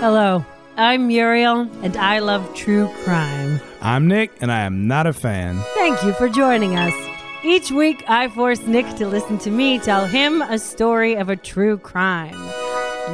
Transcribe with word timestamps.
Hello, 0.00 0.46
I'm 0.78 1.08
Muriel, 1.08 1.68
and 1.82 1.94
I 1.94 2.20
love 2.20 2.54
true 2.54 2.88
crime. 3.04 3.60
I'm 3.82 4.08
Nick, 4.08 4.32
and 4.40 4.50
I 4.50 4.60
am 4.60 4.88
not 4.88 5.06
a 5.06 5.12
fan. 5.12 5.60
Thank 5.74 6.02
you 6.02 6.14
for 6.14 6.26
joining 6.26 6.74
us. 6.74 6.94
Each 7.44 7.70
week, 7.70 8.02
I 8.08 8.28
force 8.28 8.60
Nick 8.60 8.86
to 8.96 9.06
listen 9.06 9.36
to 9.40 9.50
me 9.50 9.78
tell 9.78 10.06
him 10.06 10.40
a 10.40 10.58
story 10.58 11.16
of 11.16 11.28
a 11.28 11.36
true 11.36 11.76
crime. 11.76 12.32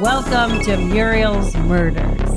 Welcome 0.01 0.61
to 0.61 0.77
Muriel's 0.77 1.53
Murders. 1.57 2.36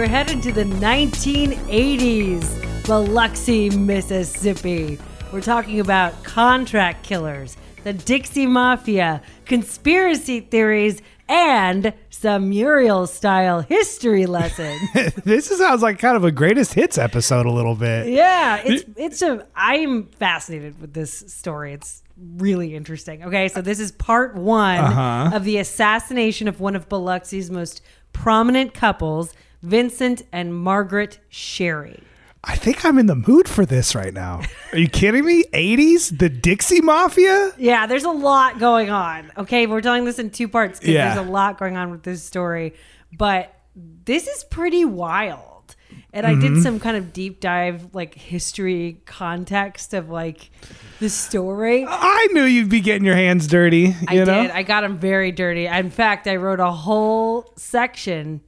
We're 0.00 0.08
headed 0.08 0.42
to 0.42 0.50
the 0.50 0.64
1980s, 0.64 2.86
Biloxi, 2.86 3.68
Mississippi. 3.68 4.98
We're 5.30 5.42
talking 5.42 5.78
about 5.78 6.24
contract 6.24 7.04
killers, 7.04 7.58
the 7.84 7.92
Dixie 7.92 8.46
Mafia, 8.46 9.20
conspiracy 9.44 10.40
theories, 10.40 11.02
and 11.28 11.92
some 12.08 12.48
Muriel 12.48 13.06
style 13.06 13.60
history 13.60 14.24
lesson. 14.24 14.74
this 15.26 15.48
sounds 15.48 15.82
like 15.82 15.98
kind 15.98 16.16
of 16.16 16.24
a 16.24 16.32
greatest 16.32 16.72
hits 16.72 16.96
episode 16.96 17.44
a 17.44 17.52
little 17.52 17.74
bit. 17.74 18.08
yeah, 18.08 18.62
it's 18.64 18.84
it's 18.96 19.20
a 19.20 19.46
I'm 19.54 20.06
fascinated 20.06 20.80
with 20.80 20.94
this 20.94 21.12
story. 21.12 21.74
It's 21.74 22.02
really 22.38 22.74
interesting. 22.74 23.22
Okay, 23.24 23.48
so 23.48 23.60
this 23.60 23.78
is 23.78 23.92
part 23.92 24.34
one 24.34 24.78
Uh-huh. 24.78 25.36
of 25.36 25.44
the 25.44 25.58
assassination 25.58 26.48
of 26.48 26.58
one 26.58 26.74
of 26.74 26.88
Biloxi's 26.88 27.50
most 27.50 27.82
prominent 28.14 28.72
couples, 28.72 29.34
Vincent 29.62 30.22
and 30.32 30.54
Margaret 30.54 31.18
Sherry. 31.28 32.02
I 32.42 32.56
think 32.56 32.84
I'm 32.86 32.96
in 32.98 33.04
the 33.06 33.14
mood 33.16 33.46
for 33.48 33.66
this 33.66 33.94
right 33.94 34.14
now. 34.14 34.40
Are 34.72 34.78
you 34.78 34.88
kidding 34.88 35.26
me? 35.26 35.44
80s? 35.52 36.18
The 36.18 36.30
Dixie 36.30 36.80
Mafia? 36.80 37.50
Yeah, 37.58 37.86
there's 37.86 38.04
a 38.04 38.10
lot 38.10 38.58
going 38.58 38.88
on. 38.88 39.30
Okay, 39.36 39.66
we're 39.66 39.82
telling 39.82 40.06
this 40.06 40.18
in 40.18 40.30
two 40.30 40.48
parts 40.48 40.78
because 40.80 40.94
Yeah. 40.94 41.14
there's 41.14 41.26
a 41.28 41.30
lot 41.30 41.58
going 41.58 41.76
on 41.76 41.90
with 41.90 42.02
this 42.02 42.22
story. 42.22 42.72
But 43.12 43.54
this 43.76 44.26
is 44.26 44.44
pretty 44.44 44.86
wild. 44.86 45.76
And 46.14 46.26
I 46.26 46.32
Mm-hmm. 46.32 46.54
did 46.54 46.62
some 46.62 46.80
kind 46.80 46.96
of 46.96 47.12
deep 47.12 47.40
dive, 47.40 47.88
like 47.92 48.14
history 48.14 49.02
context 49.04 49.92
of 49.92 50.08
like 50.08 50.50
the 50.98 51.10
story. 51.10 51.84
I 51.86 52.28
knew 52.32 52.44
you'd 52.44 52.70
be 52.70 52.80
getting 52.80 53.04
your 53.04 53.16
hands 53.16 53.46
dirty. 53.48 53.94
I 54.08 54.14
You 54.14 54.24
know? 54.24 54.42
did. 54.44 54.50
I 54.50 54.62
got 54.62 54.80
them 54.80 54.98
very 54.98 55.30
dirty. 55.30 55.66
In 55.66 55.90
fact, 55.90 56.26
I 56.26 56.36
wrote 56.36 56.58
a 56.60 56.70
whole 56.70 57.52
section 57.56 58.40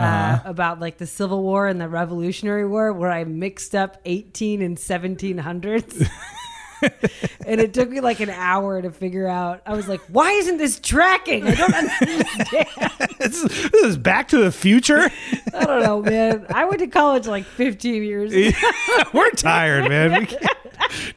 uh, 0.00 0.04
Uh-huh. 0.04 0.42
about 0.50 0.80
like 0.80 0.98
the 0.98 1.06
Civil 1.06 1.42
War 1.42 1.66
and 1.66 1.80
the 1.80 1.88
Revolutionary 1.88 2.66
War, 2.66 2.92
where 2.92 3.10
I 3.10 3.24
mixed 3.24 3.74
up 3.74 3.98
18 4.04 4.62
and 4.62 4.76
1700s. 4.76 6.08
and 7.46 7.60
it 7.60 7.74
took 7.74 7.90
me 7.90 8.00
like 8.00 8.20
an 8.20 8.30
hour 8.30 8.80
to 8.80 8.90
figure 8.90 9.26
out. 9.28 9.60
I 9.66 9.74
was 9.74 9.86
like, 9.86 10.00
"Why 10.08 10.30
isn't 10.32 10.56
this 10.56 10.80
tracking? 10.80 11.46
I 11.46 11.54
don't 11.54 11.74
understand. 11.74 12.66
this, 13.18 13.42
is, 13.44 13.70
this 13.70 13.82
is 13.84 13.96
Back 13.98 14.28
to 14.28 14.38
the 14.38 14.50
Future. 14.50 15.10
I 15.54 15.64
don't 15.66 15.82
know, 15.82 16.00
man. 16.02 16.46
I 16.54 16.64
went 16.64 16.78
to 16.78 16.86
college 16.86 17.26
like 17.26 17.44
15 17.44 18.02
years. 18.02 18.32
ago. 18.32 18.56
We're 19.12 19.30
tired, 19.30 19.88
man. 19.90 20.20
We 20.20 20.26
can't- 20.26 20.56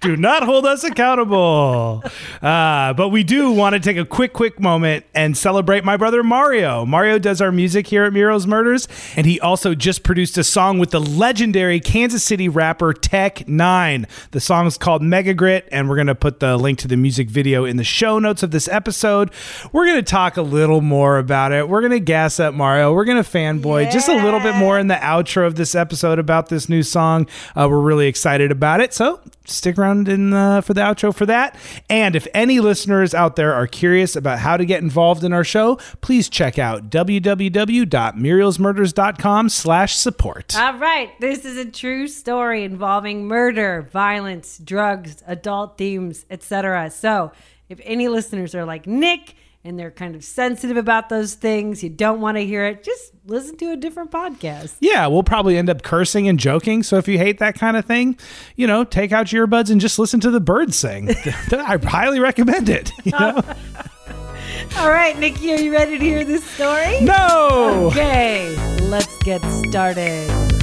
do 0.02 0.16
not 0.16 0.44
hold 0.44 0.66
us 0.66 0.84
accountable. 0.84 2.04
Uh, 2.42 2.94
but 2.94 3.10
we 3.10 3.24
do 3.24 3.52
want 3.52 3.74
to 3.74 3.80
take 3.80 3.98
a 3.98 4.06
quick, 4.06 4.34
quick 4.34 4.60
moment 4.60 5.06
and 5.14 5.38
celebrate 5.38 5.84
my 5.84 5.98
brother 5.98 6.24
Mario. 6.24 6.86
Mario 6.86 7.20
does 7.20 7.42
our 7.42 7.52
music 7.52 7.88
here 7.88 8.04
at 8.04 8.14
Muriel's 8.14 8.48
Murders, 8.48 8.88
and 9.16 9.26
he 9.26 9.40
also 9.40 9.76
just 9.76 10.04
produced 10.04 10.38
a 10.38 10.44
song 10.44 10.80
with 10.80 10.92
the 10.92 11.00
legendary 11.00 11.80
Kansas 11.80 12.24
City 12.24 12.50
rapper 12.50 12.94
Tech 12.94 13.38
N9ne. 13.40 14.08
The 14.32 14.40
song 14.40 14.68
is 14.68 14.78
called 14.78 15.02
Mega 15.02 15.34
Grit, 15.34 15.68
and 15.72 15.90
we're 15.90 15.96
going 15.96 16.08
to 16.08 16.16
put 16.16 16.40
the 16.40 16.58
link 16.58 16.80
to 16.80 16.88
the 16.88 16.98
music 16.98 17.30
video 17.30 17.66
in 17.66 17.78
the 17.78 17.84
show 17.84 18.20
notes 18.20 18.44
of 18.44 18.52
this 18.52 18.68
episode. 18.68 19.32
We're 19.72 19.86
going 19.86 19.98
to 19.98 20.04
talk 20.04 20.38
a 20.38 20.42
little 20.42 20.82
more 20.82 21.18
about 21.18 21.52
it. 21.52 21.70
We're 21.70 21.82
going 21.82 21.92
to 21.92 22.00
gas 22.00 22.40
up 22.40 22.54
Mario. 22.54 22.94
We're 22.94 23.06
going 23.06 23.24
to 23.24 23.30
fanboy 23.30 23.92
just 23.92 24.10
a 24.10 24.16
little 24.16 24.40
bit 24.40 24.56
more 24.56 24.78
in 24.80 24.88
the 24.88 24.96
outro 24.96 25.46
of 25.46 25.56
this 25.56 25.76
episode 25.76 26.20
about 26.20 26.50
this 26.50 26.70
new 26.70 26.84
song. 26.84 27.28
Uh, 27.56 27.68
we're 27.70 27.80
really 27.80 28.08
excited 28.08 28.52
about 28.52 28.82
it. 28.82 28.94
So 28.94 29.20
stick 29.46 29.78
around 29.78 30.08
in 30.08 30.34
uh, 30.34 30.62
for 30.62 30.74
the 30.74 30.82
outro 30.82 31.14
for 31.14 31.26
that. 31.26 31.58
And 31.90 32.16
if 32.16 32.28
any 32.34 32.60
listeners 32.60 33.14
out 33.14 33.36
there 33.36 33.54
are 33.54 33.68
curious 33.68 34.16
about 34.16 34.40
how 34.40 34.58
to 34.58 34.66
get 34.66 34.82
involved 34.82 35.24
in 35.24 35.34
our 35.34 35.44
show, 35.44 35.76
please 36.02 36.30
check 36.30 36.58
out 36.58 36.90
www.murielsmurders.com 36.90 39.50
slash 39.50 39.96
support. 39.96 40.58
All 40.58 40.78
right, 40.78 41.20
this 41.20 41.46
is 41.46 41.58
a 41.58 41.70
true 41.70 42.08
story 42.08 42.64
involving 42.64 43.28
murder, 43.28 43.88
violence, 43.92 44.58
drugs, 44.58 45.18
adult 45.28 45.78
themes, 45.78 46.26
etc. 46.30 46.90
So, 46.92 47.32
if 47.70 47.80
any 47.84 48.08
listeners 48.08 48.56
are 48.56 48.66
like 48.66 48.86
Nick 48.86 49.36
and 49.64 49.80
they're 49.80 49.92
kind 49.92 50.16
of 50.16 50.24
sensitive 50.24 50.78
about 50.78 51.10
those 51.10 51.36
things, 51.36 51.84
you 51.84 51.90
don't 51.90 52.20
want 52.20 52.38
to 52.38 52.46
hear 52.46 52.66
it, 52.66 52.84
just 52.84 53.14
listen 53.26 53.56
to 53.58 53.72
a 53.72 53.78
different 53.78 54.12
podcast. 54.12 54.76
Yeah, 54.82 55.08
we'll 55.08 55.24
probably 55.24 55.58
end 55.58 55.70
up 55.70 55.84
cursing 55.84 56.28
and 56.28 56.40
joking. 56.40 56.84
So 56.84 56.98
if 56.98 57.08
you 57.08 57.18
hate 57.18 57.40
that 57.40 57.56
kind 57.56 57.78
of 57.78 57.86
thing, 57.86 58.18
you 58.56 58.68
know, 58.68 58.84
take 58.84 59.12
out 59.12 59.32
your 59.32 59.48
earbuds 59.48 59.72
and 59.72 59.80
just 59.80 59.98
listen 59.98 60.20
to 60.22 60.32
the 60.32 60.42
birds 60.42 60.76
sing. 60.76 61.10
I 61.52 61.78
highly 61.82 62.20
recommend 62.20 62.70
it. 62.70 62.92
You 63.04 63.12
know? 63.14 63.42
All 64.78 64.90
right, 64.90 65.18
Nikki, 65.18 65.54
are 65.54 65.60
you 65.60 65.72
ready 65.72 65.98
to 65.98 66.04
hear 66.04 66.24
this 66.24 66.44
story? 66.44 67.02
No! 67.02 67.90
Okay, 67.92 68.56
let's 68.82 69.18
get 69.20 69.42
started. 69.70 70.63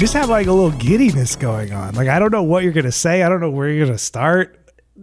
Just 0.00 0.14
have 0.14 0.30
like 0.30 0.46
a 0.46 0.52
little 0.52 0.70
giddiness 0.78 1.36
going 1.36 1.72
on. 1.74 1.94
Like 1.94 2.08
I 2.08 2.18
don't 2.18 2.32
know 2.32 2.42
what 2.42 2.64
you're 2.64 2.72
gonna 2.72 2.90
say. 2.90 3.22
I 3.22 3.28
don't 3.28 3.40
know 3.40 3.50
where 3.50 3.68
you're 3.68 3.84
gonna 3.84 3.98
start. 3.98 4.56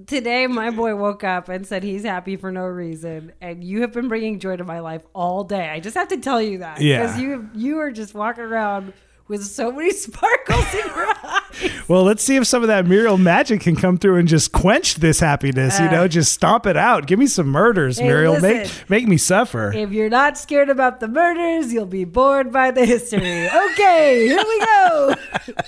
Today, 0.07 0.47
my 0.47 0.71
boy 0.71 0.95
woke 0.95 1.23
up 1.23 1.49
and 1.49 1.65
said 1.67 1.83
he's 1.83 2.03
happy 2.03 2.35
for 2.35 2.51
no 2.51 2.63
reason, 2.65 3.31
and 3.39 3.63
you 3.63 3.81
have 3.81 3.93
been 3.93 4.07
bringing 4.07 4.39
joy 4.39 4.55
to 4.55 4.63
my 4.63 4.79
life 4.79 5.03
all 5.13 5.43
day. 5.43 5.69
I 5.69 5.79
just 5.79 5.95
have 5.95 6.07
to 6.09 6.17
tell 6.17 6.41
you 6.41 6.57
that 6.59 6.81
Yeah. 6.81 7.01
because 7.01 7.19
you 7.19 7.47
you 7.53 7.77
are 7.79 7.91
just 7.91 8.15
walking 8.15 8.43
around 8.43 8.93
with 9.27 9.43
so 9.45 9.71
many 9.71 9.91
sparkles 10.05 10.73
in 10.73 10.85
your 10.87 11.07
eyes. 11.23 11.71
Well, 11.87 12.03
let's 12.03 12.23
see 12.23 12.35
if 12.35 12.45
some 12.47 12.61
of 12.61 12.67
that 12.67 12.85
Muriel 12.85 13.17
magic 13.17 13.61
can 13.61 13.75
come 13.75 13.97
through 13.97 14.17
and 14.17 14.27
just 14.27 14.51
quench 14.51 14.95
this 14.95 15.19
happiness. 15.19 15.79
you 15.79 15.89
know, 15.89 16.07
just 16.07 16.33
stomp 16.33 16.65
it 16.65 16.77
out. 16.77 17.07
Give 17.07 17.17
me 17.19 17.27
some 17.27 17.47
murders, 17.47 17.97
Uh. 17.99 18.03
Hey, 18.03 18.07
Muriel. 18.07 18.39
Make 18.39 18.89
make 18.89 19.07
me 19.07 19.17
suffer. 19.17 19.71
If 19.73 19.91
you're 19.91 20.09
not 20.09 20.37
scared 20.37 20.69
about 20.69 20.99
the 20.99 21.07
murders, 21.07 21.73
you'll 21.73 21.85
be 21.85 22.05
bored 22.05 22.51
by 22.51 22.71
the 22.71 22.85
history. 22.85 23.47
Okay, 23.49 24.27
here 24.27 24.43
we 24.45 24.59
go. 24.59 25.15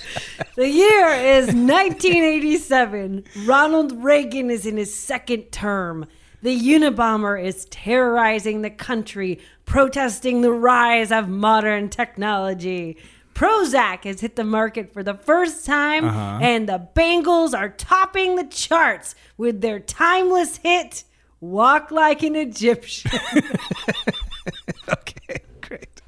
the 0.56 0.68
year 0.68 1.08
is 1.08 1.46
1987. 1.46 3.24
Ronald 3.46 4.02
Reagan 4.04 4.50
is 4.50 4.66
in 4.66 4.76
his 4.76 4.94
second 4.94 5.50
term. 5.52 6.06
The 6.42 6.58
Unabomber 6.58 7.42
is 7.42 7.66
terrorizing 7.66 8.62
the 8.62 8.70
country, 8.70 9.40
protesting 9.66 10.40
the 10.40 10.52
rise 10.52 11.12
of 11.12 11.28
modern 11.28 11.88
technology. 11.90 12.96
Prozac 13.40 14.04
has 14.04 14.20
hit 14.20 14.36
the 14.36 14.44
market 14.44 14.92
for 14.92 15.02
the 15.02 15.14
first 15.14 15.64
time, 15.64 16.04
uh-huh. 16.04 16.40
and 16.42 16.68
the 16.68 16.76
Bangles 16.92 17.54
are 17.54 17.70
topping 17.70 18.36
the 18.36 18.44
charts 18.44 19.14
with 19.38 19.62
their 19.62 19.80
timeless 19.80 20.58
hit, 20.58 21.04
Walk 21.40 21.90
Like 21.90 22.22
an 22.22 22.36
Egyptian. 22.36 23.18
okay, 24.90 25.38
great. 25.62 26.02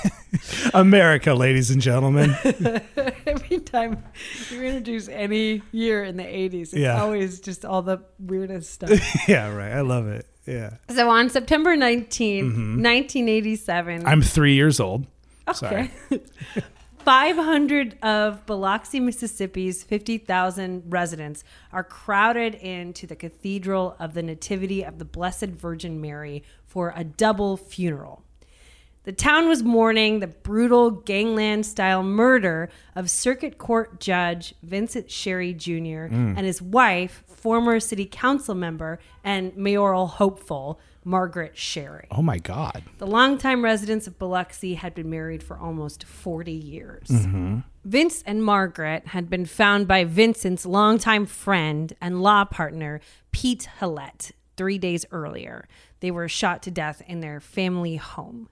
America, 0.74 1.34
ladies 1.34 1.70
and 1.70 1.80
gentlemen. 1.80 2.34
Every 3.26 3.60
time 3.60 4.02
you 4.50 4.62
introduce 4.64 5.06
any 5.06 5.62
year 5.70 6.02
in 6.02 6.16
the 6.16 6.24
80s, 6.24 6.62
it's 6.62 6.74
Yeah. 6.74 7.00
always 7.00 7.38
just 7.38 7.64
all 7.64 7.82
the 7.82 8.00
weirdest 8.18 8.72
stuff. 8.72 8.90
yeah, 9.28 9.54
right. 9.54 9.70
I 9.70 9.82
love 9.82 10.08
it. 10.08 10.26
Yeah. 10.46 10.78
so 10.88 11.08
on 11.08 11.30
September 11.30 11.76
19th, 11.76 12.42
1987, 12.42 13.98
mm-hmm. 13.98 14.08
I'm 14.08 14.20
three 14.20 14.54
years 14.54 14.80
old. 14.80 15.06
okay. 15.46 15.92
Sorry. 17.04 17.32
500 17.32 17.98
of 18.02 18.46
Biloxi, 18.46 19.00
Mississippi's 19.00 19.82
50,000 19.82 20.84
residents 20.86 21.44
are 21.72 21.84
crowded 21.84 22.54
into 22.54 23.06
the 23.06 23.16
Cathedral 23.16 23.96
of 23.98 24.14
the 24.14 24.22
Nativity 24.22 24.84
of 24.84 24.98
the 24.98 25.04
Blessed 25.04 25.46
Virgin 25.46 26.00
Mary 26.00 26.42
for 26.64 26.92
a 26.96 27.04
double 27.04 27.56
funeral. 27.56 28.22
The 29.04 29.12
town 29.12 29.48
was 29.48 29.64
mourning 29.64 30.20
the 30.20 30.28
brutal 30.28 30.92
gangland 30.92 31.66
style 31.66 32.04
murder 32.04 32.70
of 32.94 33.10
Circuit 33.10 33.58
Court 33.58 33.98
Judge 33.98 34.54
Vincent 34.62 35.10
Sherry 35.10 35.52
Jr. 35.52 36.06
Mm. 36.08 36.36
and 36.36 36.46
his 36.46 36.62
wife, 36.62 37.24
former 37.26 37.80
city 37.80 38.06
council 38.06 38.54
member 38.54 39.00
and 39.24 39.56
mayoral 39.56 40.06
hopeful, 40.06 40.78
Margaret 41.04 41.56
Sherry. 41.56 42.06
Oh 42.10 42.22
my 42.22 42.38
God. 42.38 42.84
The 42.98 43.06
longtime 43.06 43.64
residents 43.64 44.06
of 44.06 44.18
Biloxi 44.18 44.74
had 44.74 44.94
been 44.94 45.10
married 45.10 45.42
for 45.42 45.58
almost 45.58 46.04
40 46.04 46.52
years. 46.52 47.08
Vince 47.84 48.22
and 48.24 48.44
Margaret 48.44 49.08
had 49.08 49.28
been 49.28 49.44
found 49.44 49.88
by 49.88 50.04
Vincent's 50.04 50.64
longtime 50.64 51.26
friend 51.26 51.92
and 52.00 52.22
law 52.22 52.44
partner, 52.44 53.00
Pete 53.32 53.68
Halat, 53.80 54.30
three 54.56 54.78
days 54.78 55.04
earlier. 55.10 55.66
They 56.00 56.10
were 56.10 56.28
shot 56.28 56.62
to 56.62 56.70
death 56.70 57.02
in 57.06 57.20
their 57.20 57.40
family 57.40 57.96
home. 57.96 58.48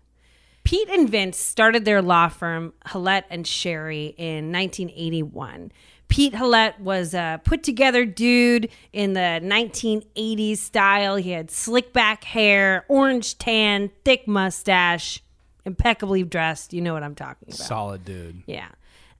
Pete 0.64 0.88
and 0.88 1.08
Vince 1.08 1.38
started 1.38 1.84
their 1.84 2.02
law 2.02 2.28
firm, 2.28 2.74
Halat 2.86 3.24
and 3.30 3.46
Sherry, 3.46 4.14
in 4.18 4.52
1981. 4.52 5.72
Pete 6.10 6.34
Halat 6.34 6.78
was 6.80 7.14
a 7.14 7.40
put 7.44 7.62
together 7.62 8.04
dude 8.04 8.68
in 8.92 9.14
the 9.14 9.40
1980s 9.42 10.58
style. 10.58 11.16
He 11.16 11.30
had 11.30 11.50
slick 11.50 11.92
back 11.92 12.24
hair, 12.24 12.84
orange 12.88 13.38
tan, 13.38 13.90
thick 14.04 14.26
mustache, 14.26 15.22
impeccably 15.64 16.24
dressed. 16.24 16.74
You 16.74 16.82
know 16.82 16.92
what 16.92 17.04
I'm 17.04 17.14
talking 17.14 17.48
about. 17.48 17.56
Solid 17.56 18.04
dude. 18.04 18.42
Yeah. 18.46 18.68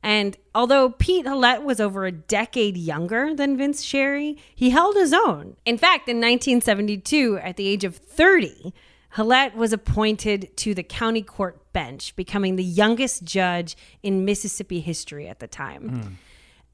And 0.02 0.36
although 0.54 0.90
Pete 0.90 1.26
Halat 1.26 1.62
was 1.62 1.78
over 1.78 2.06
a 2.06 2.12
decade 2.12 2.76
younger 2.76 3.34
than 3.34 3.56
Vince 3.56 3.82
Sherry, 3.82 4.36
he 4.54 4.70
held 4.70 4.96
his 4.96 5.12
own. 5.12 5.56
In 5.64 5.78
fact, 5.78 6.08
in 6.08 6.16
1972, 6.16 7.38
at 7.42 7.56
the 7.56 7.68
age 7.68 7.84
of 7.84 7.96
30, 7.96 8.72
Halat 9.14 9.54
was 9.54 9.72
appointed 9.72 10.56
to 10.56 10.74
the 10.74 10.82
county 10.82 11.22
court 11.22 11.72
bench, 11.72 12.16
becoming 12.16 12.56
the 12.56 12.64
youngest 12.64 13.24
judge 13.24 13.76
in 14.02 14.24
Mississippi 14.24 14.80
history 14.80 15.28
at 15.28 15.38
the 15.38 15.48
time. 15.48 15.88
Hmm. 15.88 16.14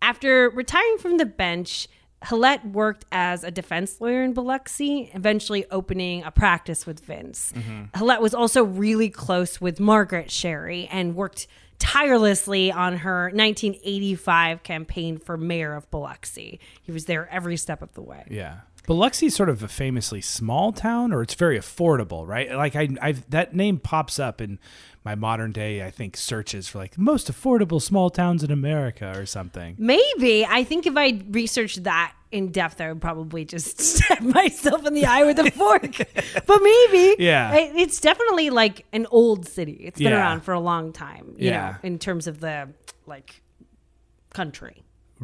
After 0.02 0.50
retiring 0.50 0.98
from 0.98 1.18
the 1.18 1.26
bench, 1.26 1.88
Halat 2.24 2.72
worked 2.72 3.04
as 3.12 3.44
a 3.44 3.50
defense 3.50 4.00
lawyer 4.00 4.22
in 4.22 4.32
Biloxi, 4.32 5.10
eventually 5.14 5.64
opening 5.70 6.22
a 6.24 6.30
practice 6.30 6.86
with 6.86 7.00
Vince. 7.00 7.52
Mm-hmm. 7.54 8.02
Halat 8.02 8.20
was 8.20 8.34
also 8.34 8.64
really 8.64 9.10
close 9.10 9.60
with 9.60 9.78
Margaret 9.78 10.30
Sherry 10.30 10.88
and 10.90 11.14
worked 11.14 11.46
tirelessly 11.78 12.72
on 12.72 12.98
her 12.98 13.24
1985 13.24 14.62
campaign 14.62 15.18
for 15.18 15.36
mayor 15.36 15.74
of 15.74 15.90
Biloxi. 15.90 16.58
He 16.82 16.90
was 16.90 17.04
there 17.04 17.28
every 17.30 17.56
step 17.56 17.82
of 17.82 17.92
the 17.92 18.02
way. 18.02 18.24
Yeah. 18.30 18.60
Biloxi's 18.86 19.34
sort 19.34 19.48
of 19.48 19.62
a 19.62 19.68
famously 19.68 20.20
small 20.20 20.72
town, 20.72 21.12
or 21.12 21.22
it's 21.22 21.34
very 21.34 21.58
affordable, 21.58 22.26
right? 22.26 22.52
Like 22.54 22.76
I, 22.76 22.88
I've 23.02 23.28
that 23.30 23.54
name 23.54 23.78
pops 23.78 24.18
up 24.18 24.40
in 24.40 24.58
my 25.04 25.14
modern 25.14 25.52
day, 25.52 25.84
I 25.84 25.90
think, 25.90 26.16
searches 26.16 26.68
for 26.68 26.78
like 26.78 26.98
most 26.98 27.30
affordable 27.30 27.80
small 27.80 28.10
towns 28.10 28.42
in 28.42 28.50
America 28.50 29.12
or 29.16 29.24
something. 29.26 29.76
Maybe. 29.78 30.44
I 30.44 30.64
think 30.64 30.86
if 30.86 30.96
I 30.96 31.20
researched 31.30 31.84
that 31.84 32.12
in 32.32 32.50
depth, 32.50 32.80
I 32.80 32.88
would 32.92 33.00
probably 33.00 33.44
just 33.44 33.80
stab 33.96 34.20
myself 34.20 34.84
in 34.84 34.94
the 34.94 35.06
eye 35.06 35.24
with 35.24 35.38
a 35.38 35.48
fork. 35.52 35.96
but 36.46 36.60
maybe. 36.62 37.16
Yeah. 37.22 37.54
It's 37.54 38.00
definitely 38.00 38.50
like 38.50 38.84
an 38.92 39.06
old 39.12 39.46
city. 39.46 39.80
It's 39.84 39.98
been 40.00 40.10
Yeah. 40.10 40.18
around 40.18 40.40
for 40.42 40.52
a 40.54 40.60
long 40.60 40.92
time, 40.92 41.34
you 41.38 41.50
Yeah. 41.50 41.70
know, 41.70 41.76
in 41.84 41.98
terms 42.00 42.26
of 42.26 42.40
the 42.40 42.68
like 43.06 43.42
country. 44.30 44.82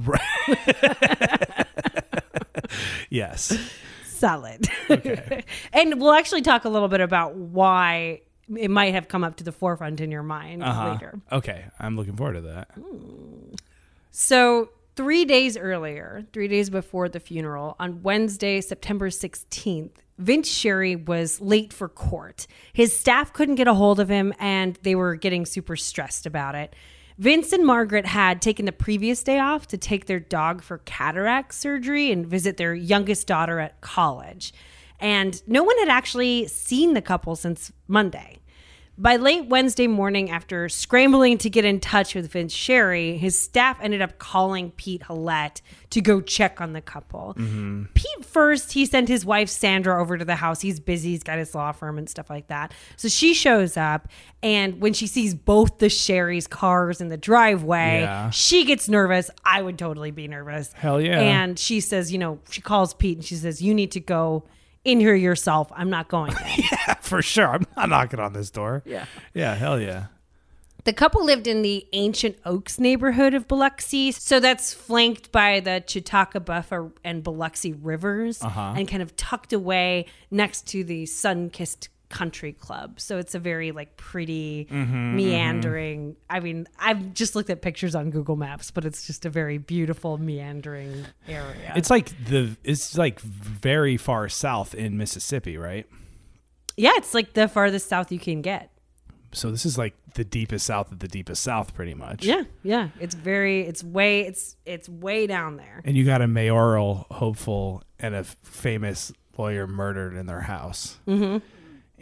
Yes. 3.13 3.57
Solid. 4.07 4.67
and 5.73 6.01
we'll 6.01 6.13
actually 6.13 6.43
talk 6.43 6.65
a 6.65 6.69
little 6.69 6.89
bit 6.89 7.01
about 7.01 7.35
why 7.37 8.21
it 8.57 8.71
might 8.71 8.95
have 8.95 9.09
come 9.09 9.23
up 9.25 9.37
to 9.37 9.45
the 9.45 9.53
forefront 9.53 10.01
in 10.01 10.11
your 10.11 10.23
mind 10.23 10.63
Uh-huh. 10.63 10.93
later. 10.93 11.21
Okay. 11.31 11.65
I'm 11.79 11.97
looking 11.97 12.17
forward 12.17 12.35
to 12.35 12.41
that. 12.43 12.71
So, 14.11 14.71
three 14.97 15.25
days 15.25 15.57
earlier, 15.57 16.25
three 16.33 16.49
days 16.49 16.71
before 16.71 17.09
the 17.09 17.21
funeral, 17.21 17.77
on 17.79 18.03
Wednesday, 18.03 18.61
September 18.61 19.09
16th, 19.11 19.91
Vince 20.19 20.49
Sherry 20.49 20.95
was 20.97 21.41
late 21.41 21.73
for 21.73 21.89
court. 21.89 22.47
His 22.73 22.97
staff 22.97 23.33
couldn't 23.33 23.55
get 23.57 23.67
a 23.67 23.75
hold 23.75 23.99
of 24.01 24.09
him 24.09 24.33
and 24.39 24.79
they 24.83 24.95
were 24.95 25.17
getting 25.17 25.47
super 25.47 25.75
stressed 25.77 26.27
about 26.27 26.55
it. 26.55 26.75
Vince 27.23 27.53
and 27.53 27.65
Margaret 27.65 28.05
had 28.05 28.43
taken 28.43 28.65
the 28.67 28.73
previous 28.73 29.23
day 29.23 29.39
off 29.39 29.69
to 29.69 29.79
take 29.79 30.07
their 30.07 30.19
dog 30.19 30.61
for 30.61 30.79
cataract 30.79 31.55
surgery 31.55 32.11
and 32.11 32.27
visit 32.27 32.57
their 32.57 32.75
youngest 32.75 33.29
daughter 33.29 33.61
at 33.61 33.81
college. 33.81 34.53
And 34.99 35.41
no 35.47 35.63
one 35.63 35.79
had 35.79 35.89
actually 35.89 36.49
seen 36.49 36.95
the 36.95 37.01
couple 37.01 37.37
since 37.37 37.71
Monday. 37.87 38.39
By 38.99 39.17
late 39.17 39.47
Wednesday 39.47 39.87
morning, 39.87 40.31
after 40.31 40.69
scrambling 40.69 41.39
to 41.39 41.49
get 41.49 41.65
in 41.65 41.81
touch 41.81 42.15
with 42.15 42.31
Vince 42.31 42.53
Sherry, 42.53 43.17
his 43.17 43.41
staff 43.41 43.79
ended 43.81 44.03
up 44.03 44.19
calling 44.19 44.71
Pete 44.73 45.01
Halat 45.05 45.63
to 45.91 46.03
go 46.03 46.21
check 46.21 46.61
on 46.61 46.75
the 46.75 46.83
couple. 46.83 47.35
Mm-hmm. 47.39 47.85
Pete 47.95 48.25
first, 48.25 48.73
he 48.73 48.85
sent 48.85 49.09
his 49.09 49.25
wife 49.25 49.49
Sandra 49.49 49.99
over 50.01 50.19
to 50.19 50.27
the 50.27 50.37
house. 50.37 50.61
He's 50.61 50.79
busy, 50.79 51.11
he's 51.13 51.23
got 51.23 51.39
his 51.39 51.55
law 51.55 51.73
firm 51.73 51.97
and 51.97 52.09
stuff 52.09 52.29
like 52.29 52.49
that. 52.49 52.75
So 52.97 53.09
she 53.09 53.33
shows 53.33 53.79
up, 53.79 54.09
and 54.43 54.79
when 54.83 54.93
she 54.93 55.07
sees 55.07 55.35
both 55.35 55.79
the 55.79 55.89
Sherry's 55.89 56.47
cars 56.47 57.01
in 57.01 57.09
the 57.09 57.17
driveway, 57.17 58.03
Yeah. 58.03 58.29
she 58.29 58.67
gets 58.67 58.91
nervous. 58.91 59.31
I 59.43 59.63
would 59.63 59.79
totally 59.79 60.11
be 60.11 60.29
nervous. 60.29 60.71
Hell 60.75 61.01
yeah. 61.01 61.19
And 61.19 61.59
she 61.59 61.81
says, 61.81 62.13
you 62.13 62.19
know, 62.19 62.41
she 62.51 62.61
calls 62.61 62.93
Pete 62.93 63.17
and 63.17 63.25
she 63.25 63.37
says, 63.37 63.63
You 63.63 63.73
need 63.73 63.93
to 63.93 64.01
go 64.01 64.45
in 64.85 65.01
here 65.01 65.15
yourself. 65.15 65.71
I'm 65.75 65.91
not 65.91 66.09
going 66.09 66.33
there. 66.35 66.97
For 67.01 67.23
sure. 67.23 67.49
I'm 67.49 67.67
not 67.77 67.89
knocking 67.89 68.21
on 68.21 68.33
this 68.33 68.51
door. 68.51 68.83
Yeah. 68.85 69.05
Yeah. 69.35 69.55
Hell 69.55 69.81
yeah. 69.81 70.07
The 70.85 70.93
couple 70.93 71.25
lived 71.25 71.47
in 71.47 71.63
the 71.63 71.87
Ancient 71.93 72.37
Oaks 72.45 72.81
neighborhood 72.81 73.35
of 73.35 73.47
Biloxi. 73.47 74.11
So 74.11 74.41
that's 74.41 74.75
flanked 74.75 75.31
by 75.31 75.61
the 75.61 75.85
Chautauqua 75.87 76.91
and 77.05 77.23
Biloxi 77.23 77.73
rivers 77.73 78.43
Uh-huh. 78.43 78.75
and 78.77 78.89
kind 78.89 79.01
of 79.03 79.15
tucked 79.15 79.53
away 79.53 80.07
next 80.33 80.67
to 80.69 80.83
the 80.83 81.05
Sunkist 81.05 81.87
country 82.13 82.53
club. 82.53 83.01
So 83.01 83.19
it's 83.19 83.35
a 83.35 83.39
very 83.39 83.73
like 83.73 83.97
pretty 83.97 84.69
Mm-hmm, 84.71 85.17
meandering. 85.17 86.17
I 86.31 86.41
mean, 86.41 86.69
I've 86.79 87.15
just 87.15 87.35
looked 87.35 87.51
at 87.51 87.63
pictures 87.63 87.95
on 87.95 88.11
Google 88.11 88.37
Maps, 88.37 88.71
but 88.71 88.85
it's 88.85 89.07
just 89.07 89.25
a 89.27 89.31
very 89.31 89.59
beautiful 89.59 90.19
meandering 90.19 91.07
area. 91.27 91.73
It's 91.75 91.91
like 91.91 92.11
the 92.27 92.57
it's 92.63 92.97
like 92.97 93.21
very 93.21 93.97
far 93.97 94.29
south 94.29 94.75
in 94.75 94.97
Mississippi, 94.97 95.57
right? 95.57 95.87
yeah, 96.77 96.93
it's 96.97 97.13
like 97.15 97.33
the 97.35 97.49
farthest 97.49 97.89
south 97.89 98.11
you 98.13 98.19
can 98.19 98.41
get. 98.43 98.71
So 99.33 99.51
this 99.51 99.65
is 99.65 99.79
like 99.79 99.95
the 100.15 100.25
deepest 100.25 100.67
south 100.67 100.93
of 100.93 100.99
the 100.99 101.09
deepest 101.09 101.43
south, 101.43 101.75
pretty 101.75 101.95
much. 101.95 102.25
Yeah, 102.25 102.43
yeah. 102.63 102.89
It's 103.01 103.15
very 103.15 103.63
it's 103.63 103.83
way 103.83 104.21
it's 104.27 104.57
it's 104.67 104.89
way 104.89 105.27
down 105.27 105.57
there. 105.57 105.81
And 105.85 105.97
you 105.97 106.05
got 106.05 106.21
a 106.21 106.27
mayoral 106.27 107.07
hopeful 107.11 107.83
and 107.99 108.15
a 108.15 108.25
famous 108.25 109.13
lawyer 109.39 109.67
murdered 109.67 110.15
in 110.15 110.27
their 110.27 110.43
house 110.43 110.99
Mm-hmm. 111.09 111.39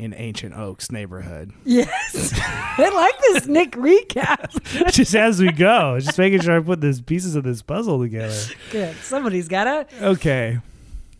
In 0.01 0.15
Ancient 0.15 0.57
Oaks 0.57 0.91
neighborhood. 0.91 1.53
Yes. 1.65 2.33
I 2.43 2.89
like 2.89 3.19
this 3.21 3.47
Nick 3.47 3.73
recap. 3.73 4.93
just 4.93 5.15
as 5.15 5.41
we 5.41 5.53
go, 5.53 5.99
just 6.01 6.17
making 6.19 6.41
sure 6.41 6.57
I 6.57 6.61
put 6.61 6.81
these 6.81 7.01
pieces 7.01 7.37
of 7.37 7.45
this 7.45 7.61
puzzle 7.63 8.01
together. 8.01 8.35
Good. 8.71 8.97
Somebody's 8.97 9.47
got 9.49 9.67
it. 9.67 9.89
Okay. 10.03 10.59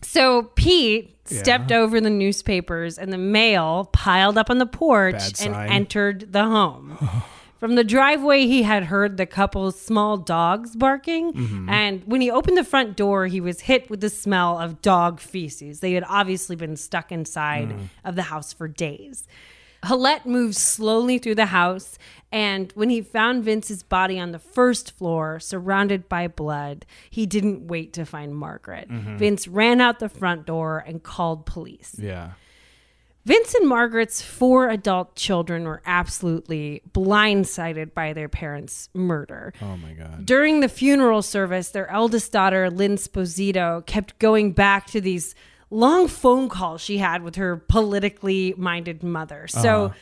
So 0.01 0.43
Pete 0.55 1.15
Yeah. 1.29 1.37
stepped 1.43 1.71
over 1.71 2.01
the 2.01 2.09
newspapers 2.09 2.97
and 2.97 3.13
the 3.13 3.17
mail 3.19 3.89
piled 3.93 4.37
up 4.37 4.49
on 4.49 4.57
the 4.57 4.65
porch 4.65 5.13
Bad 5.13 5.25
and 5.45 5.53
sign. 5.55 5.69
entered 5.71 6.33
the 6.33 6.43
home. 6.43 6.97
From 7.61 7.75
the 7.75 7.83
driveway, 7.83 8.47
he 8.47 8.63
had 8.63 8.85
heard 8.85 9.17
the 9.17 9.27
couple's 9.27 9.79
small 9.79 10.17
dogs 10.17 10.75
barking. 10.75 11.31
Mm-hmm. 11.31 11.69
And 11.69 12.01
when 12.07 12.19
he 12.19 12.31
opened 12.31 12.57
the 12.57 12.63
front 12.63 12.97
door, 12.97 13.27
he 13.27 13.39
was 13.39 13.61
hit 13.61 13.87
with 13.87 14.01
the 14.01 14.09
smell 14.09 14.57
of 14.59 14.81
dog 14.81 15.19
feces. 15.19 15.79
They 15.79 15.93
had 15.93 16.03
obviously 16.09 16.55
been 16.55 16.75
stuck 16.75 17.11
inside 17.11 17.69
Mm. 17.69 17.89
of 18.03 18.15
the 18.15 18.23
house 18.23 18.51
for 18.51 18.67
days. 18.67 19.27
Halat 19.83 20.25
moved 20.25 20.55
slowly 20.55 21.19
through 21.19 21.35
the 21.35 21.47
house, 21.47 21.99
and 22.31 22.71
when 22.73 22.89
he 22.89 23.01
found 23.01 23.43
Vince's 23.43 23.83
body 23.83 24.19
on 24.19 24.31
the 24.31 24.39
first 24.39 24.91
floor, 24.97 25.39
surrounded 25.39 26.09
by 26.09 26.27
blood, 26.27 26.85
he 27.11 27.25
didn't 27.27 27.67
wait 27.67 27.93
to 27.93 28.05
find 28.05 28.35
Margaret. 28.35 28.87
Vince 28.89 29.47
ran 29.47 29.81
out 29.81 29.99
the 29.99 30.09
front 30.09 30.45
door 30.47 30.83
and 30.87 31.01
called 31.03 31.45
police. 31.45 31.95
Yeah. 31.99 32.31
Vince 33.23 33.53
and 33.53 33.67
Margaret's 33.69 34.21
four 34.21 34.69
adult 34.69 35.15
children 35.15 35.65
were 35.65 35.81
absolutely 35.85 36.81
blindsided 36.91 37.93
by 37.93 38.13
their 38.13 38.27
parents' 38.27 38.89
murder. 38.93 39.53
Oh 39.61 39.77
my 39.77 39.93
god. 39.93 40.25
During 40.25 40.61
the 40.61 40.67
funeral 40.69 41.21
service, 41.21 41.69
their 41.69 41.89
eldest 41.91 42.31
daughter, 42.31 42.69
Lynn 42.71 42.95
Sposito, 42.95 43.85
kept 43.85 44.17
going 44.17 44.53
back 44.53 44.87
to 44.87 44.99
these 45.01 45.35
long 45.69 46.07
phone 46.07 46.49
calls 46.49 46.81
she 46.81 46.97
had 46.97 47.21
with 47.23 47.35
her 47.35 47.57
politically 47.57 48.55
minded 48.57 49.03
mother. 49.03 49.47
So, 49.47 49.85
uh-huh. 49.85 49.93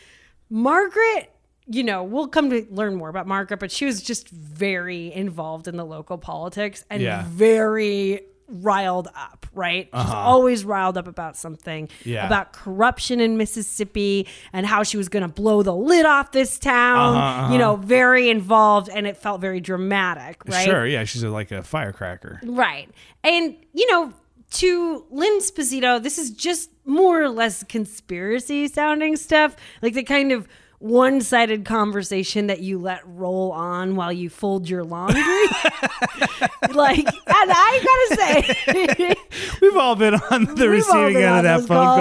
Margaret, 0.49 1.31
you 1.67 1.83
know, 1.83 2.03
we'll 2.03 2.27
come 2.29 2.49
to 2.49 2.65
learn 2.71 2.95
more 2.95 3.09
about 3.09 3.27
Margaret, 3.27 3.59
but 3.59 3.71
she 3.71 3.85
was 3.85 4.01
just 4.01 4.29
very 4.29 5.11
involved 5.13 5.67
in 5.67 5.75
the 5.75 5.85
local 5.85 6.17
politics 6.17 6.85
and 6.89 7.01
Yeah. 7.03 7.25
very 7.27 8.21
riled 8.49 9.07
up, 9.15 9.45
right? 9.53 9.89
She's 9.93 10.09
always 10.11 10.65
riled 10.65 10.97
up 10.97 11.07
about 11.07 11.37
something, 11.37 11.89
Yeah. 12.03 12.25
about 12.25 12.53
corruption 12.53 13.19
in 13.19 13.37
Mississippi 13.37 14.27
and 14.53 14.65
how 14.65 14.83
she 14.83 14.97
was 14.97 15.09
going 15.09 15.23
to 15.23 15.29
blow 15.33 15.63
the 15.63 15.75
lid 15.75 16.05
off 16.05 16.31
this 16.31 16.57
town. 16.59 17.15
Uh-huh, 17.15 17.53
You 17.53 17.59
know, 17.59 17.75
very 17.75 18.29
involved 18.29 18.89
and 18.89 19.05
it 19.07 19.17
felt 19.17 19.41
very 19.41 19.59
dramatic, 19.59 20.43
right? 20.45 20.65
Sure, 20.65 20.85
yeah, 20.85 21.03
she's 21.03 21.23
a, 21.23 21.29
like 21.29 21.51
a 21.51 21.63
firecracker. 21.63 22.39
Right. 22.43 22.89
And, 23.23 23.55
you 23.73 23.89
know, 23.91 24.13
to 24.51 25.05
Lynn 25.11 25.39
Sposito, 25.39 26.01
this 26.01 26.17
is 26.17 26.31
just 26.31 26.71
more 26.85 27.21
or 27.21 27.29
less 27.29 27.63
conspiracy 27.63 28.67
sounding 28.67 29.15
stuff. 29.15 29.55
Like 29.81 29.93
the 29.93 30.03
kind 30.03 30.31
of 30.31 30.47
one 30.79 31.19
sided 31.19 31.65
conversation 31.65 32.47
that 32.47 32.61
you 32.61 32.79
let 32.79 33.01
roll 33.05 33.51
on 33.51 33.95
while 33.97 34.11
you 34.13 34.29
fold 34.29 34.69
your 34.69 34.83
laundry. 34.83 35.21
like, 36.71 37.05
and 37.05 37.15
I 37.27 38.07
gotta 38.15 38.55
say, 38.95 39.15
We've 39.61 39.75
all 39.75 39.95
been 39.95 40.15
on 40.15 40.55
the 40.55 40.69
receiving 40.69 41.17
end 41.17 41.45
of 41.45 41.67
that 41.67 41.67
phone 41.67 41.99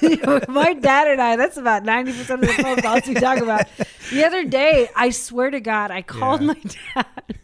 those 0.00 0.40
call. 0.46 0.54
My 0.54 0.72
dad 0.72 1.08
and 1.08 1.20
I, 1.20 1.36
that's 1.36 1.58
about 1.58 1.84
90% 1.84 2.30
of 2.30 2.40
the 2.40 2.46
phone 2.62 2.76
calls 2.78 3.06
we 3.06 3.14
talk 3.14 3.38
about. 3.38 3.66
The 4.10 4.24
other 4.24 4.44
day, 4.44 4.88
I 4.96 5.10
swear 5.10 5.50
to 5.50 5.60
God, 5.60 5.90
I 5.90 6.00
called 6.02 6.40
Yeah. 6.40 6.46
my 6.46 6.54
dad 6.94 7.38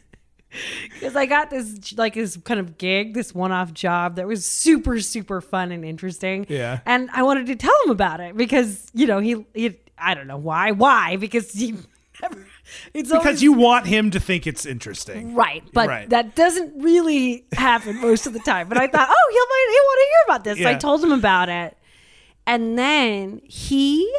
because 0.94 1.16
I 1.16 1.26
got 1.26 1.48
this, 1.50 1.96
like, 1.96 2.14
this 2.14 2.36
kind 2.36 2.60
of 2.60 2.76
gig, 2.78 3.14
this 3.14 3.34
one 3.34 3.52
off 3.52 3.72
job 3.72 4.16
that 4.16 4.26
was 4.26 4.44
super, 4.44 5.00
super 5.00 5.40
fun 5.40 5.72
and 5.72 5.84
interesting. 5.84 6.44
Yeah. 6.48 6.80
And 6.86 7.08
I 7.12 7.22
wanted 7.22 7.46
to 7.46 7.56
tell 7.56 7.74
him 7.84 7.90
about 7.90 8.20
it 8.20 8.36
because, 8.36 8.86
you 8.92 9.06
know, 9.06 9.18
he, 9.18 9.46
he 9.54 9.78
I 10.02 10.14
don't 10.14 10.26
know 10.26 10.36
why. 10.38 10.72
Why? 10.72 11.16
Because 11.16 11.52
he 11.52 11.72
never, 12.20 12.46
it's 12.94 13.08
because 13.10 13.12
always- 13.12 13.42
you 13.42 13.52
want 13.52 13.86
him 13.86 14.10
to 14.10 14.20
think 14.20 14.46
it's 14.46 14.66
interesting. 14.66 15.34
Right, 15.34 15.62
but 15.72 15.88
Right. 15.88 16.08
that 16.10 16.34
doesn't 16.34 16.82
really 16.82 17.44
happen 17.52 18.00
most 18.00 18.26
of 18.26 18.32
the 18.32 18.40
time. 18.40 18.68
But 18.68 18.78
I 18.78 18.86
thought, 18.86 19.08
oh, 19.10 19.30
he'll 19.32 19.46
might 19.46 19.66
he'll 19.70 19.84
want 19.84 19.98
to 19.98 20.06
hear 20.08 20.24
about 20.26 20.44
this. 20.44 20.58
So 20.64 20.68
I 20.70 20.74
told 20.78 21.02
him 21.04 21.12
about 21.12 21.48
it, 21.48 21.76
and 22.46 22.78
then 22.78 23.40
he 23.44 24.12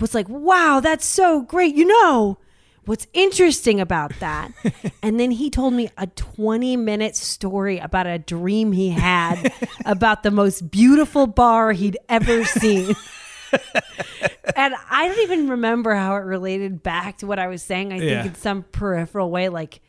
was 0.00 0.14
like, 0.14 0.28
"Wow, 0.28 0.80
that's 0.80 1.06
so 1.06 1.42
great!" 1.42 1.74
You 1.74 1.86
know 1.86 2.38
what's 2.84 3.06
interesting 3.12 3.80
about 3.80 4.12
that? 4.20 4.50
and 5.02 5.18
then 5.20 5.30
he 5.30 5.50
told 5.50 5.74
me 5.74 5.90
a 5.98 6.06
twenty 6.06 6.76
minute 6.76 7.16
story 7.16 7.78
about 7.78 8.06
a 8.06 8.18
dream 8.18 8.72
he 8.72 8.90
had 8.90 9.52
about 9.84 10.22
the 10.22 10.30
most 10.30 10.70
beautiful 10.70 11.26
bar 11.26 11.72
he'd 11.72 11.98
ever 12.08 12.44
seen. 12.44 12.94
and 14.56 14.74
I 14.90 15.08
don't 15.08 15.20
even 15.20 15.48
remember 15.48 15.94
how 15.94 16.16
it 16.16 16.20
related 16.20 16.82
back 16.82 17.18
to 17.18 17.26
what 17.26 17.38
I 17.38 17.46
was 17.48 17.62
saying. 17.62 17.92
I 17.92 18.00
Yeah. 18.00 18.22
think 18.22 18.26
in 18.26 18.34
some 18.34 18.62
peripheral 18.64 19.30
way, 19.30 19.48
like 19.48 19.80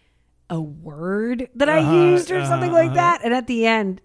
a 0.49 0.59
word 0.59 1.49
that 1.55 1.69
I 1.69 1.79
Uh-huh, 1.79 1.93
used 2.13 2.31
or 2.31 2.43
something 2.45 2.71
uh-huh, 2.71 2.83
like 2.83 2.93
that. 2.95 3.21
And 3.23 3.33
at 3.33 3.47
the 3.47 3.65
end, 3.65 4.01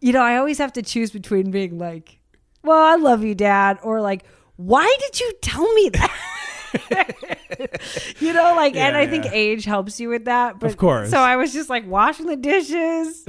you 0.00 0.12
know, 0.12 0.22
I 0.22 0.36
always 0.36 0.58
have 0.58 0.72
to 0.74 0.82
choose 0.82 1.10
between 1.10 1.50
being 1.50 1.78
like, 1.78 2.18
well, 2.62 2.82
I 2.82 2.96
love 2.96 3.24
you, 3.24 3.34
dad, 3.34 3.78
or 3.82 4.00
like, 4.00 4.24
why 4.56 4.94
did 5.00 5.20
you 5.20 5.32
tell 5.42 5.72
me 5.74 5.88
that? 5.90 7.08
you 8.20 8.32
know, 8.32 8.54
like, 8.54 8.76
and 8.76 8.94
Yeah, 8.94 9.00
I 9.00 9.06
think 9.06 9.26
age 9.30 9.64
helps 9.64 9.98
you 10.00 10.08
with 10.08 10.26
that. 10.26 10.58
But 10.60 10.70
Of 10.70 10.76
course. 10.76 11.10
So 11.10 11.18
I 11.18 11.36
was 11.36 11.52
just 11.52 11.70
like 11.70 11.86
washing 11.86 12.26
the 12.26 12.36
dishes. 12.36 13.24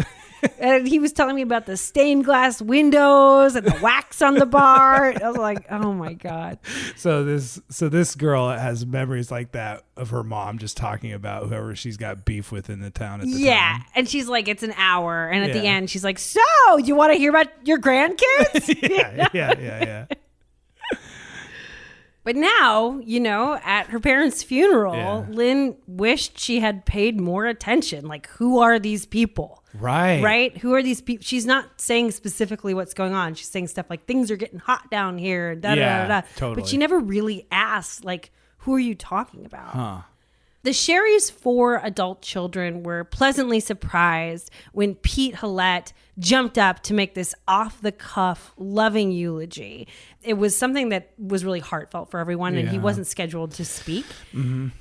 And 0.60 0.88
he 0.88 1.00
was 1.00 1.14
telling 1.14 1.36
me 1.36 1.42
about 1.42 1.66
the 1.66 1.78
stained 1.78 2.26
glass 2.26 2.62
windows 2.62 3.56
and 3.56 3.66
the 3.66 3.78
wax 3.82 4.22
on 4.22 4.36
the 4.36 4.46
bar. 4.46 5.14
I 5.22 5.28
was 5.28 5.38
like, 5.38 5.66
oh 5.72 5.94
my 5.94 6.14
God. 6.14 6.60
So 6.96 7.24
this 7.24 7.62
so 7.70 7.90
this 7.90 8.16
girl 8.16 8.50
has 8.50 8.86
memories 8.86 9.32
like 9.32 9.52
that 9.54 9.84
of 9.98 10.10
her 10.12 10.24
mom 10.24 10.58
just 10.58 10.76
talking 10.78 11.14
about 11.14 11.48
whoever 11.48 11.76
she's 11.76 11.98
got 11.98 12.26
beef 12.26 12.52
with 12.52 12.70
in 12.70 12.80
the 12.82 12.90
town 12.90 13.22
at 13.22 13.28
the 13.28 13.34
Yeah. 13.34 13.60
time. 13.78 13.86
And 13.96 14.10
she's 14.10 14.28
like, 14.28 14.48
it's 14.48 14.64
an 14.64 14.74
hour. 14.78 15.28
And 15.30 15.44
at 15.44 15.54
the 15.54 15.66
end, 15.68 15.90
she's 15.90 16.04
like, 16.04 16.20
so 16.20 16.42
you 16.84 16.96
want 16.96 17.14
to 17.14 17.18
hear 17.20 17.30
about 17.30 17.48
your 17.68 17.80
grandkids? 17.80 18.82
yeah, 18.90 19.28
yeah, 19.34 19.54
yeah, 19.60 19.86
yeah. 19.86 20.06
But 22.26 22.38
now, 22.38 23.00
you 23.04 23.20
know, 23.20 23.60
at 23.66 23.88
her 23.88 24.00
parents' 24.00 24.44
funeral, 24.44 24.96
Yeah. 24.96 25.26
Lynn 25.30 25.76
wished 25.88 26.40
she 26.40 26.62
had 26.62 26.86
paid 26.86 27.20
more 27.20 27.46
attention. 27.46 28.08
Like, 28.08 28.28
who 28.28 28.60
are 28.60 28.80
these 28.80 29.06
people? 29.06 29.63
Right. 29.80 30.22
Right? 30.22 30.58
Who 30.58 30.74
are 30.74 30.84
these 30.84 31.02
people? 31.02 31.24
She's 31.24 31.46
not 31.46 31.82
saying 31.82 32.12
specifically 32.12 32.74
what's 32.74 32.94
going 32.94 33.14
on. 33.14 33.34
She's 33.36 33.50
saying 33.50 33.68
stuff 33.68 33.88
like 33.90 34.06
things 34.06 34.30
are 34.30 34.36
getting 34.36 34.60
hot 34.60 34.90
down 34.92 35.18
here. 35.18 35.56
Da, 35.56 35.70
da, 35.70 35.82
Yeah, 35.82 36.08
da, 36.08 36.22
da. 36.22 36.28
totally. 36.36 36.62
But 36.62 36.68
she 36.70 36.78
never 36.78 37.00
really 37.00 37.48
asks, 37.52 38.04
like, 38.04 38.32
who 38.60 38.74
are 38.76 38.80
you 38.80 38.96
talking 38.96 39.46
about? 39.46 39.70
Huh. 39.70 40.02
The 40.64 40.72
Sherry's 40.74 41.30
four 41.30 41.82
adult 41.84 42.22
children 42.22 42.84
were 42.84 43.04
pleasantly 43.04 43.60
surprised 43.60 44.50
when 44.72 44.96
Pete 44.96 45.36
Halat 45.36 45.92
jumped 46.20 46.58
up 46.58 46.84
to 46.84 46.94
make 46.94 47.16
this 47.16 47.34
off 47.48 47.82
the 47.82 47.92
cuff, 47.92 48.54
loving 48.58 49.12
eulogy. 49.12 49.88
It 50.22 50.36
was 50.36 50.56
something 50.56 50.90
that 50.90 51.12
was 51.18 51.44
really 51.44 51.60
heartfelt 51.60 52.12
for 52.12 52.20
everyone, 52.20 52.54
and 52.56 52.60
he 52.60 52.64
Yeah. 52.66 52.72
Mm-hmm. 52.78 52.84
wasn't 52.84 53.08
scheduled 53.08 53.52
to 53.54 53.66
speak. 53.66 54.06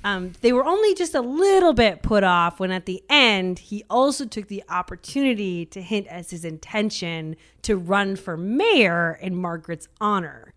Um, 0.03 0.33
they 0.41 0.53
were 0.53 0.63
only 0.63 0.93
just 0.95 1.15
a 1.15 1.21
little 1.21 1.73
bit 1.73 2.03
put 2.03 2.23
off 2.23 2.59
when, 2.59 2.71
at 2.71 2.85
the 2.85 3.03
end, 3.09 3.59
he 3.59 3.83
also 3.89 4.25
took 4.25 4.47
the 4.47 4.63
opportunity 4.69 5.65
to 5.67 5.81
hint 5.81 6.07
as 6.07 6.29
his 6.29 6.45
intention 6.45 7.35
to 7.63 7.77
run 7.77 8.15
for 8.15 8.37
mayor 8.37 9.17
in 9.21 9.35
Margaret's 9.35 9.87
honor 9.99 10.52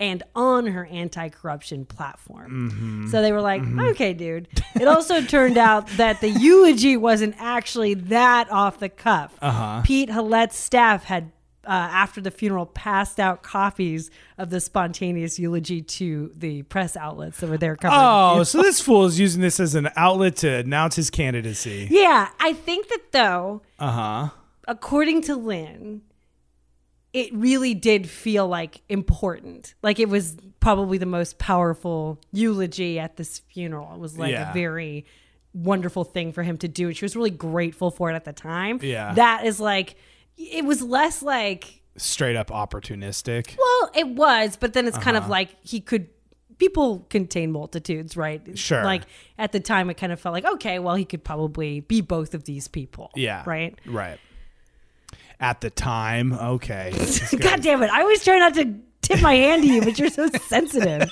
and 0.00 0.22
on 0.34 0.66
her 0.66 0.86
anti-corruption 0.86 1.84
platform. 1.84 2.70
Mm-hmm. 2.72 3.08
So 3.10 3.22
they 3.22 3.30
were 3.32 3.40
like, 3.42 3.62
"Okay, 3.62 4.14
dude." 4.14 4.48
It 4.74 4.88
also 4.88 5.20
turned 5.20 5.58
out 5.58 5.86
that 5.98 6.20
the 6.20 6.30
eulogy 6.40 6.96
wasn't 6.96 7.34
actually 7.38 7.94
that 7.94 8.50
off 8.50 8.78
the 8.80 8.88
cuff. 8.88 9.36
Uh-huh. 9.42 9.82
Pete 9.84 10.08
Halat's 10.08 10.56
staff 10.56 11.04
had 11.04 11.30
uh, 11.66 11.68
after 11.72 12.22
the 12.22 12.30
funeral 12.30 12.64
passed 12.64 13.20
out 13.20 13.42
copies 13.42 14.10
of 14.38 14.48
the 14.48 14.58
spontaneous 14.60 15.38
eulogy 15.38 15.82
to 15.82 16.32
the 16.34 16.62
press 16.62 16.96
outlets 16.96 17.38
that 17.40 17.50
were 17.50 17.58
there 17.58 17.76
covering. 17.76 18.00
Oh, 18.02 18.28
funeral. 18.30 18.44
so 18.46 18.62
this 18.62 18.80
fool 18.80 19.04
is 19.04 19.20
using 19.20 19.42
this 19.42 19.60
as 19.60 19.74
an 19.74 19.90
outlet 19.94 20.36
to 20.36 20.48
announce 20.50 20.96
his 20.96 21.10
candidacy. 21.10 21.86
yeah. 21.90 22.30
I 22.40 22.54
think 22.54 22.88
that 22.88 23.12
though, 23.12 23.60
Uh 23.78 23.90
huh. 23.92 24.28
according 24.66 25.20
to 25.22 25.36
Lynn, 25.36 26.00
it 27.12 27.32
really 27.34 27.74
did 27.74 28.08
feel 28.08 28.46
like 28.46 28.82
important. 28.88 29.74
Like 29.82 29.98
it 29.98 30.08
was 30.08 30.36
probably 30.60 30.98
the 30.98 31.06
most 31.06 31.38
powerful 31.38 32.20
eulogy 32.32 32.98
at 32.98 33.16
this 33.16 33.38
funeral. 33.40 33.92
It 33.94 33.98
was 34.00 34.16
like 34.18 34.32
Yeah. 34.32 34.50
a 34.50 34.54
very 34.54 35.06
wonderful 35.52 36.04
thing 36.04 36.32
for 36.32 36.42
him 36.44 36.56
to 36.58 36.68
do. 36.68 36.86
And 36.88 36.96
she 36.96 37.04
was 37.04 37.16
really 37.16 37.30
grateful 37.30 37.90
for 37.90 38.10
it 38.10 38.14
at 38.14 38.24
the 38.24 38.32
time. 38.32 38.78
Yeah. 38.82 39.14
That 39.14 39.44
is 39.44 39.58
like, 39.58 39.96
it 40.36 40.64
was 40.64 40.82
less 40.82 41.22
like, 41.22 41.82
Straight 41.96 42.36
up 42.36 42.48
opportunistic. 42.50 43.56
well, 43.58 43.90
it 43.94 44.08
was, 44.08 44.56
but 44.56 44.72
then 44.74 44.86
it's 44.86 44.96
kind 44.98 45.16
Uh-huh. 45.16 45.24
of 45.26 45.30
like 45.30 45.56
he 45.62 45.80
could. 45.80 46.08
People 46.58 47.06
contain 47.08 47.50
multitudes, 47.52 48.18
right? 48.18 48.56
Sure. 48.58 48.84
Like 48.84 49.02
at 49.38 49.50
the 49.50 49.60
time, 49.60 49.88
it 49.88 49.94
kind 49.96 50.12
of 50.12 50.20
felt 50.20 50.34
like, 50.34 50.44
okay, 50.44 50.78
well, 50.78 50.94
he 50.94 51.06
could 51.06 51.24
probably 51.24 51.80
be 51.80 52.02
both 52.02 52.34
of 52.34 52.44
these 52.44 52.68
people. 52.68 53.10
Yeah. 53.16 53.42
Right. 53.46 53.78
Right. 53.86 54.18
At 55.40 55.62
the 55.62 55.70
time, 55.70 56.34
okay. 56.34 56.92
God 57.38 57.62
damn 57.62 57.82
it. 57.82 57.90
I 57.90 58.02
always 58.02 58.22
try 58.22 58.38
not 58.38 58.54
to 58.54 58.74
tip 59.00 59.22
my 59.22 59.34
hand 59.34 59.62
to 59.62 59.68
you, 59.68 59.80
but 59.80 59.98
you're 59.98 60.10
so 60.10 60.28
sensitive. 60.48 61.10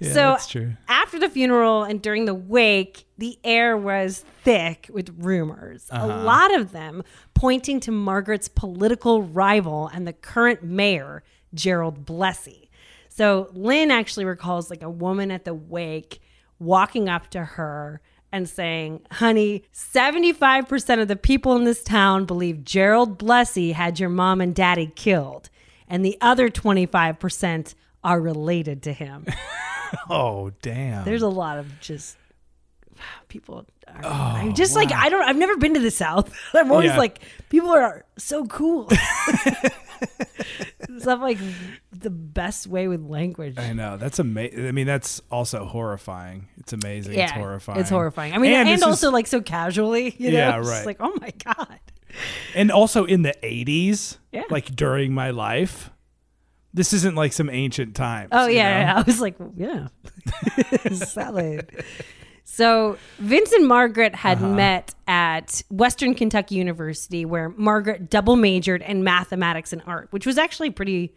Yeah, 0.00 0.08
so 0.08 0.14
that's 0.14 0.48
true. 0.48 0.72
after 0.88 1.18
the 1.20 1.28
funeral 1.28 1.84
and 1.84 2.02
during 2.02 2.24
the 2.24 2.34
wake, 2.34 3.04
the 3.18 3.38
air 3.44 3.76
was 3.76 4.24
thick 4.42 4.88
with 4.92 5.14
rumors. 5.16 5.86
A 5.90 5.94
Uh-huh. 5.96 6.24
lot 6.24 6.52
of 6.58 6.72
them 6.72 7.04
pointing 7.34 7.78
to 7.80 7.92
Margaret's 7.92 8.48
political 8.48 9.22
rival 9.22 9.88
and 9.94 10.06
the 10.08 10.12
current 10.12 10.64
mayor, 10.64 11.22
Gerald 11.54 12.04
Blessey. 12.04 12.68
So 13.10 13.48
Lynn 13.52 13.92
actually 13.92 14.24
recalls 14.24 14.70
like 14.70 14.82
a 14.82 14.90
woman 14.90 15.30
at 15.30 15.44
the 15.44 15.54
wake 15.54 16.20
walking 16.58 17.08
up 17.08 17.28
to 17.30 17.44
her 17.44 18.00
and 18.32 18.48
saying, 18.48 19.02
Honey, 19.12 19.62
75% 19.74 21.00
of 21.02 21.08
the 21.08 21.16
people 21.16 21.54
in 21.56 21.64
this 21.64 21.82
town 21.84 22.24
believe 22.24 22.64
Gerald 22.64 23.18
Blessey 23.18 23.72
had 23.74 24.00
your 24.00 24.08
mom 24.08 24.40
and 24.40 24.54
daddy 24.54 24.90
killed, 24.96 25.50
and 25.86 26.04
the 26.04 26.16
other 26.20 26.48
25% 26.48 27.74
are 28.02 28.20
related 28.20 28.82
to 28.84 28.92
him. 28.92 29.26
Oh, 30.08 30.50
damn. 30.62 31.04
There's 31.04 31.20
a 31.20 31.28
lot 31.28 31.58
of 31.58 31.78
just 31.80 32.16
people. 33.28 33.66
Are, 33.86 34.00
Oh, 34.02 34.08
I'm 34.08 34.54
just 34.54 34.74
like 34.74 34.90
I 34.90 35.10
don't. 35.10 35.22
I've 35.22 35.36
never 35.36 35.58
been 35.58 35.74
to 35.74 35.80
the 35.80 35.90
South. 35.90 36.32
I'm 36.54 36.72
always 36.72 36.86
Yeah. 36.92 36.96
like 36.96 37.18
people 37.50 37.68
are 37.68 38.06
so 38.16 38.46
cool. 38.46 38.88
Stuff 40.98 41.20
like 41.20 41.38
the 41.92 42.10
best 42.10 42.66
way 42.66 42.88
with 42.88 43.02
language. 43.02 43.58
I 43.58 43.72
know. 43.72 43.96
That's 43.96 44.18
amazing. 44.18 44.66
I 44.66 44.72
mean, 44.72 44.86
that's 44.86 45.20
also 45.30 45.64
horrifying. 45.64 46.48
It's 46.58 46.72
amazing. 46.72 47.14
yeah, 47.14 47.24
it's 47.24 47.32
horrifying. 47.32 47.80
It's 47.80 47.90
horrifying. 47.90 48.34
I 48.34 48.38
mean, 48.38 48.52
and, 48.52 48.68
is- 48.68 48.82
also 48.82 49.10
like 49.10 49.26
so 49.26 49.40
casually. 49.40 50.14
You 50.18 50.30
know, 50.30 50.38
Yeah, 50.38 50.58
just 50.58 50.70
right. 50.70 50.86
like 50.86 50.96
oh 51.00 51.12
my 51.20 51.32
god. 51.44 51.78
and 52.54 52.70
also 52.70 53.04
in 53.04 53.22
the 53.22 53.34
80s, 53.42 54.18
Yeah. 54.32 54.42
like 54.50 54.66
during 54.76 55.14
my 55.14 55.30
life. 55.30 55.90
This 56.74 56.94
isn't 56.94 57.14
like 57.16 57.34
some 57.34 57.50
ancient 57.50 57.94
times. 57.94 58.30
Oh 58.32 58.46
you 58.46 58.54
know? 58.54 58.60
yeah. 58.62 58.94
I 58.96 59.02
was 59.02 59.20
like, 59.20 59.36
yeah, 59.56 59.88
salad. 60.94 61.70
So 62.44 62.98
Vince 63.18 63.52
and 63.52 63.66
Margaret 63.66 64.14
had 64.14 64.38
Uh-huh. 64.38 64.48
met 64.48 64.94
at 65.06 65.62
Western 65.70 66.14
Kentucky 66.14 66.56
University, 66.56 67.24
where 67.24 67.48
Margaret 67.50 68.10
double 68.10 68.36
majored 68.36 68.82
in 68.82 69.02
mathematics 69.04 69.72
and 69.72 69.80
art, 69.86 70.08
which 70.10 70.26
was 70.26 70.36
actually 70.38 70.70
pretty 70.70 71.14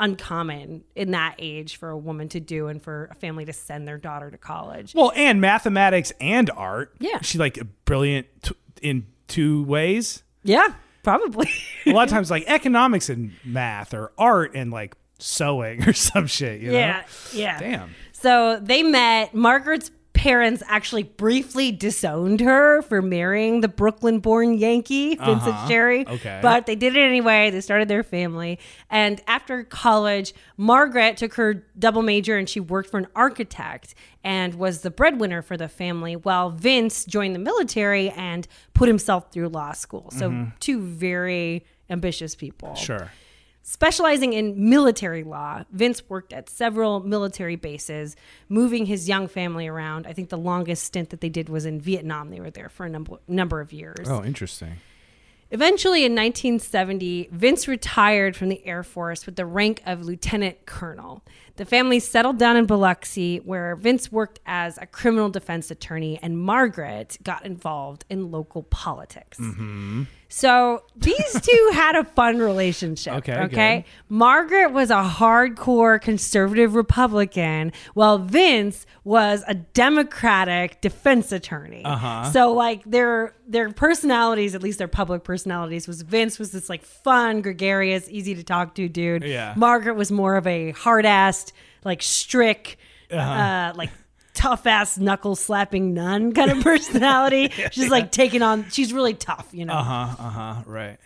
uncommon 0.00 0.84
in 0.94 1.10
that 1.10 1.34
age 1.38 1.76
for 1.76 1.90
a 1.90 1.98
woman 1.98 2.28
to 2.28 2.40
do, 2.40 2.68
and 2.68 2.80
for 2.82 3.08
a 3.10 3.14
family 3.16 3.44
to 3.44 3.52
send 3.52 3.86
their 3.88 3.98
daughter 3.98 4.30
to 4.30 4.38
college. 4.38 4.94
Well, 4.94 5.12
and 5.16 5.40
mathematics 5.40 6.12
and 6.20 6.50
art. 6.50 6.94
Yeah. 7.00 7.20
She's 7.22 7.40
like 7.40 7.58
brilliant 7.84 8.26
t- 8.42 8.54
in 8.82 9.06
two 9.26 9.64
ways. 9.64 10.22
Yeah, 10.44 10.68
probably. 11.02 11.48
A 11.86 11.90
lot 11.92 12.04
of 12.04 12.10
times, 12.14 12.30
like 12.30 12.44
economics 12.46 13.08
and 13.08 13.32
math 13.44 13.92
or 13.92 14.12
art 14.18 14.52
and 14.54 14.70
like 14.70 14.94
sewing 15.18 15.82
or 15.88 15.92
some 15.92 16.26
shit. 16.26 16.60
You 16.60 16.72
Yeah, 16.72 16.98
know? 16.98 17.02
yeah. 17.32 17.58
Damn. 17.58 17.90
So 18.12 18.58
they 18.62 18.82
met. 18.84 19.34
Margaret's 19.34 19.90
parents 20.18 20.64
actually 20.66 21.04
briefly 21.04 21.70
disowned 21.70 22.40
her 22.40 22.82
for 22.82 23.00
marrying 23.00 23.60
the 23.60 23.68
Brooklyn 23.68 24.18
born 24.18 24.58
Yankee, 24.58 25.10
Vincent 25.14 25.42
Uh-huh. 25.46 25.68
Sherry. 25.68 26.04
Okay. 26.08 26.40
But 26.42 26.66
they 26.66 26.74
did 26.74 26.96
it 26.96 27.00
anyway. 27.00 27.50
They 27.50 27.60
started 27.60 27.86
their 27.86 28.02
family. 28.02 28.58
And 28.90 29.20
after 29.28 29.62
college, 29.62 30.34
Margaret 30.56 31.18
took 31.18 31.34
her 31.34 31.64
double 31.78 32.02
major 32.02 32.36
and 32.36 32.48
she 32.48 32.58
worked 32.58 32.90
for 32.90 32.98
an 32.98 33.06
architect 33.14 33.94
and 34.24 34.54
was 34.56 34.80
the 34.80 34.90
breadwinner 34.90 35.40
for 35.40 35.56
the 35.56 35.68
family, 35.68 36.16
while 36.16 36.50
Vince 36.50 37.04
joined 37.04 37.36
the 37.36 37.38
military 37.38 38.10
and 38.10 38.48
put 38.74 38.88
himself 38.88 39.30
through 39.30 39.48
law 39.50 39.70
school. 39.72 40.10
So, 40.10 40.48
two 40.58 40.80
very 40.82 41.64
ambitious 41.88 42.34
people. 42.34 42.74
Sure. 42.74 43.12
Specializing 43.70 44.32
in 44.32 44.70
military 44.70 45.22
law, 45.22 45.62
Vince 45.70 46.08
worked 46.08 46.32
at 46.32 46.48
several 46.48 47.00
military 47.00 47.54
bases, 47.54 48.16
moving 48.48 48.86
his 48.86 49.10
young 49.10 49.28
family 49.28 49.68
around. 49.68 50.06
I 50.06 50.14
think 50.14 50.30
the 50.30 50.38
longest 50.38 50.84
stint 50.84 51.10
that 51.10 51.20
they 51.20 51.28
did 51.28 51.50
was 51.50 51.66
in 51.66 51.78
Vietnam. 51.78 52.30
They 52.30 52.40
were 52.40 52.50
there 52.50 52.70
for 52.70 52.86
a 52.86 52.88
number, 52.88 53.18
number 53.28 53.60
of 53.60 53.70
years. 53.70 54.08
Oh, 54.08 54.24
interesting. 54.24 54.78
Eventually, 55.50 56.06
in 56.06 56.12
1970, 56.12 57.28
Vince 57.30 57.68
retired 57.68 58.36
from 58.36 58.48
the 58.48 58.66
Air 58.66 58.82
Force 58.82 59.26
with 59.26 59.36
the 59.36 59.44
rank 59.44 59.82
of 59.84 60.02
lieutenant 60.02 60.64
colonel. 60.64 61.22
The 61.56 61.66
family 61.66 62.00
settled 62.00 62.38
down 62.38 62.56
in 62.56 62.64
Biloxi, 62.64 63.36
where 63.36 63.76
Vince 63.76 64.10
worked 64.10 64.40
as 64.46 64.78
a 64.78 64.86
criminal 64.86 65.28
defense 65.28 65.70
attorney, 65.70 66.18
and 66.22 66.38
Margaret 66.38 67.18
got 67.22 67.44
involved 67.44 68.06
in 68.08 68.30
local 68.30 68.62
politics. 68.62 69.38
Mm-hmm. 69.38 70.04
So 70.30 70.82
these 70.94 71.40
two 71.40 71.70
had 71.74 71.96
a 71.96 72.04
fun 72.04 72.38
relationship. 72.38 73.14
Okay, 73.14 73.34
Okay. 73.44 73.76
good. 73.76 74.14
Margaret 74.14 74.72
was 74.72 74.90
a 74.90 75.02
hardcore 75.02 76.00
conservative 76.00 76.74
Republican, 76.74 77.72
while 77.94 78.18
Vince 78.18 78.84
was 79.04 79.42
a 79.48 79.54
Democratic 79.54 80.80
defense 80.80 81.32
attorney. 81.32 81.82
Uh-huh. 81.84 82.30
So 82.30 82.52
like 82.52 82.82
their 82.84 83.34
their 83.46 83.70
personalities, 83.72 84.54
at 84.54 84.62
least 84.62 84.78
their 84.78 84.88
public 84.88 85.24
personalities, 85.24 85.88
was 85.88 86.02
Vince 86.02 86.38
was 86.38 86.52
this 86.52 86.68
like 86.68 86.82
fun, 86.84 87.40
gregarious, 87.40 88.06
easy 88.10 88.34
to 88.34 88.42
talk 88.42 88.74
to 88.74 88.88
dude. 88.88 89.24
Yeah. 89.24 89.54
Margaret 89.56 89.94
was 89.94 90.12
more 90.12 90.36
of 90.36 90.46
a 90.46 90.72
hard 90.72 91.04
assed, 91.06 91.52
like 91.84 92.02
strict, 92.02 92.76
Uh-huh. 93.10 93.20
uh, 93.20 93.72
like 93.76 93.90
tough 94.38 94.66
ass 94.66 94.96
knuckle 94.98 95.34
slapping 95.34 95.92
nun 95.94 96.32
kind 96.32 96.50
of 96.50 96.60
personality. 96.62 97.48
she's 97.72 97.90
like 97.90 98.12
taking 98.12 98.40
on. 98.40 98.70
She's 98.70 98.92
really 98.92 99.14
tough, 99.14 99.48
you 99.52 99.64
know. 99.64 99.74
Uh 99.74 99.82
huh. 99.82 100.16
Uh 100.18 100.30
huh. 100.30 100.62
Right. 100.64 100.98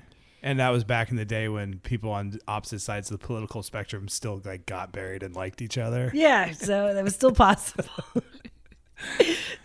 And 0.42 0.58
that 0.58 0.68
was 0.70 0.84
back 0.84 1.10
in 1.10 1.16
the 1.16 1.24
day 1.24 1.48
when 1.48 1.78
people 1.78 2.10
on 2.10 2.38
opposite 2.46 2.80
sides 2.80 3.10
of 3.10 3.18
the 3.18 3.26
political 3.26 3.62
spectrum 3.62 4.08
still 4.08 4.42
like 4.44 4.66
got 4.66 4.92
buried 4.92 5.22
and 5.22 5.34
liked 5.34 5.62
each 5.62 5.78
other. 5.78 6.10
Yeah, 6.12 6.50
so 6.52 6.92
that 6.92 7.02
was 7.04 7.14
still 7.14 7.32
possible. 7.32 7.84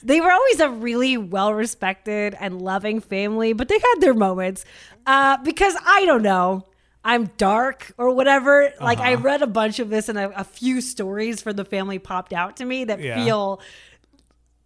they 0.04 0.22
were 0.22 0.32
always 0.32 0.60
a 0.60 0.70
really 0.70 1.18
well 1.18 1.54
respected 1.54 2.36
and 2.40 2.62
loving 2.62 3.02
family, 3.02 3.54
but 3.54 3.68
they 3.68 3.80
had 3.80 3.96
their 4.00 4.14
moments. 4.14 4.66
Uh, 5.06 5.38
because 5.44 5.76
I 5.86 6.06
don't 6.06 6.24
know, 6.24 6.64
I'm 7.04 7.26
dark 7.38 7.94
or 7.98 8.14
whatever. 8.14 8.74
Like 8.82 9.00
I 9.00 9.14
uh-huh. 9.14 9.24
read 9.24 9.42
a 9.42 9.48
bunch 9.48 9.80
of 9.80 9.90
this 9.90 10.10
and 10.10 10.18
a, 10.18 10.40
a 10.40 10.44
few 10.44 10.82
stories 10.82 11.42
for 11.42 11.54
the 11.54 11.66
family 11.66 12.00
popped 12.00 12.34
out 12.34 12.58
to 12.58 12.66
me 12.66 12.86
that 12.86 13.00
Yeah. 13.00 13.24
feel 13.24 13.62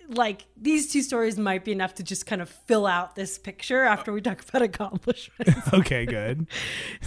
like 0.07 0.45
these 0.57 0.91
two 0.91 1.01
stories 1.01 1.37
might 1.37 1.63
be 1.63 1.71
enough 1.71 1.95
to 1.95 2.03
just 2.03 2.25
kind 2.25 2.41
of 2.41 2.49
fill 2.49 2.85
out 2.85 3.15
this 3.15 3.37
picture 3.37 3.83
after 3.83 4.11
we 4.11 4.21
talk 4.21 4.43
about 4.47 4.61
accomplishments. 4.61 5.61
Okay. 5.73 6.05
Good. 6.05 6.47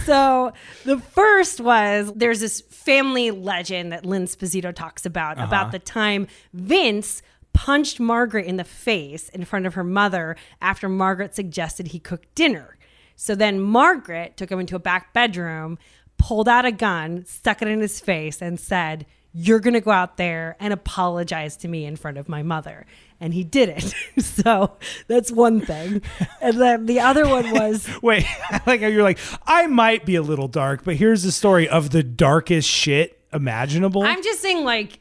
So 0.06 0.52
the 0.84 0.98
first 0.98 1.60
was 1.60 2.12
there's 2.14 2.40
this 2.40 2.60
family 2.60 3.30
legend 3.30 3.92
that 3.92 4.04
Lynn 4.04 4.24
Sposito 4.24 4.74
talks 4.74 5.06
about 5.06 5.38
uh-huh. 5.38 5.46
about 5.46 5.72
the 5.72 5.78
time 5.78 6.26
Vince 6.52 7.22
punched 7.52 8.00
Margaret 8.00 8.46
in 8.46 8.56
the 8.56 8.64
face 8.64 9.30
in 9.30 9.44
front 9.44 9.64
of 9.64 9.74
her 9.74 9.84
mother 9.84 10.36
after 10.60 10.88
Margaret 10.88 11.34
suggested 11.34 11.88
he 11.88 11.98
cook 11.98 12.26
dinner. 12.34 12.76
So 13.16 13.34
then 13.34 13.60
Margaret 13.60 14.36
took 14.36 14.50
him 14.50 14.60
into 14.60 14.76
a 14.76 14.80
back 14.80 15.12
bedroom, 15.12 15.78
pulled 16.18 16.48
out 16.48 16.64
a 16.64 16.72
gun, 16.72 17.24
stuck 17.26 17.62
it 17.62 17.68
in 17.68 17.80
his 17.80 18.00
face, 18.00 18.40
and 18.42 18.58
said, 18.58 19.06
You're 19.32 19.60
going 19.60 19.74
to 19.74 19.80
go 19.80 19.90
out 19.90 20.16
there 20.16 20.56
and 20.60 20.72
apologize 20.72 21.56
to 21.58 21.68
me 21.68 21.84
in 21.84 21.96
front 21.96 22.18
of 22.18 22.28
my 22.28 22.42
mother. 22.42 22.86
And 23.20 23.32
he 23.32 23.44
did 23.44 23.68
it. 23.68 23.94
so 24.22 24.76
that's 25.06 25.30
one 25.30 25.60
thing. 25.60 26.02
And 26.40 26.60
then 26.60 26.86
the 26.86 27.00
other 27.00 27.28
one 27.28 27.50
was 27.50 27.88
Wait. 28.02 28.26
I 28.50 28.60
like 28.66 28.80
how 28.80 28.88
you're 28.88 29.02
like, 29.02 29.18
I 29.46 29.66
might 29.66 30.04
be 30.04 30.16
a 30.16 30.22
little 30.22 30.48
dark, 30.48 30.84
but 30.84 30.96
here's 30.96 31.22
the 31.22 31.32
story 31.32 31.68
of 31.68 31.90
the 31.90 32.02
darkest 32.02 32.68
shit 32.68 33.20
imaginable. 33.32 34.02
I'm 34.02 34.22
just 34.22 34.40
saying, 34.40 34.64
like, 34.64 35.00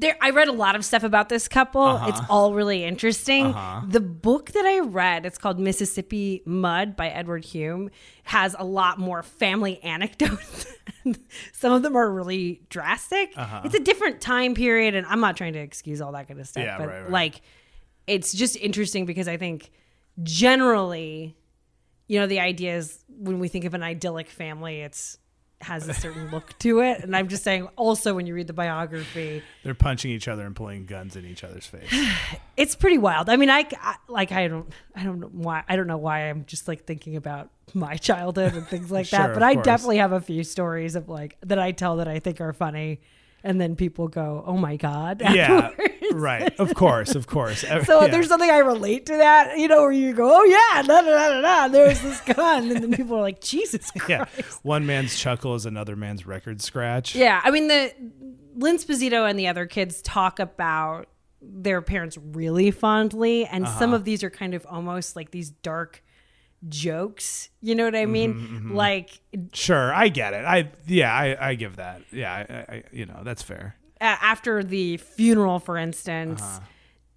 there. 0.00 0.16
I 0.20 0.30
read 0.30 0.48
a 0.48 0.52
lot 0.52 0.76
of 0.76 0.84
stuff 0.84 1.02
about 1.02 1.28
this 1.28 1.48
couple. 1.48 1.96
It's 2.06 2.18
uh-huh. 2.18 2.26
all 2.28 2.54
really 2.54 2.84
interesting. 2.84 3.46
Uh-huh. 3.46 3.86
The 3.88 4.00
book 4.00 4.52
that 4.52 4.64
I 4.64 4.80
read, 4.80 5.26
it's 5.26 5.38
called 5.38 5.58
Mississippi 5.58 6.42
Mud 6.44 6.96
by 6.96 7.08
Edward 7.08 7.44
Humes, 7.44 7.90
has 8.24 8.54
a 8.58 8.64
lot 8.64 8.98
more 8.98 9.22
family 9.22 9.82
anecdotes. 9.82 10.66
Some 11.52 11.72
of 11.72 11.82
them 11.82 11.96
are 11.96 12.10
really 12.10 12.62
drastic. 12.68 13.32
Uh-huh. 13.36 13.62
It's 13.64 13.74
a 13.74 13.80
different 13.80 14.20
time 14.20 14.54
period, 14.54 14.94
and 14.94 15.06
I'm 15.06 15.20
not 15.20 15.36
trying 15.36 15.54
to 15.54 15.60
excuse 15.60 16.00
all 16.00 16.12
that 16.12 16.28
kind 16.28 16.40
of 16.40 16.46
stuff, 16.46 16.64
Yeah, 16.64 16.78
but 16.78 16.88
right, 16.88 17.00
right. 17.02 17.10
like, 17.10 17.40
it's 18.06 18.32
just 18.32 18.56
interesting 18.56 19.06
because 19.06 19.28
I 19.28 19.36
think 19.36 19.70
generally 20.22 21.36
you 22.08 22.18
know 22.18 22.26
the 22.26 22.40
idea 22.40 22.76
is 22.76 23.04
when 23.08 23.38
we 23.38 23.48
think 23.48 23.64
of 23.64 23.74
an 23.74 23.82
idyllic 23.82 24.28
family 24.28 24.80
it's 24.80 25.18
has 25.60 25.88
a 25.88 25.94
certain 25.94 26.30
look 26.30 26.56
to 26.58 26.80
it 26.80 27.00
and 27.00 27.16
i'm 27.16 27.26
just 27.26 27.42
saying 27.42 27.66
also 27.76 28.14
when 28.14 28.26
you 28.26 28.34
read 28.34 28.46
the 28.46 28.52
biography 28.52 29.42
They're 29.64 29.74
punching 29.74 30.10
each 30.10 30.28
other 30.28 30.46
and 30.46 30.54
pulling 30.54 30.86
guns 30.86 31.16
in 31.16 31.24
each 31.24 31.42
other's 31.42 31.66
face. 31.66 31.92
it's 32.56 32.76
pretty 32.76 32.98
wild 32.98 33.28
i 33.28 33.36
mean 33.36 33.50
I, 33.50 33.66
I 33.80 33.96
like 34.08 34.30
i 34.30 34.46
don't 34.46 34.72
i 34.94 35.02
don't 35.02 35.18
know 35.18 35.30
why 35.32 35.64
i 35.68 35.74
don't 35.74 35.88
know 35.88 35.96
why 35.96 36.30
i'm 36.30 36.44
just 36.46 36.68
like 36.68 36.84
thinking 36.84 37.16
about 37.16 37.50
my 37.74 37.96
childhood 37.96 38.54
and 38.54 38.66
things 38.66 38.90
like 38.90 39.06
Sure, 39.06 39.18
that 39.18 39.34
but 39.34 39.42
i 39.42 39.54
course. 39.54 39.64
definitely 39.64 39.98
have 39.98 40.12
a 40.12 40.20
few 40.20 40.44
stories 40.44 40.94
of 40.94 41.08
like 41.08 41.36
that 41.42 41.58
i 41.58 41.72
tell 41.72 41.96
that 41.96 42.06
i 42.08 42.18
think 42.20 42.40
are 42.40 42.52
funny 42.52 43.00
and 43.44 43.60
then 43.60 43.76
people 43.76 44.08
go 44.08 44.42
oh 44.46 44.56
my 44.56 44.76
god 44.76 45.20
yeah. 45.32 45.70
Right. 46.10 46.58
Of 46.58 46.74
course. 46.74 47.14
Of 47.14 47.26
course. 47.26 47.62
So 47.84 48.00
Yeah. 48.00 48.08
there's 48.08 48.28
something 48.28 48.50
I 48.50 48.58
relate 48.58 49.04
to 49.06 49.16
that, 49.18 49.58
you 49.58 49.68
know, 49.68 49.82
where 49.82 49.92
you 49.92 50.14
go, 50.14 50.40
oh 50.40 50.44
yeah, 50.44 50.82
da 50.82 51.02
da 51.02 51.10
da 51.10 51.40
da 51.42 51.68
there's 51.68 52.00
this 52.00 52.18
gun, 52.22 52.70
and 52.70 52.82
then 52.82 52.92
people 52.94 53.16
are 53.18 53.20
like, 53.20 53.40
Jesus 53.42 53.90
Christ. 53.96 54.08
yeah. 54.08 54.24
Yeah. 54.38 54.44
One 54.62 54.86
man's 54.86 55.18
chuckle 55.18 55.54
is 55.54 55.66
another 55.66 55.96
man's 55.96 56.26
record 56.26 56.62
scratch. 56.62 57.14
Yeah, 57.14 57.40
I 57.44 57.50
mean 57.50 57.68
the 57.68 57.92
Lynn 58.56 58.78
Sposito 58.78 59.28
and 59.28 59.38
the 59.38 59.48
other 59.48 59.66
kids 59.66 60.00
talk 60.02 60.38
about 60.40 61.08
their 61.42 61.82
parents 61.82 62.16
really 62.32 62.70
fondly, 62.70 63.44
and 63.46 63.64
Uh-huh. 63.66 63.78
some 63.78 63.92
of 63.94 64.04
these 64.04 64.24
are 64.24 64.30
kind 64.30 64.54
of 64.54 64.66
almost 64.68 65.14
like 65.14 65.30
these 65.30 65.50
dark 65.50 66.02
jokes. 66.68 67.50
You 67.60 67.74
know 67.74 67.84
what 67.84 67.94
I 67.96 68.06
mean? 68.06 68.34
Mm-hmm, 68.34 68.74
Like 68.76 69.20
Sure. 69.52 69.92
I 69.94 70.08
get 70.08 70.32
it. 70.34 70.44
I 70.44 70.70
yeah. 70.86 71.12
I, 71.14 71.50
I 71.50 71.54
give 71.54 71.76
that. 71.76 72.02
Yeah. 72.10 72.32
I, 72.68 72.72
I 72.74 72.82
you 72.92 73.06
know 73.06 73.20
that's 73.22 73.42
fair. 73.42 73.76
after 74.00 74.62
the 74.64 74.96
funeral, 74.96 75.58
for 75.60 75.76
instance, 75.76 76.40
Uh-huh. 76.42 76.60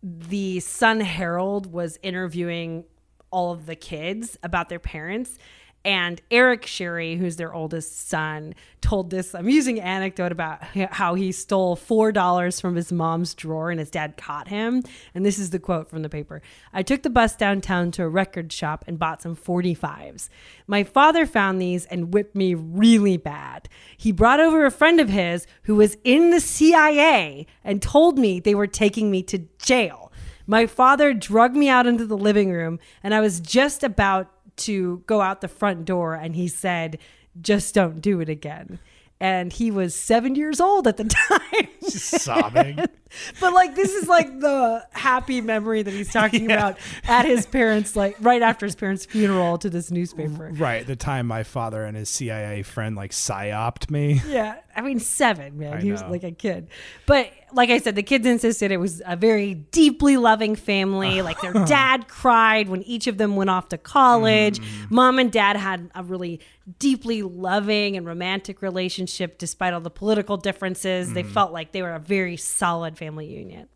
the 0.03 0.59
Sun 0.59 0.99
Herald 1.01 1.71
was 1.71 1.97
interviewing 2.03 2.85
all 3.31 3.51
of 3.51 3.65
the 3.65 3.75
kids 3.75 4.37
about 4.43 4.69
their 4.69 4.79
parents. 4.79 5.37
And 5.83 6.21
Eric 6.29 6.67
Sherry, 6.67 7.15
who's 7.15 7.37
their 7.37 7.53
oldest 7.53 8.07
son, 8.07 8.53
told 8.81 9.09
this 9.09 9.33
amusing 9.33 9.79
anecdote 9.79 10.31
about 10.31 10.63
how 10.63 11.15
he 11.15 11.31
stole 11.31 11.75
$4 11.75 12.61
from 12.61 12.75
his 12.75 12.91
mom's 12.91 13.33
drawer 13.33 13.71
and 13.71 13.79
his 13.79 13.89
dad 13.89 14.15
caught 14.15 14.47
him. 14.47 14.83
And 15.15 15.25
this 15.25 15.39
is 15.39 15.49
the 15.49 15.59
quote 15.59 15.89
from 15.89 16.03
the 16.03 16.09
paper 16.09 16.41
I 16.71 16.83
took 16.83 17.01
the 17.01 17.09
bus 17.09 17.35
downtown 17.35 17.91
to 17.91 18.03
a 18.03 18.09
record 18.09 18.53
shop 18.53 18.85
and 18.87 18.99
bought 18.99 19.23
some 19.23 19.35
45s. 19.35 20.29
My 20.67 20.83
father 20.83 21.25
found 21.25 21.59
these 21.59 21.85
and 21.85 22.13
whipped 22.13 22.35
me 22.35 22.53
really 22.53 23.17
bad. 23.17 23.67
He 23.97 24.11
brought 24.11 24.39
over 24.39 24.65
a 24.65 24.71
friend 24.71 24.99
of 24.99 25.09
his 25.09 25.47
who 25.63 25.75
was 25.75 25.97
in 26.03 26.29
the 26.29 26.39
CIA 26.39 27.47
and 27.63 27.81
told 27.81 28.19
me 28.19 28.39
they 28.39 28.55
were 28.55 28.67
taking 28.67 29.09
me 29.09 29.23
to 29.23 29.47
jail. 29.57 30.11
My 30.47 30.65
father 30.65 31.13
drugged 31.13 31.55
me 31.55 31.69
out 31.69 31.87
into 31.87 32.05
the 32.05 32.17
living 32.17 32.51
room, 32.51 32.79
and 33.03 33.13
I 33.13 33.21
was 33.21 33.39
just 33.39 33.83
about 33.83 34.29
to 34.57 35.03
go 35.07 35.21
out 35.21 35.41
the 35.41 35.47
front 35.47 35.85
door, 35.85 36.13
and 36.15 36.35
he 36.35 36.47
said, 36.47 36.97
Just 37.41 37.73
don't 37.75 38.01
do 38.01 38.19
it 38.21 38.29
again. 38.29 38.79
And 39.19 39.53
he 39.53 39.69
was 39.69 39.93
seven 39.93 40.33
years 40.33 40.59
old 40.59 40.87
at 40.87 40.97
the 40.97 41.03
time. 41.29 41.67
Sobbing. 41.81 42.79
But 43.41 43.51
like 43.51 43.75
this 43.75 43.91
is 43.91 44.07
like 44.07 44.39
the 44.39 44.87
happy 44.93 45.41
memory 45.41 45.83
that 45.83 45.91
he's 45.93 46.13
talking 46.13 46.49
Yeah. 46.49 46.55
about 46.55 46.77
at 47.03 47.25
his 47.25 47.45
parents, 47.45 47.93
like 47.93 48.15
right 48.21 48.41
after 48.41 48.65
his 48.65 48.73
parents' 48.73 49.05
funeral 49.05 49.57
to 49.57 49.69
this 49.69 49.91
newspaper. 49.91 50.49
Right, 50.53 50.87
the 50.87 50.95
time 50.95 51.27
my 51.27 51.43
father 51.43 51.83
and 51.83 51.97
his 51.97 52.07
CIA 52.07 52.63
friend 52.63 52.95
like 52.95 53.11
psyoped 53.11 53.91
me. 53.91 54.21
Yeah, 54.29 54.55
I 54.75 54.81
mean 54.81 54.99
seven, 54.99 55.57
man. 55.57 55.73
I 55.73 55.81
he 55.81 55.91
was 55.91 56.01
like 56.03 56.23
a 56.23 56.31
kid, 56.31 56.67
but 57.05 57.31
like 57.53 57.69
I 57.69 57.79
said, 57.79 57.95
the 57.95 58.03
kids 58.03 58.25
insisted 58.25 58.71
it 58.71 58.77
was 58.77 59.01
a 59.05 59.15
very 59.15 59.53
deeply 59.55 60.17
loving 60.17 60.55
family. 60.55 61.21
Like 61.31 61.39
their 61.41 61.53
dad 61.65 62.07
cried 62.07 62.69
when 62.69 62.81
each 62.83 63.07
of 63.07 63.17
them 63.17 63.35
went 63.35 63.49
off 63.49 63.69
to 63.69 63.77
college. 63.77 64.59
Mm-hmm. 64.59 64.95
Mom 64.95 65.19
and 65.19 65.31
dad 65.31 65.55
had 65.57 65.89
a 65.95 66.03
really 66.03 66.39
deeply 66.79 67.21
loving 67.23 67.97
and 67.97 68.05
romantic 68.05 68.61
relationship, 68.61 69.37
despite 69.37 69.73
all 69.73 69.81
the 69.81 69.89
political 69.89 70.37
differences. 70.37 71.13
They 71.13 71.23
Mm-hmm. 71.23 71.33
felt 71.33 71.51
like 71.51 71.71
they 71.71 71.81
were 71.81 71.93
a 71.93 71.99
very 71.99 72.37
solid 72.37 72.97
family 72.97 73.27
union. 73.27 73.67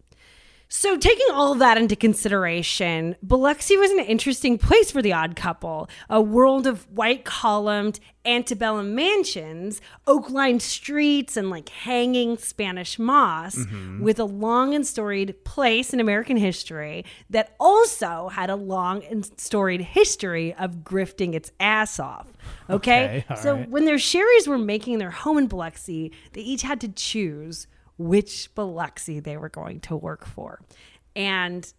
So, 0.67 0.97
taking 0.97 1.28
all 1.32 1.54
of 1.54 1.60
that 1.60 1.78
into 1.78 1.95
consideration, 1.95 3.15
Biloxi 3.21 3.78
was 3.78 3.91
an 3.91 3.99
interesting 3.99 4.58
place 4.58 4.89
for 4.89 5.01
the 5.01 5.13
odd 5.13 5.36
couple. 5.36 5.89
A 6.10 6.19
world 6.19 6.65
of 6.65 6.89
white 6.91 7.23
columned 7.23 7.99
antebellum 8.25 8.95
mansions, 8.95 9.80
oak 10.08 10.32
lined 10.32 10.63
streets, 10.63 11.38
and 11.38 11.51
like 11.51 11.69
hanging 11.69 12.38
Spanish 12.38 12.97
moss, 12.97 13.56
mm-hmm. 13.56 14.04
with 14.04 14.19
a 14.19 14.25
long 14.25 14.73
and 14.73 14.88
storied 14.88 15.43
place 15.45 15.93
in 15.93 15.99
American 15.99 16.38
history 16.38 17.06
that 17.30 17.56
also 17.60 18.30
had 18.30 18.49
a 18.49 18.56
long 18.56 19.04
and 19.04 19.30
storied 19.39 19.82
history 19.82 20.54
of 20.56 20.78
grifting 20.78 21.36
its 21.36 21.51
ass 21.60 21.99
off. 21.99 22.28
Okay. 22.69 23.23
Okay, 23.30 23.41
so, 23.41 23.56
right. 23.56 23.69
when 23.69 23.86
their 23.86 23.97
Sherrys 23.97 24.47
were 24.47 24.58
making 24.58 24.97
their 24.97 25.12
home 25.12 25.38
in 25.38 25.47
Biloxi, 25.47 26.12
they 26.34 26.41
each 26.41 26.63
had 26.63 26.82
to 26.82 26.88
choose 26.88 27.67
which 27.97 28.53
Biloxi 28.55 29.19
they 29.19 29.38
were 29.38 29.49
going 29.49 29.79
to 29.81 29.95
work 29.95 30.25
for. 30.25 30.62
And 31.15 31.71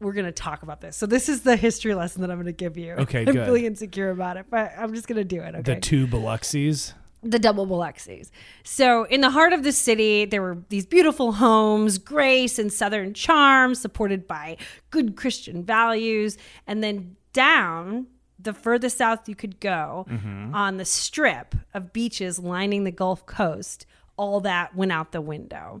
we're 0.00 0.12
going 0.12 0.26
to 0.26 0.32
talk 0.32 0.62
about 0.62 0.80
this. 0.80 0.96
So 0.96 1.06
this 1.06 1.28
is 1.28 1.42
the 1.42 1.56
history 1.56 1.94
lesson 1.94 2.22
that 2.22 2.30
I'm 2.30 2.38
going 2.38 2.46
to 2.46 2.52
give 2.52 2.76
you. 2.76 2.92
Okay, 2.94 3.20
I'm 3.26 3.26
good. 3.26 3.46
really 3.46 3.66
insecure 3.66 4.10
about 4.10 4.36
it, 4.36 4.46
but 4.50 4.72
I'm 4.76 4.94
just 4.94 5.06
going 5.06 5.18
to 5.18 5.24
do 5.24 5.42
it. 5.42 5.54
Okay. 5.54 5.74
The 5.74 5.80
two 5.80 6.06
Biloxis. 6.06 6.94
the 7.22 7.38
double 7.38 7.66
Biloxis. 7.66 8.30
So, 8.64 9.04
in 9.04 9.20
the 9.20 9.30
heart 9.30 9.52
of 9.52 9.62
the 9.62 9.72
city, 9.72 10.24
there 10.24 10.40
were 10.40 10.58
these 10.70 10.86
beautiful 10.86 11.32
homes, 11.32 11.98
grace 11.98 12.58
and 12.58 12.72
southern 12.72 13.12
charm, 13.12 13.74
supported 13.74 14.26
by 14.26 14.56
good 14.90 15.16
Christian 15.16 15.62
values. 15.62 16.38
And 16.66 16.82
then 16.82 17.16
down, 17.32 18.06
the 18.38 18.54
furthest 18.54 18.96
south 18.96 19.28
you 19.28 19.34
could 19.34 19.60
go, 19.60 20.06
mm-hmm. 20.08 20.54
on 20.54 20.78
the 20.78 20.84
strip 20.84 21.54
of 21.74 21.92
beaches 21.92 22.38
lining 22.38 22.84
the 22.84 22.90
Gulf 22.90 23.26
Coast, 23.26 23.86
all 24.20 24.40
that 24.40 24.76
went 24.76 24.92
out 24.92 25.12
the 25.12 25.20
window. 25.22 25.80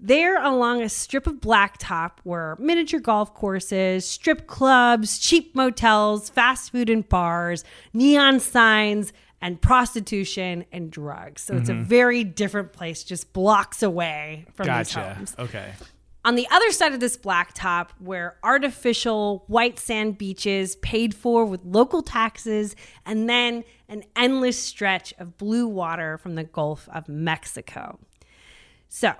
There, 0.00 0.42
along 0.42 0.80
a 0.80 0.88
strip 0.88 1.26
of 1.26 1.34
blacktop, 1.34 2.12
were 2.24 2.56
miniature 2.58 2.98
golf 2.98 3.34
courses, 3.34 4.08
strip 4.08 4.46
clubs, 4.46 5.18
cheap 5.18 5.54
motels, 5.54 6.30
fast 6.30 6.72
food 6.72 6.88
and 6.88 7.06
bars, 7.06 7.62
neon 7.92 8.40
signs, 8.40 9.12
and 9.42 9.60
prostitution 9.60 10.64
and 10.72 10.90
drugs. 10.90 11.42
So 11.42 11.56
it's 11.56 11.68
a 11.68 11.72
mm-hmm. 11.72 11.84
very 11.84 12.24
different 12.24 12.72
place, 12.72 13.04
just 13.04 13.34
blocks 13.34 13.82
away 13.82 14.46
from 14.54 14.64
these 14.66 14.94
Gotcha. 14.94 15.14
homes. 15.14 15.36
Okay. 15.38 15.72
On 16.24 16.36
the 16.36 16.48
other 16.50 16.70
side 16.72 16.94
of 16.94 17.00
this 17.00 17.18
blacktop 17.18 17.88
were 18.00 18.36
artificial 18.42 19.44
white 19.46 19.78
sand 19.78 20.16
beaches 20.16 20.76
paid 20.76 21.14
for 21.14 21.44
with 21.44 21.60
local 21.64 22.00
taxes, 22.00 22.74
and 23.04 23.28
then 23.28 23.62
an 23.90 24.04
endless 24.16 24.58
stretch 24.58 25.12
of 25.18 25.36
blue 25.36 25.68
water 25.68 26.16
from 26.16 26.34
the 26.34 26.44
Gulf 26.44 26.88
of 26.94 27.08
Mexico. 27.08 27.98
So, 28.88 29.12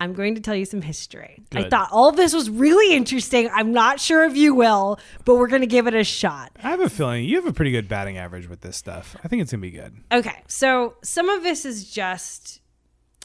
I'm 0.00 0.14
going 0.14 0.34
to 0.34 0.40
tell 0.40 0.56
you 0.56 0.64
some 0.64 0.82
history. 0.82 1.44
I 1.54 1.68
thought 1.68 1.88
all 1.92 2.08
of 2.08 2.16
this 2.16 2.34
was 2.34 2.50
really 2.50 2.92
interesting. 2.96 3.48
I'm 3.54 3.72
not 3.72 4.00
sure 4.00 4.24
if 4.24 4.36
you 4.36 4.52
will, 4.52 4.98
but 5.24 5.36
we're 5.36 5.46
going 5.46 5.62
to 5.62 5.68
give 5.68 5.86
it 5.86 5.94
a 5.94 6.02
shot. 6.02 6.50
I 6.60 6.70
have 6.70 6.80
a 6.80 6.90
feeling 6.90 7.24
you 7.24 7.36
have 7.36 7.46
a 7.46 7.52
pretty 7.52 7.70
good 7.70 7.88
batting 7.88 8.18
average 8.18 8.48
with 8.48 8.62
this 8.62 8.76
stuff. 8.76 9.16
I 9.22 9.28
think 9.28 9.42
it's 9.42 9.52
gonna 9.52 9.60
be 9.60 9.70
good. 9.70 9.94
Okay, 10.10 10.42
so 10.48 10.96
some 11.04 11.28
of 11.28 11.44
this 11.44 11.64
is 11.64 11.88
just 11.88 12.61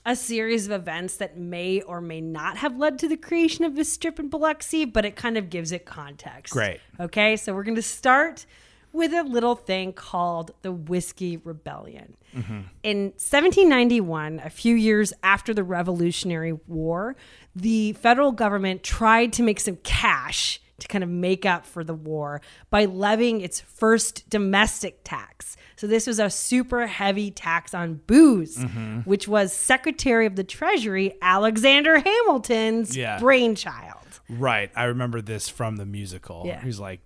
a 0.07 0.15
series 0.15 0.65
of 0.65 0.71
events 0.71 1.17
that 1.17 1.37
may 1.37 1.81
or 1.81 1.99
may 1.99 2.21
not 2.21 2.55
have 2.57 2.77
led 2.77 2.97
to 2.97 3.09
the 3.09 3.17
creation 3.17 3.65
of 3.65 3.75
this 3.75 3.91
strip 3.91 4.19
in 4.19 4.29
Biloxi, 4.29 4.85
but 4.85 5.03
it 5.03 5.17
kind 5.17 5.37
of 5.37 5.49
gives 5.49 5.73
it 5.73 5.85
context. 5.85 6.53
Great. 6.53 6.79
Okay, 6.97 7.35
so 7.35 7.53
we're 7.53 7.65
going 7.65 7.75
to 7.75 7.81
start 7.81 8.45
with 8.93 9.11
a 9.11 9.23
little 9.23 9.55
thing 9.55 9.91
called 9.91 10.51
the 10.61 10.71
Whiskey 10.71 11.35
Rebellion. 11.35 12.15
Mm-hmm. 12.33 12.61
In 12.83 13.03
1791, 13.17 14.39
a 14.45 14.49
few 14.49 14.75
years 14.75 15.11
after 15.23 15.53
the 15.53 15.63
Revolutionary 15.63 16.53
War, 16.53 17.17
the 17.53 17.91
federal 17.93 18.31
government 18.31 18.83
tried 18.83 19.33
to 19.33 19.43
make 19.43 19.59
some 19.59 19.75
cash 19.83 20.61
to 20.79 20.87
kind 20.87 21.03
of 21.03 21.09
make 21.09 21.45
up 21.45 21.65
for 21.65 21.83
the 21.83 21.93
war 21.93 22.39
by 22.69 22.85
levying 22.85 23.41
its 23.41 23.59
first 23.59 24.29
domestic 24.29 25.01
tax. 25.03 25.57
So 25.77 25.85
this 25.87 26.07
was 26.07 26.19
a 26.19 26.29
super 26.29 26.87
heavy 26.87 27.29
tax 27.31 27.73
on 27.73 28.01
booze, 28.07 28.57
mm-hmm. 28.57 29.01
which 29.01 29.27
was 29.27 29.53
Secretary 29.53 30.25
of 30.25 30.35
the 30.35 30.43
Treasury 30.43 31.15
Alexander 31.21 31.99
Hamilton's 31.99 32.97
Yeah. 32.97 33.19
brainchild. 33.19 33.93
Right. 34.29 34.71
I 34.75 34.85
remember 34.85 35.21
this 35.21 35.47
from 35.47 35.77
the 35.77 35.85
musical. 35.85 36.43
Yeah. 36.45 36.61
He's 36.61 36.79
like, 36.79 36.99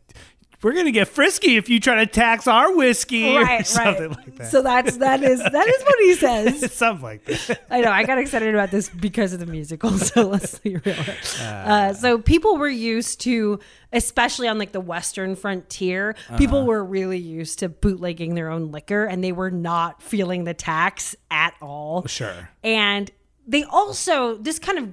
"We're 0.63 0.73
gonna 0.73 0.91
get 0.91 1.07
frisky 1.07 1.57
if 1.57 1.69
you 1.69 1.79
try 1.79 1.95
to 1.95 2.05
tax 2.05 2.47
our 2.47 2.75
whiskey," 2.75 3.35
or 3.35 3.41
Right, 3.41 3.65
something 3.65 4.09
right. 4.09 4.17
like 4.17 4.35
that. 4.37 4.51
So 4.51 4.61
that's 4.61 4.97
that 4.97 5.23
is 5.23 5.39
that 5.39 5.67
is 5.67 5.83
what 5.83 5.99
he 5.99 6.13
says. 6.15 6.73
something 6.73 7.03
like 7.03 7.25
that. 7.25 7.65
I 7.69 7.81
know. 7.81 7.91
I 7.91 8.03
got 8.03 8.17
excited 8.17 8.53
about 8.53 8.71
this 8.71 8.89
because 8.89 9.33
of 9.33 9.39
the 9.39 9.45
musical. 9.45 9.91
So 9.97 10.27
let's 10.27 10.59
be 10.59 10.77
real. 10.77 10.95
Uh, 11.41 11.93
so 11.93 12.17
people 12.17 12.57
were 12.57 12.67
used 12.69 13.21
to, 13.21 13.59
especially 13.93 14.47
on 14.47 14.57
like 14.57 14.71
the 14.71 14.81
western 14.81 15.35
frontier, 15.35 16.15
people 16.37 16.65
were 16.65 16.83
really 16.83 17.19
used 17.19 17.59
to 17.59 17.69
bootlegging 17.69 18.35
their 18.35 18.49
own 18.49 18.71
liquor, 18.71 19.05
and 19.05 19.23
they 19.23 19.31
were 19.31 19.51
not 19.51 20.01
feeling 20.01 20.43
the 20.43 20.53
tax 20.53 21.15
at 21.29 21.53
all. 21.61 22.05
Sure. 22.07 22.49
And 22.63 23.09
they 23.47 23.63
also 23.63 24.37
this 24.37 24.59
kind 24.59 24.77
of 24.77 24.89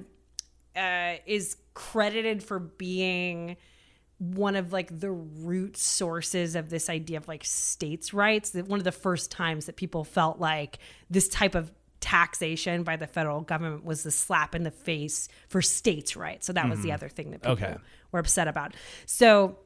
uh, 0.75 1.15
is 1.25 1.57
credited 1.73 2.43
for 2.43 2.59
being 2.59 3.55
one 4.19 4.55
of 4.55 4.71
like 4.71 4.99
the 4.99 5.11
root 5.11 5.77
sources 5.77 6.55
of 6.55 6.69
this 6.69 6.89
idea 6.89 7.17
of 7.17 7.27
like 7.27 7.43
states' 7.43 8.13
rights. 8.13 8.51
That 8.51 8.67
one 8.67 8.79
of 8.79 8.83
the 8.83 8.91
first 8.91 9.31
times 9.31 9.65
that 9.65 9.75
people 9.75 10.03
felt 10.03 10.39
like 10.39 10.79
this 11.09 11.27
type 11.27 11.55
of 11.55 11.71
taxation 11.99 12.83
by 12.83 12.95
the 12.95 13.07
federal 13.07 13.41
government 13.41 13.83
was 13.83 14.03
the 14.03 14.11
slap 14.11 14.55
in 14.55 14.63
the 14.63 14.71
face 14.71 15.27
for 15.47 15.61
states' 15.61 16.15
rights. 16.15 16.47
So 16.47 16.53
that 16.53 16.69
was 16.69 16.79
the 16.79 16.89
mm-hmm. 16.89 16.95
other 16.95 17.09
thing 17.09 17.31
that 17.31 17.41
people 17.41 17.53
Okay. 17.53 17.75
were 18.11 18.19
upset 18.19 18.47
about. 18.47 18.75
So 19.05 19.57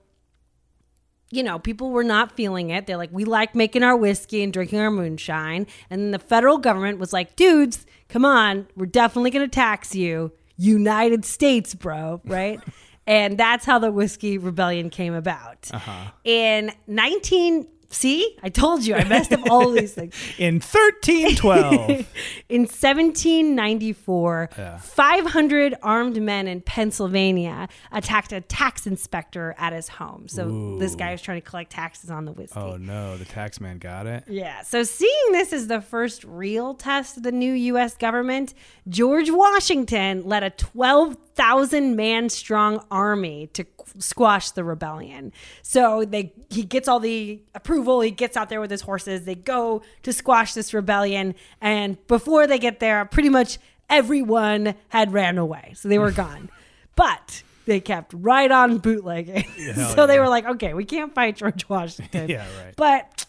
you 1.34 1.42
know, 1.42 1.58
people 1.58 1.90
were 1.90 2.04
not 2.04 2.34
feeling 2.34 2.70
it. 2.70 2.86
They're 2.86 2.98
like, 2.98 3.10
we 3.12 3.26
like 3.26 3.56
making 3.56 3.82
our 3.82 3.98
whiskey 3.98 4.44
and 4.44 4.54
drinking 4.54 4.80
our 4.80 4.92
moonshine. 4.92 5.66
And 5.90 6.00
then 6.00 6.12
the 6.12 6.20
federal 6.20 6.60
government 6.60 7.00
was 7.00 7.12
like, 7.12 7.36
dudes, 7.36 7.88
come 8.08 8.24
on, 8.24 8.68
we're 8.76 8.86
definitely 8.86 9.32
going 9.32 9.50
to 9.50 9.54
tax 9.54 9.96
you. 9.96 10.32
United 10.58 11.26
States, 11.26 11.74
bro, 11.74 12.22
right? 12.26 12.60
and 13.06 13.38
that's 13.38 13.66
how 13.66 13.80
the 13.80 13.92
whiskey 13.92 14.38
rebellion 14.38 14.90
came 14.90 15.14
about. 15.14 15.70
Uh-huh. 15.74 16.12
In 16.24 16.72
19, 16.88 17.68
see, 17.94 18.38
I 18.44 18.50
told 18.50 18.86
you, 18.86 18.96
I 18.96 19.04
messed 19.06 19.32
up 19.32 19.42
all 19.50 19.72
these 19.72 19.94
things. 19.94 20.14
In 20.38 20.60
thirteen 20.60 21.36
twelve. 21.36 21.90
In 22.50 22.62
1794, 22.68 24.50
500 24.82 25.76
armed 25.82 26.22
men 26.22 26.48
in 26.48 26.62
Pennsylvania 26.62 27.68
attacked 27.92 28.32
a 28.32 28.42
tax 28.42 28.86
inspector 28.86 29.56
at 29.58 29.74
his 29.74 29.88
home. 29.88 30.28
So 30.28 30.78
this 30.80 30.96
guy 30.96 31.12
was 31.12 31.22
trying 31.22 31.42
to 31.42 31.48
collect 31.50 31.72
taxes 31.72 32.10
on 32.12 32.26
the 32.26 32.32
whiskey. 32.32 32.60
oh 32.60 32.78
no, 32.78 33.18
the 33.18 33.26
tax 33.26 33.60
man 33.60 33.78
got 33.80 34.06
it. 34.08 34.24
Yeah. 34.28 34.62
So 34.64 34.84
seeing 34.84 35.32
this 35.32 35.54
as 35.54 35.68
the 35.68 35.82
first 35.82 36.24
real 36.24 36.74
test 36.76 37.18
of 37.18 37.24
the 37.24 37.32
new 37.32 37.54
U.S. 37.54 37.96
government, 37.98 38.54
George 38.88 39.30
Washington 39.32 40.24
led 40.28 40.44
a 40.44 40.50
12,000 40.52 41.96
man 41.96 42.30
strong 42.30 42.86
army 42.92 43.48
to 43.54 43.66
squash 44.00 44.52
the 44.52 44.64
rebellion. 44.64 45.32
So 45.62 46.06
they 46.06 46.34
he 46.50 46.64
gets 46.64 46.88
all 46.88 47.00
the 47.00 47.42
approval. 47.56 47.83
He 48.02 48.12
gets 48.12 48.36
out 48.38 48.50
there 48.50 48.62
with 48.62 48.72
his 48.72 48.82
horses. 48.82 49.26
They 49.26 49.36
go 49.36 49.82
to 50.04 50.14
squash 50.14 50.54
this 50.54 50.74
rebellion, 50.74 51.36
and 51.62 52.06
before 52.08 52.48
they 52.48 52.60
get 52.60 52.80
there, 52.80 53.06
pretty 53.06 53.30
much 53.30 53.58
everyone 53.90 54.76
had 54.90 55.14
ran 55.14 55.38
away. 55.38 55.74
So 55.76 55.88
they 55.90 56.00
were 56.00 56.12
gone. 56.26 56.50
But 56.96 57.44
they 57.66 57.80
kept 57.80 58.14
right 58.16 58.52
on 58.52 58.78
bootlegging. 58.80 59.46
so 59.96 60.08
they 60.08 60.20
were 60.20 60.30
like, 60.30 60.46
okay, 60.46 60.74
we 60.74 60.86
can't 60.86 61.14
fight 61.14 61.38
George 61.38 61.68
Washington. 61.70 62.30
Yeah, 62.30 62.46
right. 62.64 62.76
But 62.76 63.26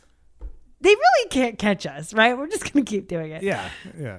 they 0.80 0.90
really 0.90 1.28
can't 1.30 1.58
catch 1.58 1.86
us, 1.86 2.12
right? 2.12 2.36
We're 2.36 2.48
just 2.48 2.72
going 2.72 2.84
to 2.84 2.90
keep 2.90 3.08
doing 3.08 3.30
it. 3.32 3.42
Yeah, 3.42 3.68
yeah. 3.98 4.18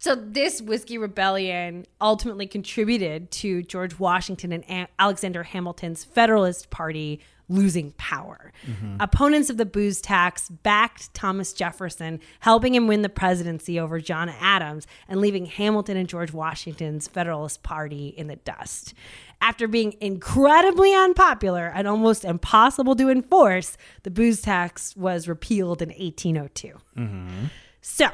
So 0.00 0.14
this 0.14 0.62
whiskey 0.62 0.96
rebellion 0.96 1.84
ultimately 2.00 2.46
contributed 2.46 3.32
to 3.32 3.64
George 3.64 3.98
Washington 3.98 4.52
and 4.52 4.64
A- 4.70 4.88
Alexander 4.98 5.42
Hamilton's 5.42 6.04
Federalist 6.04 6.70
Party 6.70 7.20
losing 7.48 7.92
power. 7.92 8.52
Mm-hmm. 8.66 8.96
Opponents 9.00 9.50
of 9.50 9.56
the 9.56 9.66
booze 9.66 10.00
tax 10.00 10.48
backed 10.48 11.12
Thomas 11.14 11.52
Jefferson, 11.52 12.20
helping 12.40 12.74
him 12.74 12.86
win 12.86 13.02
the 13.02 13.08
presidency 13.08 13.78
over 13.80 14.00
John 14.00 14.28
Adams 14.28 14.86
and 15.08 15.20
leaving 15.20 15.46
Hamilton 15.46 15.96
and 15.96 16.08
George 16.08 16.32
Washington's 16.32 17.08
Federalist 17.08 17.62
Party 17.62 18.08
in 18.08 18.26
the 18.26 18.36
dust. 18.36 18.94
After 19.40 19.68
being 19.68 19.94
incredibly 20.00 20.94
unpopular 20.94 21.72
and 21.74 21.86
almost 21.86 22.24
impossible 22.24 22.96
to 22.96 23.08
enforce, 23.08 23.76
the 24.02 24.10
booze 24.10 24.42
tax 24.42 24.96
was 24.96 25.28
repealed 25.28 25.80
in 25.80 25.90
1802. 25.90 26.72
Mm-hmm. 26.96 27.44
So, 27.80 28.08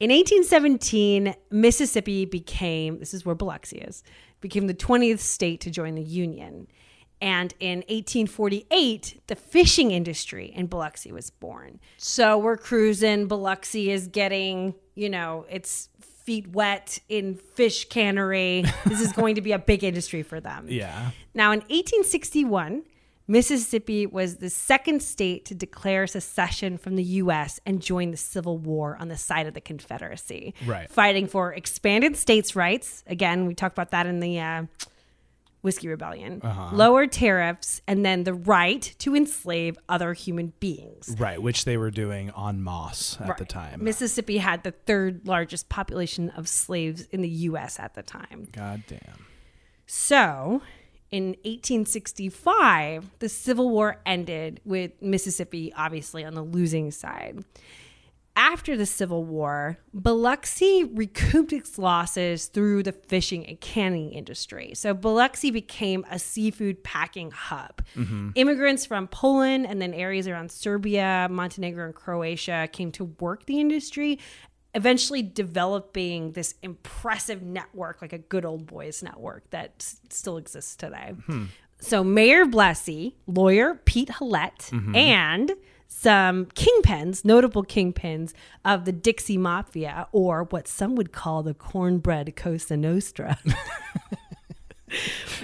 in 0.00 0.10
1817, 0.10 1.34
Mississippi 1.50 2.24
became, 2.24 2.98
this 2.98 3.14
is 3.14 3.24
where 3.24 3.34
Biloxi 3.34 3.78
is, 3.78 4.02
became 4.40 4.66
the 4.66 4.74
20th 4.74 5.20
state 5.20 5.60
to 5.60 5.70
join 5.70 5.94
the 5.94 6.02
Union. 6.02 6.66
And 7.24 7.54
in 7.58 7.78
1848, 7.88 9.22
the 9.28 9.34
fishing 9.34 9.92
industry 9.92 10.52
in 10.54 10.66
Biloxi 10.66 11.10
was 11.10 11.30
born. 11.30 11.80
So 11.96 12.36
we're 12.36 12.58
cruising. 12.58 13.28
Biloxi 13.28 13.90
is 13.90 14.08
getting, 14.08 14.74
you 14.94 15.08
know, 15.08 15.46
its 15.48 15.88
feet 16.02 16.48
wet 16.48 16.98
in 17.08 17.36
fish 17.36 17.88
cannery. 17.88 18.66
this 18.84 19.00
is 19.00 19.12
going 19.14 19.36
to 19.36 19.40
be 19.40 19.52
a 19.52 19.58
big 19.58 19.82
industry 19.82 20.22
for 20.22 20.38
them. 20.38 20.66
Yeah. 20.68 21.12
Now, 21.32 21.52
in 21.52 21.60
1861, 21.60 22.82
Mississippi 23.26 24.04
was 24.04 24.36
the 24.36 24.50
second 24.50 25.02
state 25.02 25.46
to 25.46 25.54
declare 25.54 26.06
secession 26.06 26.76
from 26.76 26.96
the 26.96 27.04
U.S. 27.04 27.58
and 27.64 27.80
join 27.80 28.10
the 28.10 28.18
Civil 28.18 28.58
War 28.58 28.98
on 29.00 29.08
the 29.08 29.16
side 29.16 29.46
of 29.46 29.54
the 29.54 29.62
Confederacy, 29.62 30.52
Right. 30.66 30.90
fighting 30.90 31.26
for 31.26 31.54
expanded 31.54 32.18
states' 32.18 32.54
rights. 32.54 33.02
Again, 33.06 33.46
we 33.46 33.54
talked 33.54 33.74
about 33.74 33.92
that 33.92 34.06
in 34.06 34.20
the 34.20 34.38
uh, 34.40 34.64
Whiskey 35.64 35.88
Rebellion, 35.88 36.40
Uh-huh. 36.44 36.76
lower 36.76 37.06
tariffs, 37.06 37.80
and 37.88 38.04
then 38.04 38.24
the 38.24 38.34
right 38.34 38.82
to 38.98 39.16
enslave 39.16 39.78
other 39.88 40.12
human 40.12 40.52
beings. 40.60 41.16
Right, 41.18 41.40
which 41.40 41.64
they 41.64 41.76
were 41.78 41.90
doing 41.90 42.30
on 42.32 42.62
Moss 42.62 43.18
at 43.20 43.38
the 43.38 43.46
time. 43.46 43.82
Mississippi 43.82 44.36
had 44.38 44.62
the 44.62 44.72
third 44.72 45.26
largest 45.26 45.70
population 45.70 46.28
of 46.30 46.48
slaves 46.48 47.06
in 47.10 47.22
the 47.22 47.28
U.S. 47.48 47.80
at 47.80 47.94
the 47.94 48.02
time. 48.02 48.46
God 48.52 48.82
damn. 48.86 49.24
So, 49.86 50.60
in 51.10 51.28
1865, 51.44 53.10
the 53.18 53.28
Civil 53.28 53.70
War 53.70 53.96
ended 54.04 54.60
with 54.64 54.92
Mississippi 55.00 55.72
obviously 55.76 56.24
on 56.24 56.34
the 56.34 56.42
losing 56.42 56.90
side. 56.90 57.44
After 58.36 58.76
the 58.76 58.86
Civil 58.86 59.24
War, 59.24 59.78
Biloxi 59.92 60.82
recouped 60.82 61.52
its 61.52 61.78
losses 61.78 62.46
through 62.46 62.82
the 62.82 62.90
fishing 62.90 63.46
and 63.46 63.60
canning 63.60 64.12
industry. 64.12 64.72
So 64.74 64.92
Biloxi 64.92 65.52
became 65.52 66.04
a 66.10 66.18
seafood 66.18 66.82
packing 66.82 67.30
hub. 67.30 67.82
Mm-hmm. 67.94 68.30
Immigrants 68.34 68.86
from 68.86 69.06
Poland 69.06 69.66
and 69.68 69.80
then 69.80 69.94
areas 69.94 70.26
around 70.26 70.50
Serbia, 70.50 71.28
Montenegro, 71.30 71.84
and 71.84 71.94
Croatia 71.94 72.68
came 72.72 72.90
to 72.92 73.04
work 73.20 73.46
the 73.46 73.60
industry, 73.60 74.18
eventually 74.74 75.22
developing 75.22 76.32
this 76.32 76.56
impressive 76.60 77.40
network, 77.42 78.02
like 78.02 78.12
a 78.12 78.18
good 78.18 78.44
old 78.44 78.66
boys 78.66 79.00
network 79.00 79.48
that 79.50 79.74
s- 79.78 80.00
still 80.10 80.38
exists 80.38 80.74
today. 80.74 81.14
Hmm. 81.26 81.44
So 81.78 82.02
Mayor 82.02 82.46
Blessey, 82.46 83.14
lawyer 83.28 83.80
Pete 83.84 84.08
Halat, 84.08 84.70
mm-hmm. 84.70 84.96
and 84.96 85.52
some 85.86 86.46
kingpins, 86.46 87.24
notable 87.24 87.64
kingpins 87.64 88.32
of 88.64 88.84
the 88.84 88.92
Dixie 88.92 89.38
Mafia, 89.38 90.06
or 90.12 90.44
what 90.44 90.68
some 90.68 90.94
would 90.96 91.12
call 91.12 91.42
the 91.42 91.54
cornbread 91.54 92.34
Cosa 92.36 92.76
Nostra, 92.76 93.38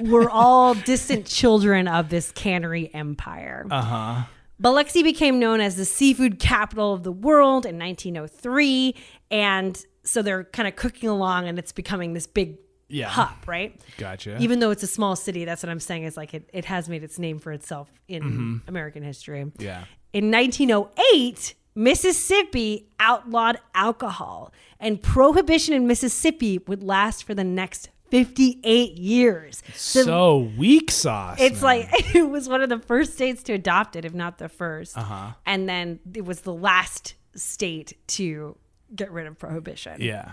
were 0.02 0.30
all 0.30 0.74
distant 0.74 1.26
children 1.26 1.88
of 1.88 2.08
this 2.08 2.30
cannery 2.32 2.92
empire. 2.94 3.66
Uh 3.70 3.82
huh. 3.82 4.22
Biloxi 4.58 5.02
became 5.02 5.38
known 5.38 5.60
as 5.60 5.76
the 5.76 5.86
seafood 5.86 6.38
capital 6.38 6.92
of 6.92 7.02
the 7.02 7.12
world 7.12 7.64
in 7.64 7.78
1903. 7.78 8.94
And 9.30 9.82
so 10.04 10.20
they're 10.20 10.44
kind 10.44 10.68
of 10.68 10.76
cooking 10.76 11.08
along 11.08 11.48
and 11.48 11.58
it's 11.58 11.72
becoming 11.72 12.12
this 12.12 12.26
big 12.26 12.58
Yeah. 12.88 13.08
hub, 13.08 13.36
right? 13.46 13.80
Gotcha. 13.96 14.36
Even 14.38 14.58
though 14.60 14.70
it's 14.70 14.82
a 14.82 14.86
small 14.86 15.16
city, 15.16 15.46
that's 15.46 15.62
what 15.62 15.70
I'm 15.70 15.80
saying 15.80 16.04
is 16.04 16.16
like 16.18 16.34
it, 16.34 16.50
it 16.52 16.66
has 16.66 16.90
made 16.90 17.02
its 17.02 17.18
name 17.18 17.38
for 17.38 17.52
itself 17.52 17.90
in 18.06 18.22
Mm-hmm. 18.22 18.56
American 18.68 19.02
history. 19.02 19.50
yeah. 19.58 19.84
In 20.12 20.30
1908, 20.30 21.54
Mississippi 21.74 22.88
outlawed 22.98 23.58
alcohol, 23.74 24.52
and 24.78 25.00
prohibition 25.00 25.74
in 25.74 25.86
Mississippi 25.86 26.58
would 26.66 26.82
last 26.82 27.24
for 27.24 27.34
the 27.34 27.44
next 27.44 27.90
58 28.10 28.98
years. 28.98 29.62
So 29.74 30.02
So 30.02 30.38
weak 30.58 30.90
sauce. 30.90 31.38
it's 31.40 31.62
man. 31.62 31.88
like 31.88 31.88
it 32.14 32.28
was 32.28 32.48
one 32.48 32.60
of 32.60 32.68
the 32.68 32.80
first 32.80 33.14
states 33.14 33.42
to 33.44 33.52
adopt 33.52 33.94
it, 33.94 34.04
if 34.04 34.12
not 34.14 34.38
the 34.38 34.48
1st 34.48 34.96
Uh-huh. 34.98 35.32
And 35.46 35.68
then 35.68 36.00
it 36.14 36.24
was 36.24 36.40
the 36.40 36.52
last 36.54 37.14
state 37.36 37.96
to 38.08 38.56
get 38.94 39.12
rid 39.12 39.28
of 39.28 39.38
prohibition. 39.38 40.00
Yeah. 40.00 40.32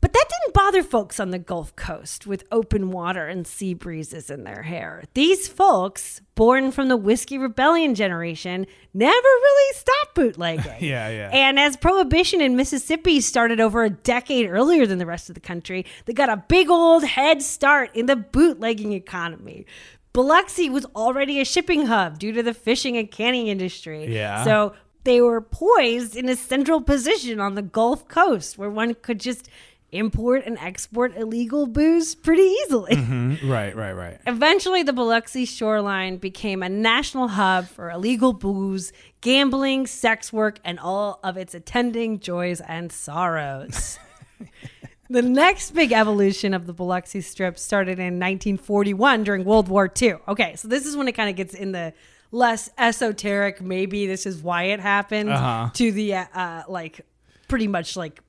But 0.00 0.14
that 0.14 0.24
didn't 0.28 0.54
bother 0.54 0.82
folks 0.82 1.20
on 1.20 1.30
the 1.30 1.38
Gulf 1.38 1.76
Coast 1.76 2.26
with 2.26 2.44
open 2.50 2.90
water 2.90 3.26
and 3.26 3.46
sea 3.46 3.74
breezes 3.74 4.30
in 4.30 4.44
their 4.44 4.62
hair. 4.62 5.04
These 5.12 5.46
folks, 5.46 6.22
born 6.34 6.72
from 6.72 6.88
the 6.88 6.96
Whiskey 6.96 7.36
Rebellion 7.36 7.94
generation, 7.94 8.66
never 8.94 9.12
really 9.12 9.74
stopped 9.74 10.14
bootlegging. 10.14 10.72
Yeah, 10.80 11.08
yeah. 11.10 11.30
And 11.32 11.58
as 11.58 11.76
prohibition 11.76 12.40
in 12.40 12.56
Mississippi 12.56 13.20
started 13.20 13.60
over 13.60 13.84
a 13.84 13.90
decade 13.90 14.48
earlier 14.48 14.86
than 14.86 14.98
the 14.98 15.06
rest 15.06 15.28
of 15.28 15.34
the 15.34 15.40
country, 15.40 15.84
they 16.06 16.14
got 16.14 16.30
a 16.30 16.38
big 16.48 16.70
old 16.70 17.04
head 17.04 17.42
start 17.42 17.94
in 17.94 18.06
the 18.06 18.16
bootlegging 18.16 18.92
economy. 18.92 19.66
Biloxi 20.12 20.70
was 20.70 20.86
already 20.96 21.40
a 21.40 21.44
shipping 21.44 21.86
hub 21.86 22.18
due 22.18 22.32
to 22.32 22.42
the 22.42 22.54
fishing 22.54 22.96
and 22.96 23.10
canning 23.10 23.48
industry. 23.48 24.12
Yeah. 24.12 24.44
So 24.44 24.74
they 25.04 25.20
were 25.20 25.40
poised 25.40 26.16
in 26.16 26.28
a 26.28 26.36
central 26.36 26.80
position 26.80 27.40
on 27.40 27.54
the 27.54 27.62
Gulf 27.62 28.08
Coast 28.08 28.58
where 28.58 28.70
one 28.70 28.94
could 28.94 29.20
just 29.20 29.48
import 29.92 30.42
and 30.46 30.58
export 30.58 31.16
illegal 31.16 31.66
booze 31.66 32.14
pretty 32.14 32.42
easily. 32.42 32.94
Mm, 32.96 33.48
Right, 33.48 33.74
right, 33.74 33.92
right. 33.92 34.18
Eventually, 34.26 34.82
the 34.82 34.92
Biloxi 34.92 35.44
shoreline 35.44 36.16
became 36.18 36.62
a 36.62 36.68
national 36.68 37.28
hub 37.28 37.66
for 37.68 37.90
illegal 37.90 38.32
booze, 38.32 38.92
gambling, 39.20 39.86
sex 39.86 40.32
work, 40.32 40.58
and 40.64 40.78
all 40.78 41.20
of 41.22 41.36
its 41.36 41.54
attending 41.54 42.20
joys 42.20 42.60
and 42.60 42.90
sorrows. 42.92 43.98
the 45.10 45.22
next 45.22 45.72
big 45.72 45.92
evolution 45.92 46.54
of 46.54 46.66
the 46.66 46.72
Biloxi 46.72 47.20
Strip 47.20 47.58
started 47.58 47.98
in 47.98 48.18
1941 48.20 49.24
during 49.24 49.44
World 49.44 49.68
War 49.68 49.90
II. 50.00 50.14
Okay, 50.28 50.54
so 50.56 50.68
this 50.68 50.86
is 50.86 50.96
when 50.96 51.08
it 51.08 51.12
kind 51.12 51.28
of 51.30 51.36
gets 51.36 51.54
in 51.54 51.72
the 51.72 51.92
less 52.32 52.70
esoteric, 52.78 53.60
maybe 53.60 54.06
this 54.06 54.24
is 54.24 54.40
why 54.40 54.64
it 54.64 54.78
happened, 54.78 55.30
Uh-huh. 55.30 55.68
to 55.74 55.90
the 55.90 56.14
uh, 56.14 56.24
uh, 56.32 56.62
like 56.68 57.00
pretty 57.48 57.66
much 57.66 57.96
like 57.96 58.20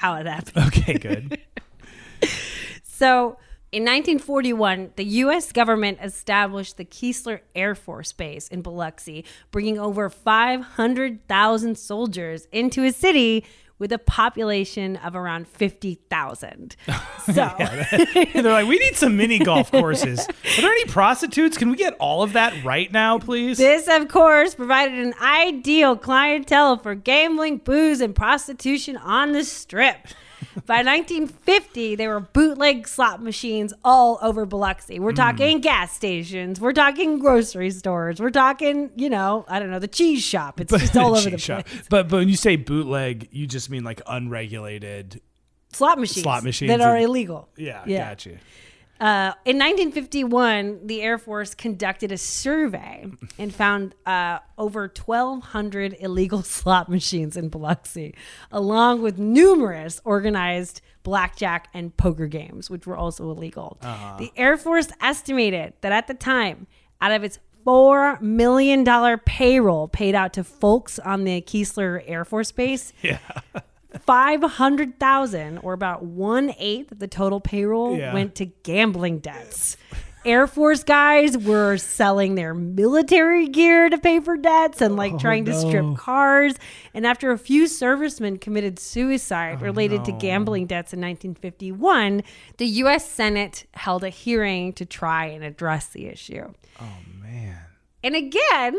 how 0.00 0.14
it 0.14 0.24
happened. 0.24 0.66
Okay, 0.68 0.94
good. 0.94 1.38
So, 2.82 3.38
in 3.72 3.84
1941, 3.84 4.90
the 4.96 5.04
U.S. 5.04 5.52
government 5.52 6.00
established 6.02 6.76
the 6.76 6.84
Keesler 6.84 7.40
Air 7.54 7.74
Force 7.74 8.12
Base 8.12 8.46
in 8.48 8.60
Biloxi, 8.60 9.24
bringing 9.50 9.78
over 9.78 10.10
500,000 10.10 11.78
soldiers 11.78 12.46
into 12.52 12.84
a 12.84 12.92
city 12.92 13.46
with 13.80 13.90
a 13.92 13.98
population 13.98 14.94
of 14.96 15.16
around 15.16 15.48
50,000. 15.48 16.76
So, 17.26 17.54
They're 18.34 18.42
like, 18.42 18.66
we 18.66 18.78
need 18.78 18.96
some 18.96 19.16
mini 19.16 19.38
golf 19.38 19.70
courses. 19.70 20.20
Are 20.28 20.60
there 20.60 20.70
any 20.70 20.86
prostitutes? 20.86 21.56
Can 21.56 21.70
we 21.70 21.76
get 21.76 21.94
all 22.00 22.22
of 22.22 22.32
that 22.32 22.64
right 22.64 22.90
now, 22.90 23.18
please? 23.18 23.58
this, 23.58 23.86
of 23.88 24.08
course, 24.08 24.54
provided 24.54 24.98
an 24.98 25.14
ideal 25.20 25.96
clientele 25.96 26.78
for 26.78 26.94
gambling, 26.94 27.58
booze, 27.58 28.00
and 28.00 28.16
prostitution 28.16 28.96
on 28.96 29.32
the 29.32 29.44
strip. 29.44 30.08
By 30.66 30.82
1950, 30.82 31.94
there 31.96 32.10
were 32.10 32.20
bootleg 32.20 32.86
slot 32.88 33.22
machines 33.22 33.72
all 33.84 34.18
over 34.22 34.46
Biloxi. 34.46 34.96
Hmm. 34.96 35.02
We're 35.04 35.12
talking 35.12 35.60
gas 35.60 35.92
stations. 35.92 36.60
We're 36.60 36.72
talking 36.72 37.18
grocery 37.18 37.70
stores. 37.70 38.20
We're 38.20 38.30
talking, 38.30 38.90
you 38.96 39.10
know, 39.10 39.44
I 39.48 39.58
don't 39.58 39.70
know, 39.70 39.78
the 39.78 39.88
cheese 39.88 40.22
shop. 40.22 40.60
It's 40.60 40.72
just 40.72 40.96
all 40.96 41.16
over 41.16 41.30
the 41.30 41.38
shop. 41.38 41.66
place. 41.66 41.82
But 41.88 42.08
but 42.08 42.18
when 42.18 42.28
you 42.28 42.36
say 42.36 42.56
bootleg, 42.56 43.28
you 43.30 43.46
just 43.46 43.70
mean 43.70 43.84
like 43.84 44.00
unregulated. 44.06 45.20
Slot 45.72 45.98
machines. 45.98 46.22
Slot 46.24 46.42
machines 46.44 46.68
that 46.70 46.80
are 46.80 46.96
and- 46.96 47.04
illegal. 47.04 47.48
Yeah, 47.56 47.82
Yeah. 47.86 48.08
gotcha. 48.10 48.38
Uh, 49.00 49.32
in 49.46 49.56
1951, 49.56 50.86
the 50.86 51.00
Air 51.00 51.16
Force 51.16 51.54
conducted 51.54 52.12
a 52.12 52.18
survey 52.18 53.06
and 53.38 53.54
found 53.54 53.94
uh, 54.04 54.40
over 54.58 54.82
1,200 54.82 55.96
illegal 56.00 56.42
slot 56.44 56.90
machines 56.90 57.34
in 57.36 57.48
Biloxi, 57.48 58.14
along 58.52 59.00
with 59.00 59.18
numerous 59.18 60.02
organized 60.04 60.82
blackjack 61.02 61.68
and 61.72 61.96
poker 61.96 62.26
games, 62.26 62.68
which 62.68 62.86
were 62.86 62.96
also 62.96 63.30
illegal. 63.30 63.78
The 63.80 64.30
Air 64.36 64.58
Force 64.58 64.88
estimated 65.00 65.72
that 65.80 65.92
at 65.92 66.06
the 66.06 66.14
time, 66.14 66.66
out 67.00 67.12
of 67.12 67.24
its 67.24 67.38
$4 67.66 68.20
million 68.20 68.84
payroll 69.24 69.88
paid 69.88 70.14
out 70.14 70.34
to 70.34 70.44
folks 70.44 70.98
on 70.98 71.24
the 71.24 71.40
Keesler 71.40 72.02
Air 72.06 72.24
Force 72.26 72.52
Base, 72.52 72.92
Yeah. 73.02 73.18
500,000 73.98 75.58
or 75.58 75.72
about 75.72 76.02
one 76.02 76.54
eighth 76.58 76.92
of 76.92 76.98
the 76.98 77.08
total 77.08 77.40
payroll 77.40 77.96
Yeah. 77.96 78.14
went 78.14 78.34
to 78.36 78.46
gambling 78.46 79.18
debts. 79.18 79.76
Air 80.22 80.46
Force 80.46 80.84
guys 80.84 81.38
were 81.38 81.78
selling 81.78 82.34
their 82.34 82.52
military 82.52 83.48
gear 83.48 83.88
to 83.88 83.96
pay 83.96 84.20
for 84.20 84.36
debts 84.36 84.82
and 84.82 84.94
like 84.94 85.14
oh, 85.14 85.18
trying 85.18 85.46
to 85.46 85.54
strip 85.54 85.96
cars. 85.96 86.56
And 86.92 87.06
after 87.06 87.30
a 87.30 87.38
few 87.38 87.66
servicemen 87.66 88.36
committed 88.36 88.78
suicide 88.78 89.58
oh, 89.60 89.64
related 89.64 90.04
to 90.04 90.12
gambling 90.12 90.66
debts 90.66 90.92
in 90.92 91.00
1951, 91.00 92.22
the 92.58 92.66
U.S. 92.66 93.10
Senate 93.10 93.64
held 93.72 94.04
a 94.04 94.10
hearing 94.10 94.74
to 94.74 94.84
try 94.84 95.24
and 95.26 95.42
address 95.42 95.86
the 95.88 96.06
issue. 96.06 96.52
Oh 96.78 96.98
man. 97.22 97.56
And 98.04 98.14
again, 98.14 98.76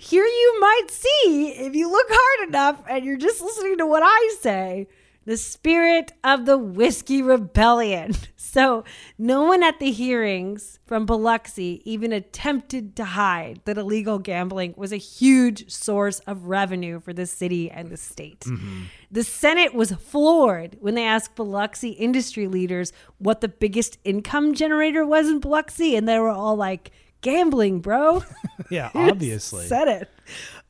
here 0.00 0.24
you 0.24 0.60
might 0.60 0.90
see, 0.90 1.48
if 1.58 1.74
you 1.74 1.90
look 1.90 2.06
hard 2.08 2.48
enough 2.48 2.84
and 2.88 3.04
you're 3.04 3.16
just 3.16 3.42
listening 3.42 3.78
to 3.78 3.86
what 3.86 4.04
I 4.04 4.36
say, 4.40 4.86
the 5.24 5.36
spirit 5.36 6.12
of 6.22 6.46
the 6.46 6.56
Whiskey 6.56 7.20
Rebellion. 7.20 8.14
So, 8.50 8.82
no 9.18 9.42
one 9.42 9.62
at 9.62 9.78
the 9.78 9.90
hearings 9.90 10.78
from 10.86 11.04
Biloxi 11.04 11.82
even 11.84 12.12
attempted 12.14 12.96
to 12.96 13.04
hide 13.04 13.60
that 13.66 13.76
illegal 13.76 14.18
gambling 14.18 14.72
was 14.74 14.90
a 14.90 14.96
huge 14.96 15.70
source 15.70 16.20
of 16.20 16.46
revenue 16.46 16.98
for 16.98 17.12
the 17.12 17.26
city 17.26 17.70
and 17.70 17.90
the 17.90 17.98
state. 17.98 18.40
Mm-hmm. 18.40 18.84
The 19.10 19.22
Senate 19.22 19.74
was 19.74 19.92
floored 19.92 20.78
when 20.80 20.94
they 20.94 21.04
asked 21.04 21.36
Biloxi 21.36 21.90
industry 21.90 22.48
leaders 22.48 22.90
what 23.18 23.42
the 23.42 23.48
biggest 23.48 23.98
income 24.02 24.54
generator 24.54 25.04
was 25.04 25.28
in 25.28 25.40
Biloxi, 25.40 25.94
and 25.94 26.08
they 26.08 26.18
were 26.18 26.30
all 26.30 26.56
like, 26.56 26.90
gambling, 27.20 27.80
bro. 27.80 28.22
Yeah, 28.70 28.90
obviously. 28.94 29.66
Said 29.66 29.88
it. 29.88 30.10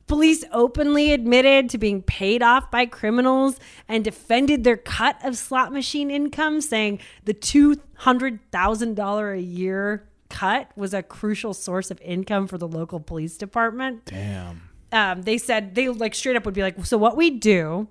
Police 0.06 0.44
openly 0.52 1.12
admitted 1.12 1.68
to 1.70 1.78
being 1.78 2.00
paid 2.00 2.42
off 2.42 2.70
by 2.70 2.86
criminals 2.86 3.58
and 3.88 4.04
defended 4.04 4.62
their 4.62 4.76
cut 4.76 5.22
of 5.24 5.36
slot 5.36 5.72
machine 5.72 6.10
income, 6.10 6.60
saying 6.60 7.00
the 7.24 7.34
$200,000 7.34 9.36
a 9.36 9.40
year 9.40 10.08
cut 10.30 10.70
was 10.76 10.94
a 10.94 11.02
crucial 11.02 11.52
source 11.52 11.90
of 11.90 12.00
income 12.00 12.46
for 12.46 12.56
the 12.56 12.68
local 12.68 13.00
police 13.00 13.36
department. 13.36 14.06
Damn. 14.06 14.62
Um, 14.92 15.22
they 15.22 15.36
said 15.36 15.74
they 15.74 15.88
like 15.88 16.14
straight 16.14 16.36
up 16.36 16.46
would 16.46 16.54
be 16.54 16.62
like, 16.62 16.86
so 16.86 16.96
what 16.96 17.16
we 17.16 17.30
do 17.30 17.88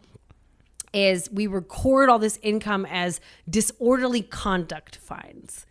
is 0.93 1.30
we 1.32 1.46
record 1.46 2.10
all 2.10 2.17
this 2.17 2.39
income 2.41 2.88
as 2.89 3.20
disorderly 3.48 4.24
conduct 4.24 4.96
fines. 4.96 5.66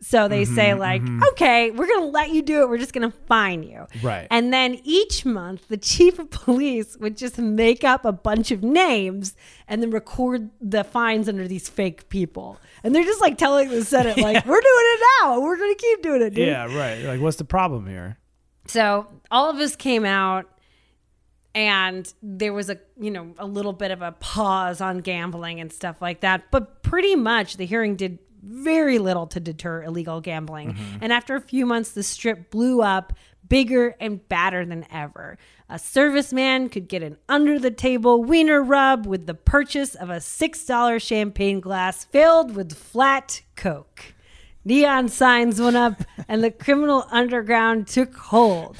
So 0.00 0.28
they 0.28 0.44
say 0.44 0.70
mm-hmm, 0.70 0.80
like, 0.80 1.02
mm-hmm. 1.02 1.22
okay, 1.32 1.70
we're 1.70 1.88
gonna 1.88 2.06
let 2.06 2.30
you 2.30 2.42
do 2.42 2.60
it. 2.60 2.68
We're 2.68 2.78
just 2.78 2.92
gonna 2.92 3.12
fine 3.26 3.62
you. 3.62 3.86
Right. 4.02 4.26
And 4.30 4.52
then 4.52 4.78
each 4.84 5.24
month, 5.24 5.68
the 5.68 5.78
chief 5.78 6.18
of 6.18 6.30
police 6.30 6.96
would 6.98 7.16
just 7.16 7.38
make 7.38 7.82
up 7.82 8.04
a 8.04 8.12
bunch 8.12 8.50
of 8.50 8.62
names 8.62 9.34
and 9.66 9.82
then 9.82 9.90
record 9.90 10.50
the 10.60 10.84
fines 10.84 11.28
under 11.28 11.48
these 11.48 11.68
fake 11.68 12.08
people. 12.10 12.58
And 12.84 12.94
they're 12.94 13.04
just 13.04 13.22
like 13.22 13.38
telling 13.38 13.70
the 13.70 13.84
Senate, 13.84 14.18
like, 14.18 14.44
we're 14.46 14.60
doing 14.60 14.64
it 14.64 15.00
now. 15.22 15.40
We're 15.40 15.56
gonna 15.56 15.74
keep 15.74 16.02
doing 16.02 16.22
it, 16.22 16.34
dude. 16.34 16.46
Yeah, 16.46 16.64
right. 16.76 17.02
Like, 17.02 17.20
what's 17.20 17.38
the 17.38 17.44
problem 17.44 17.86
here? 17.86 18.18
So 18.66 19.06
all 19.30 19.48
of 19.48 19.56
us 19.56 19.76
came 19.76 20.04
out 20.04 20.46
and 21.54 22.12
there 22.22 22.52
was 22.52 22.68
a 22.68 22.78
you 23.00 23.10
know 23.10 23.34
a 23.38 23.46
little 23.46 23.72
bit 23.72 23.90
of 23.90 24.02
a 24.02 24.12
pause 24.12 24.82
on 24.82 24.98
gambling 24.98 25.58
and 25.58 25.72
stuff 25.72 26.02
like 26.02 26.20
that 26.20 26.50
but 26.50 26.82
pretty 26.82 27.16
much 27.16 27.56
the 27.56 27.64
hearing 27.64 27.96
did 27.96 28.18
very 28.46 28.98
little 28.98 29.26
to 29.28 29.40
deter 29.40 29.82
illegal 29.82 30.20
gambling. 30.20 30.74
Mm-hmm. 30.74 30.98
And 31.00 31.12
after 31.12 31.34
a 31.34 31.40
few 31.40 31.66
months 31.66 31.90
the 31.92 32.02
strip 32.02 32.50
blew 32.50 32.82
up 32.82 33.12
bigger 33.48 33.94
and 34.00 34.26
badder 34.28 34.64
than 34.64 34.86
ever. 34.90 35.38
A 35.68 35.76
serviceman 35.76 36.70
could 36.70 36.88
get 36.88 37.02
an 37.02 37.16
under 37.28 37.58
the 37.58 37.70
table 37.70 38.22
wiener 38.22 38.62
rub 38.62 39.06
with 39.06 39.26
the 39.26 39.34
purchase 39.34 39.94
of 39.94 40.10
a 40.10 40.16
$6 40.16 41.02
champagne 41.02 41.60
glass 41.60 42.04
filled 42.04 42.54
with 42.54 42.76
flat 42.76 43.42
coke. 43.56 44.14
Neon 44.64 45.08
signs 45.08 45.60
went 45.60 45.76
up 45.76 46.02
and 46.28 46.42
the 46.42 46.50
criminal 46.50 47.06
underground 47.10 47.86
took 47.86 48.14
hold. 48.16 48.76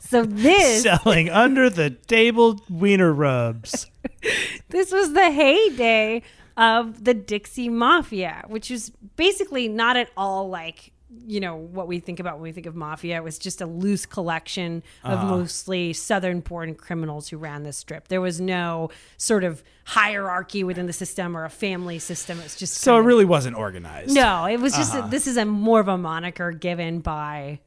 So 0.00 0.24
this 0.28 0.82
Selling 0.82 1.30
under 1.30 1.70
the 1.70 1.90
table 1.90 2.60
wiener 2.68 3.12
rubs. 3.12 3.90
this 4.68 4.92
was 4.92 5.12
the 5.12 5.30
heyday 5.30 6.22
of 6.56 7.04
the 7.04 7.14
Dixie 7.14 7.68
Mafia, 7.68 8.44
which 8.48 8.70
is 8.70 8.90
basically 9.16 9.68
not 9.68 9.96
at 9.96 10.10
all 10.16 10.48
like 10.48 10.92
you 11.26 11.40
know 11.40 11.56
what 11.56 11.88
we 11.88 11.98
think 11.98 12.20
about 12.20 12.34
when 12.34 12.42
we 12.44 12.52
think 12.52 12.66
of 12.66 12.76
mafia. 12.76 13.16
It 13.16 13.24
was 13.24 13.38
just 13.38 13.60
a 13.60 13.66
loose 13.66 14.06
collection 14.06 14.82
of 15.02 15.18
uh-huh. 15.18 15.26
mostly 15.26 15.92
southern-born 15.92 16.76
criminals 16.76 17.28
who 17.28 17.36
ran 17.36 17.64
this 17.64 17.76
strip. 17.76 18.08
There 18.08 18.20
was 18.20 18.40
no 18.40 18.90
sort 19.16 19.44
of 19.44 19.62
hierarchy 19.84 20.62
within 20.62 20.86
the 20.86 20.92
system 20.92 21.36
or 21.36 21.44
a 21.44 21.50
family 21.50 21.98
system. 21.98 22.38
It's 22.40 22.56
just 22.56 22.74
So 22.74 22.96
it 22.96 23.00
of- 23.00 23.06
really 23.06 23.24
wasn't 23.24 23.56
organized. 23.56 24.14
no. 24.14 24.44
It 24.44 24.60
was 24.60 24.74
just 24.74 24.94
a, 24.94 25.02
this 25.10 25.26
is 25.26 25.36
a 25.36 25.44
more 25.44 25.80
of 25.80 25.88
a 25.88 25.98
moniker 25.98 26.52
given 26.52 27.00
by 27.00 27.58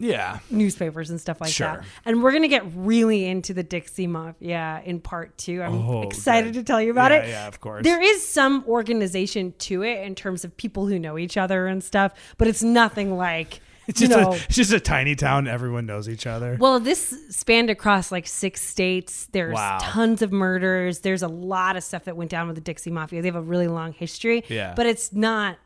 Yeah. 0.00 0.38
newspapers 0.50 1.10
and 1.10 1.20
stuff 1.20 1.40
like 1.40 1.52
Sure. 1.52 1.66
that. 1.68 1.84
And 2.04 2.22
we're 2.22 2.32
gonna 2.32 2.48
get 2.48 2.64
really 2.74 3.26
into 3.26 3.54
the 3.54 3.62
Dixie 3.62 4.06
Mafia 4.06 4.82
in 4.84 4.98
part 5.00 5.36
two. 5.38 5.62
I'm 5.62 5.74
Oh, 5.74 6.02
excited 6.02 6.54
good. 6.54 6.60
to 6.60 6.64
tell 6.64 6.80
you 6.82 6.90
about 6.90 7.12
Yeah, 7.12 7.18
it. 7.18 7.28
yeah, 7.28 7.46
of 7.46 7.60
course. 7.60 7.84
There 7.84 8.00
is 8.02 8.26
some 8.26 8.64
organization 8.66 9.54
to 9.58 9.82
it 9.82 10.02
in 10.04 10.14
terms 10.14 10.44
of 10.44 10.56
people 10.56 10.86
who 10.86 10.98
know 10.98 11.18
each 11.18 11.36
other 11.36 11.66
and 11.66 11.84
stuff, 11.84 12.12
but 12.38 12.48
it's 12.48 12.62
nothing 12.62 13.16
like 13.16 13.60
It's 13.90 13.98
just, 14.00 14.12
a, 14.12 14.30
it's 14.44 14.54
just 14.56 14.72
a 14.72 14.78
tiny 14.78 15.16
town. 15.16 15.48
Everyone 15.48 15.84
knows 15.84 16.08
each 16.08 16.24
other. 16.26 16.56
well, 16.60 16.78
this 16.78 17.12
spanned 17.30 17.70
across 17.70 18.12
like 18.12 18.26
six 18.26 18.62
states. 18.62 19.26
There's 19.32 19.54
Wow. 19.54 19.78
tons 19.80 20.22
of 20.22 20.30
murders. 20.30 21.00
There's 21.00 21.22
a 21.22 21.28
lot 21.28 21.76
of 21.76 21.82
stuff 21.82 22.04
that 22.04 22.16
went 22.16 22.30
down 22.30 22.46
with 22.46 22.54
the 22.54 22.62
Dixie 22.62 22.90
Mafia. 22.90 23.20
They 23.20 23.28
have 23.28 23.34
a 23.36 23.42
really 23.42 23.66
long 23.68 23.92
history. 23.92 24.44
Yeah. 24.48 24.74
But 24.76 24.86
it's 24.86 25.12
not 25.12 25.56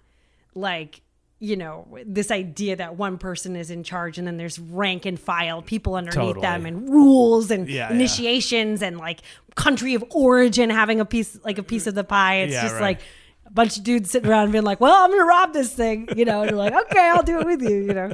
like, 0.54 1.02
you 1.40 1.56
know, 1.56 1.86
this 2.06 2.30
idea 2.30 2.76
that 2.76 2.96
one 2.96 3.18
person 3.18 3.54
is 3.56 3.70
in 3.70 3.82
charge 3.84 4.16
and 4.18 4.26
then 4.26 4.36
there's 4.38 4.58
rank 4.58 5.04
and 5.04 5.18
file 5.20 5.60
people 5.62 5.94
underneath 5.94 6.14
Totally. 6.36 6.42
them 6.42 6.64
and 6.64 6.88
rules 6.88 7.50
and 7.50 7.68
Yeah, 7.68 7.88
yeah. 7.88 7.94
initiations 7.94 8.82
and 8.82 8.96
like 8.98 9.20
country 9.54 9.94
of 9.94 10.02
origin 10.10 10.70
having 10.70 11.00
a 11.00 11.04
piece 11.04 11.38
like 11.44 11.58
a 11.58 11.62
piece 11.62 11.86
of 11.86 11.94
the 11.94 12.04
pie. 12.04 12.36
It's 12.36 12.52
Yeah, 12.54 12.62
just 12.62 12.74
right. 12.74 12.80
like 12.82 13.00
a 13.46 13.50
bunch 13.50 13.76
of 13.76 13.84
dudes 13.84 14.10
sitting 14.10 14.30
around 14.30 14.52
being 14.52 14.64
like, 14.64 14.80
Well, 14.80 14.94
I'm 15.04 15.10
gonna 15.10 15.24
rob 15.24 15.52
this 15.52 15.72
thing, 15.74 16.08
you 16.16 16.24
know, 16.24 16.40
and 16.42 16.50
you're 16.50 16.58
like, 16.58 16.72
Okay, 16.72 17.10
I'll 17.14 17.22
do 17.22 17.40
it 17.40 17.46
with 17.46 17.62
you, 17.62 17.76
you 17.86 17.92
know. 17.94 18.12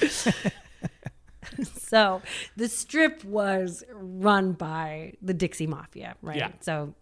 so 1.78 2.22
the 2.56 2.68
strip 2.68 3.24
was 3.24 3.84
run 3.92 4.52
by 4.52 5.14
the 5.22 5.34
Dixie 5.34 5.66
Mafia, 5.66 6.14
right? 6.22 6.36
Yeah. 6.36 6.50
So 6.60 6.94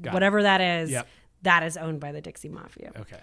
Got 0.00 0.10
it. 0.10 0.14
whatever 0.14 0.42
that 0.42 0.60
is, 0.60 0.90
Yep. 0.90 1.08
that 1.42 1.62
is 1.64 1.76
owned 1.76 2.00
by 2.00 2.12
the 2.12 2.20
Dixie 2.20 2.48
Mafia. 2.48 2.92
Okay. 2.98 3.18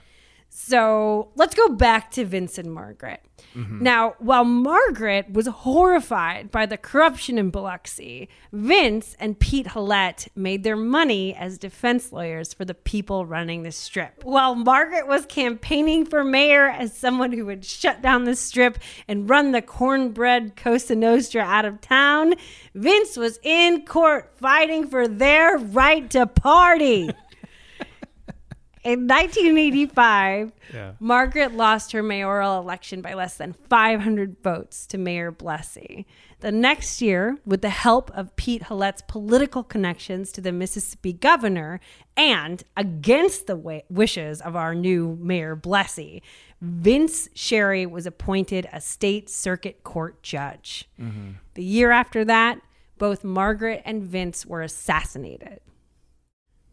So 0.53 1.29
let's 1.35 1.55
go 1.55 1.69
back 1.69 2.11
to 2.11 2.25
Vince 2.25 2.57
and 2.57 2.73
Margaret. 2.73 3.21
Mm-hmm. 3.55 3.83
Now, 3.83 4.15
while 4.19 4.43
Margaret 4.43 5.31
was 5.31 5.47
horrified 5.47 6.51
by 6.51 6.65
the 6.65 6.75
corruption 6.75 7.37
in 7.37 7.51
Biloxi, 7.51 8.27
Vince 8.51 9.15
and 9.17 9.39
Pete 9.39 9.67
Halat 9.67 10.27
made 10.35 10.63
their 10.63 10.75
money 10.75 11.33
as 11.33 11.57
defense 11.57 12.11
lawyers 12.11 12.53
for 12.53 12.65
the 12.65 12.73
people 12.73 13.25
running 13.25 13.63
the 13.63 13.71
strip. 13.71 14.25
While 14.25 14.55
Margaret 14.55 15.07
was 15.07 15.25
campaigning 15.25 16.05
for 16.05 16.21
mayor 16.21 16.67
as 16.67 16.95
someone 16.97 17.31
who 17.31 17.45
would 17.45 17.63
shut 17.63 18.01
down 18.01 18.25
the 18.25 18.35
strip 18.35 18.77
and 19.07 19.29
run 19.29 19.53
the 19.53 19.61
cornbread 19.61 20.57
Cosa 20.57 20.95
Nostra 20.95 21.43
out 21.43 21.63
of 21.63 21.79
town, 21.79 22.33
Vince 22.75 23.15
was 23.15 23.39
in 23.41 23.85
court 23.85 24.33
fighting 24.35 24.85
for 24.85 25.07
their 25.07 25.57
right 25.57 26.09
to 26.09 26.27
party. 26.27 27.09
In 28.83 29.07
1985, 29.07 30.51
Yeah. 30.73 30.93
Margaret 30.99 31.53
lost 31.53 31.91
her 31.91 32.01
mayoral 32.01 32.59
election 32.59 33.01
by 33.01 33.13
less 33.13 33.37
than 33.37 33.53
500 33.53 34.37
votes 34.43 34.87
to 34.87 34.97
Mayor 34.97 35.31
Blessey. 35.31 36.05
The 36.39 36.51
next 36.51 37.01
year, 37.01 37.37
with 37.45 37.61
the 37.61 37.69
help 37.69 38.09
of 38.17 38.35
Pete 38.35 38.63
Halat's 38.63 39.03
political 39.07 39.63
connections 39.63 40.31
to 40.31 40.41
the 40.41 40.51
Mississippi 40.51 41.13
governor 41.13 41.79
and 42.17 42.63
against 42.75 43.45
the 43.45 43.53
wi- 43.55 43.83
wishes 43.89 44.41
of 44.41 44.55
our 44.55 44.73
new 44.73 45.15
Mayor 45.21 45.55
Blessey, 45.55 46.23
Vince 46.59 47.29
Sherry 47.35 47.85
was 47.85 48.07
appointed 48.07 48.67
a 48.73 48.81
state 48.81 49.29
circuit 49.29 49.83
court 49.83 50.23
judge. 50.23 50.89
Mm-hmm. 50.99 51.31
The 51.53 51.63
year 51.63 51.91
after 51.91 52.25
that, 52.25 52.59
both 52.97 53.23
Margaret 53.23 53.81
and 53.85 54.01
Vince 54.03 54.45
were 54.45 54.61
assassinated. 54.63 55.59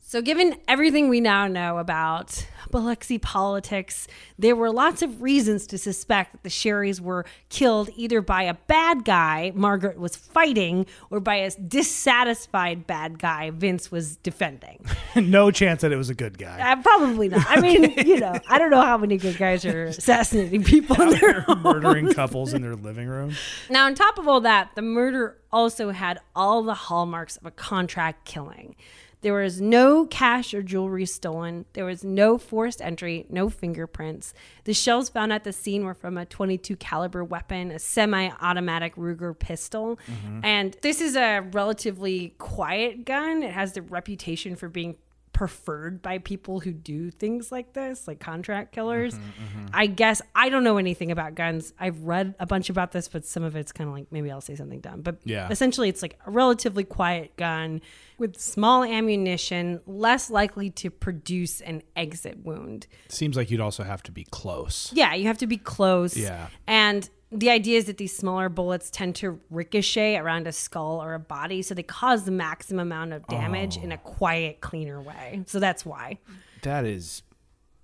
So, 0.08 0.22
given 0.22 0.56
everything 0.66 1.10
we 1.10 1.20
now 1.20 1.48
know 1.48 1.76
about 1.76 2.46
Biloxi 2.70 3.18
politics, 3.18 4.08
there 4.38 4.56
were 4.56 4.70
lots 4.72 5.02
of 5.02 5.20
reasons 5.20 5.66
to 5.66 5.76
suspect 5.76 6.32
that 6.32 6.42
the 6.42 6.48
Sherrys 6.48 6.98
were 6.98 7.26
killed 7.50 7.90
either 7.94 8.22
by 8.22 8.44
a 8.44 8.54
bad 8.54 9.04
guy 9.04 9.52
Margaret 9.54 9.98
was 9.98 10.16
fighting 10.16 10.86
or 11.10 11.20
by 11.20 11.34
a 11.34 11.50
dissatisfied 11.50 12.86
bad 12.86 13.18
guy 13.18 13.50
Vince 13.50 13.92
was 13.92 14.16
defending. 14.16 14.82
no 15.14 15.50
chance 15.50 15.82
that 15.82 15.92
it 15.92 15.96
was 15.96 16.08
a 16.08 16.14
good 16.14 16.38
guy. 16.38 16.58
Uh, 16.58 16.80
probably 16.80 17.28
not. 17.28 17.44
I 17.46 17.60
mean, 17.60 17.92
you 18.06 18.18
know, 18.18 18.32
I 18.48 18.58
don't 18.58 18.70
know 18.70 18.80
how 18.80 18.96
many 18.96 19.18
good 19.18 19.36
guys 19.36 19.66
are 19.66 19.84
assassinating 19.88 20.64
people 20.64 20.98
in 21.02 21.10
their 21.10 21.44
Murdering 21.62 22.14
couples 22.14 22.54
in 22.54 22.62
their 22.62 22.76
living 22.76 23.08
room. 23.08 23.34
Now, 23.68 23.84
on 23.84 23.94
top 23.94 24.16
of 24.16 24.26
all 24.26 24.40
that, 24.40 24.70
the 24.74 24.80
murder 24.80 25.36
also 25.52 25.90
had 25.90 26.18
all 26.34 26.62
the 26.62 26.72
hallmarks 26.72 27.36
of 27.36 27.44
a 27.44 27.50
contract 27.50 28.24
killing. 28.24 28.74
There 29.20 29.34
was 29.34 29.60
no 29.60 30.06
cash 30.06 30.54
or 30.54 30.62
jewelry 30.62 31.06
stolen. 31.06 31.64
There 31.72 31.84
was 31.84 32.04
no 32.04 32.38
forced 32.38 32.80
entry, 32.80 33.26
no 33.28 33.48
fingerprints. 33.48 34.32
The 34.64 34.74
shells 34.74 35.08
found 35.08 35.32
at 35.32 35.44
the 35.44 35.52
scene 35.52 35.84
were 35.84 35.94
from 35.94 36.16
a 36.16 36.24
22 36.24 36.76
caliber 36.76 37.24
weapon, 37.24 37.70
a 37.70 37.78
semi-automatic 37.78 38.94
Ruger 38.96 39.36
pistol. 39.36 39.98
Mm-hmm. 40.08 40.40
And 40.44 40.76
this 40.82 41.00
is 41.00 41.16
a 41.16 41.40
relatively 41.52 42.34
quiet 42.38 43.04
gun. 43.04 43.42
It 43.42 43.52
has 43.52 43.72
the 43.72 43.82
reputation 43.82 44.54
for 44.54 44.68
being 44.68 44.96
preferred 45.38 46.02
by 46.02 46.18
people 46.18 46.58
who 46.58 46.72
do 46.72 47.12
things 47.12 47.52
like 47.52 47.72
this, 47.72 48.08
like 48.08 48.18
contract 48.18 48.72
mm-hmm, 48.72 48.74
killers. 48.74 49.14
Mm-hmm. 49.14 49.66
I 49.72 49.86
guess 49.86 50.20
I 50.34 50.48
don't 50.48 50.64
know 50.64 50.78
anything 50.78 51.12
about 51.12 51.36
guns. 51.36 51.72
I've 51.78 52.00
read 52.02 52.34
a 52.40 52.46
bunch 52.46 52.70
about 52.70 52.90
this, 52.90 53.06
but 53.06 53.24
some 53.24 53.44
of 53.44 53.54
it's 53.54 53.70
kind 53.70 53.86
of 53.86 53.94
like 53.94 54.10
maybe 54.10 54.32
I'll 54.32 54.40
say 54.40 54.56
something 54.56 54.80
dumb. 54.80 55.02
But 55.02 55.18
Yeah. 55.22 55.46
essentially, 55.48 55.88
it's 55.88 56.02
like 56.02 56.18
a 56.26 56.32
relatively 56.32 56.82
quiet 56.82 57.36
gun 57.36 57.82
with 58.18 58.40
small 58.40 58.82
ammunition, 58.82 59.80
less 59.86 60.28
likely 60.28 60.70
to 60.70 60.90
produce 60.90 61.60
an 61.60 61.82
exit 61.94 62.38
wound. 62.44 62.88
Seems 63.08 63.36
like 63.36 63.48
you'd 63.48 63.60
also 63.60 63.84
have 63.84 64.02
to 64.02 64.10
be 64.10 64.24
close. 64.24 64.90
Yeah, 64.92 65.14
you 65.14 65.28
have 65.28 65.38
to 65.38 65.46
be 65.46 65.56
close. 65.56 66.16
Yeah. 66.16 66.48
And 66.66 67.08
the 67.30 67.50
idea 67.50 67.78
is 67.78 67.84
that 67.86 67.98
these 67.98 68.16
smaller 68.16 68.48
bullets 68.48 68.90
tend 68.90 69.14
to 69.16 69.38
ricochet 69.50 70.16
around 70.16 70.46
a 70.46 70.52
skull 70.52 71.02
or 71.02 71.14
a 71.14 71.18
body, 71.18 71.60
so 71.62 71.74
they 71.74 71.82
cause 71.82 72.24
the 72.24 72.30
maximum 72.30 72.80
amount 72.88 73.12
of 73.12 73.26
damage 73.26 73.76
in 73.76 73.92
a 73.92 73.98
quiet, 73.98 74.60
cleaner 74.60 75.00
way. 75.00 75.42
So 75.46 75.60
that's 75.60 75.84
why. 75.84 76.18
That 76.62 76.84
is, 76.84 77.22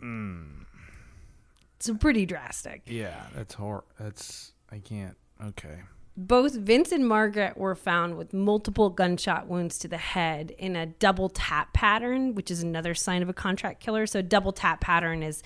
Mm. 0.02 0.64
It's 1.76 1.90
pretty 2.00 2.26
drastic. 2.26 2.82
yeah, 2.86 3.26
that's 3.34 3.54
hor. 3.54 3.84
That's 3.98 4.52
I 4.70 4.78
can't. 4.78 5.16
Okay. 5.42 5.80
Both 6.16 6.54
Vince 6.54 6.92
and 6.92 7.06
Margaret 7.06 7.56
were 7.58 7.74
found 7.74 8.16
with 8.16 8.32
multiple 8.32 8.88
gunshot 8.88 9.48
wounds 9.48 9.78
to 9.78 9.88
the 9.88 9.96
head 9.98 10.52
in 10.58 10.76
a 10.76 10.86
double 10.86 11.28
tap 11.28 11.72
pattern, 11.72 12.34
which 12.34 12.50
is 12.50 12.62
another 12.62 12.94
sign 12.94 13.22
of 13.22 13.28
a 13.28 13.32
contract 13.32 13.80
killer. 13.80 14.06
So, 14.06 14.20
a 14.20 14.22
double 14.22 14.52
tap 14.52 14.80
pattern 14.80 15.22
is 15.22 15.42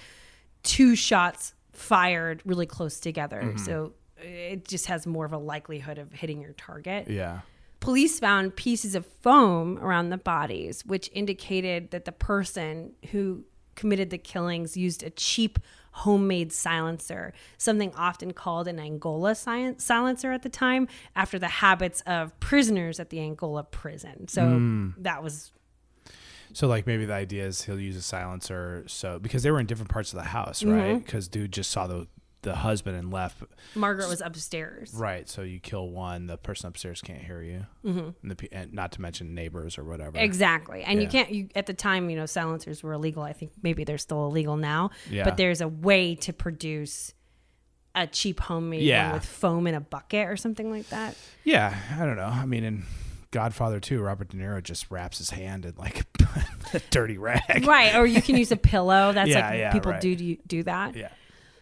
two 0.62 0.94
shots 0.94 1.55
fired 1.78 2.42
really 2.44 2.66
close 2.66 3.00
together. 3.00 3.40
Mm-hmm. 3.42 3.58
So, 3.58 3.92
it 4.20 4.66
just 4.66 4.86
has 4.86 5.06
more 5.06 5.24
of 5.24 5.32
a 5.32 5.38
likelihood 5.38 5.98
of 5.98 6.12
hitting 6.12 6.40
your 6.40 6.52
target. 6.52 7.08
Yeah. 7.08 7.40
Police 7.80 8.18
found 8.18 8.56
pieces 8.56 8.94
of 8.94 9.06
foam 9.06 9.78
around 9.78 10.10
the 10.10 10.18
bodies, 10.18 10.84
which 10.84 11.08
indicated 11.12 11.92
that 11.92 12.04
the 12.04 12.12
person 12.12 12.92
who 13.12 13.44
committed 13.76 14.10
the 14.10 14.18
killings 14.18 14.76
used 14.76 15.04
a 15.04 15.10
cheap 15.10 15.60
homemade 15.92 16.52
silencer, 16.52 17.32
something 17.56 17.92
often 17.96 18.32
called 18.32 18.66
an 18.66 18.80
Angola 18.80 19.34
si- 19.34 19.74
silencer 19.78 20.32
at 20.32 20.42
the 20.42 20.48
time, 20.48 20.88
after 21.14 21.38
the 21.38 21.48
habits 21.48 22.00
of 22.02 22.38
prisoners 22.40 22.98
at 22.98 23.10
the 23.10 23.20
Angola 23.20 23.62
prison. 23.62 24.26
So 24.28 24.42
mm. 24.42 24.94
that 24.98 25.22
was 25.22 25.52
So 26.53 26.66
like 26.66 26.86
maybe 26.86 27.05
the 27.05 27.14
idea 27.14 27.46
is 27.46 27.62
he'll 27.62 27.80
use 27.80 27.96
a 27.96 28.03
silencer 28.03 28.84
so 28.86 29.18
because 29.18 29.42
they 29.42 29.51
were 29.51 29.61
in 29.61 29.66
different 29.66 29.90
parts 29.90 30.12
of 30.12 30.18
the 30.18 30.24
house, 30.24 30.62
right? 30.64 31.05
Because 31.05 31.28
dude 31.28 31.53
just 31.53 31.70
saw 31.70 31.86
the 31.86 32.07
the 32.42 32.55
husband 32.55 32.96
and 32.96 33.12
left. 33.12 33.42
Margaret 33.74 34.09
was 34.09 34.20
upstairs. 34.20 34.94
Right. 34.94 35.28
So 35.28 35.42
you 35.42 35.59
kill 35.59 35.90
one, 35.90 36.26
the 36.26 36.36
person 36.36 36.68
upstairs 36.68 37.01
can't 37.01 37.22
hear 37.22 37.42
you, 37.42 37.66
mm-hmm. 37.84 38.11
and, 38.22 38.36
the, 38.36 38.49
and 38.53 38.72
not 38.72 38.92
to 38.92 39.01
mention 39.01 39.34
neighbors 39.34 39.76
or 39.76 39.84
whatever. 39.84 40.18
Exactly. 40.18 40.82
And 40.82 41.03
you 41.03 41.09
can't 41.09 41.30
you 41.30 41.49
at 41.55 41.66
the 41.66 41.74
time, 41.74 42.11
you 42.11 42.16
know, 42.16 42.26
silencers 42.26 42.82
were 42.82 42.92
illegal. 42.92 43.22
I 43.22 43.32
think 43.32 43.53
maybe 43.62 43.84
they're 43.84 43.99
still 43.99 44.26
illegal 44.26 44.57
now. 44.57 44.90
Yeah. 45.11 45.24
But 45.24 45.36
there's 45.36 45.61
a 45.61 45.68
way 45.68 46.14
to 46.16 46.32
produce 46.32 47.12
a 47.94 48.07
cheap 48.07 48.38
homemade 48.40 48.82
Yeah. 48.82 49.07
one 49.07 49.14
with 49.14 49.26
foam 49.26 49.66
in 49.66 49.74
a 49.74 49.80
bucket 49.80 50.28
or 50.28 50.36
something 50.36 50.70
like 50.70 50.88
that. 50.90 51.16
Yeah, 51.42 51.76
I 51.99 52.07
don't 52.07 52.16
know. 52.16 52.26
I 52.26 52.46
mean, 52.46 52.62
in 52.62 52.84
Godfather 53.30 53.78
2, 53.80 54.00
Robert 54.00 54.28
De 54.30 54.36
Niro 54.36 54.62
just 54.62 54.90
wraps 54.90 55.18
his 55.18 55.30
hand 55.30 55.64
in 55.66 55.74
like 55.76 56.04
a 56.74 56.80
dirty 56.90 57.18
rag. 57.18 57.66
Right. 57.66 57.94
Or 57.94 58.06
you 58.06 58.22
can 58.22 58.36
use 58.36 58.50
a 58.52 58.56
pillow. 58.56 59.12
That's 59.14 59.28
Yeah, 59.30 59.50
like 59.50 59.58
yeah, 59.58 59.72
people 59.72 59.92
right. 59.92 60.00
do 60.00 60.16
do 60.16 60.36
do 60.46 60.62
that. 60.64 60.96
Yeah. 60.96 61.08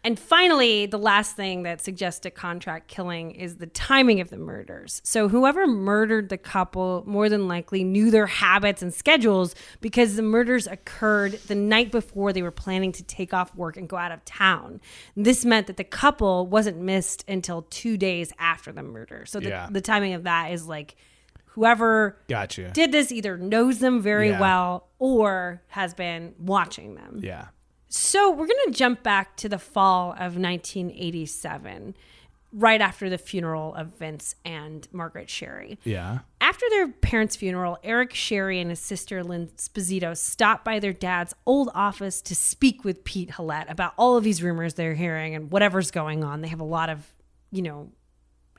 And 0.04 0.16
finally, 0.16 0.86
the 0.86 1.00
last 1.00 1.34
thing 1.34 1.64
that 1.64 1.80
suggests 1.80 2.24
a 2.26 2.30
contract 2.30 2.86
killing 2.86 3.32
is 3.32 3.56
the 3.56 3.66
timing 3.66 4.20
of 4.20 4.30
the 4.30 4.36
murders. 4.36 5.00
So, 5.04 5.26
whoever 5.28 5.66
murdered 5.66 6.28
the 6.28 6.38
couple 6.38 7.02
more 7.08 7.28
than 7.28 7.48
likely 7.48 7.82
knew 7.82 8.12
their 8.12 8.28
habits 8.28 8.82
and 8.82 8.94
schedules 8.94 9.56
because 9.80 10.14
the 10.14 10.22
murders 10.22 10.68
occurred 10.68 11.32
the 11.48 11.56
night 11.56 11.90
before 11.90 12.32
they 12.32 12.42
were 12.42 12.52
planning 12.52 12.92
to 12.92 13.02
take 13.02 13.34
off 13.34 13.52
work 13.56 13.76
and 13.76 13.88
go 13.88 13.96
out 13.96 14.12
of 14.12 14.24
town. 14.24 14.80
This 15.16 15.44
meant 15.44 15.66
that 15.66 15.76
the 15.76 15.82
couple 15.82 16.46
wasn't 16.46 16.78
missed 16.78 17.24
until 17.26 17.62
two 17.62 17.96
days 17.96 18.32
after 18.38 18.70
the 18.70 18.84
murder. 18.84 19.24
So, 19.26 19.40
the, 19.40 19.48
Yeah. 19.48 19.68
the 19.68 19.80
timing 19.80 20.14
of 20.14 20.22
that 20.22 20.52
is 20.52 20.68
like 20.68 20.94
whoever 21.56 22.16
Gotcha. 22.28 22.70
did 22.70 22.92
this 22.92 23.10
either 23.10 23.36
knows 23.36 23.80
them 23.80 24.00
very 24.00 24.28
Yeah. 24.30 24.40
well 24.40 24.88
or 25.00 25.62
has 25.68 25.92
been 25.94 26.34
watching 26.38 26.94
them. 26.94 27.18
yeah. 27.22 27.46
So 27.88 28.30
we're 28.30 28.46
going 28.46 28.66
to 28.66 28.72
jump 28.72 29.02
back 29.02 29.36
to 29.38 29.48
the 29.48 29.58
fall 29.58 30.12
of 30.18 30.36
1987, 30.36 31.94
right 32.52 32.80
after 32.80 33.08
the 33.10 33.18
funeral 33.18 33.74
of 33.74 33.96
Vince 33.98 34.34
and 34.44 34.86
Margaret 34.92 35.28
Sherry. 35.30 35.78
Yeah. 35.84 36.20
After 36.40 36.66
their 36.70 36.88
parents' 36.88 37.36
funeral, 37.36 37.78
Eric 37.82 38.14
Sherry 38.14 38.60
and 38.60 38.70
his 38.70 38.80
sister 38.80 39.22
Lynn 39.22 39.48
Sposito 39.56 40.16
stopped 40.16 40.64
by 40.64 40.78
their 40.78 40.92
dad's 40.92 41.34
old 41.46 41.70
office 41.74 42.20
to 42.22 42.34
speak 42.34 42.84
with 42.84 43.04
Pete 43.04 43.30
Halat 43.32 43.70
about 43.70 43.92
all 43.96 44.16
of 44.16 44.24
these 44.24 44.42
rumors 44.42 44.74
they're 44.74 44.94
hearing 44.94 45.34
and 45.34 45.50
whatever's 45.50 45.90
going 45.90 46.24
on. 46.24 46.40
They 46.40 46.48
have 46.48 46.60
a 46.60 46.64
lot 46.64 46.88
of, 46.90 47.06
you 47.50 47.62
know, 47.62 47.90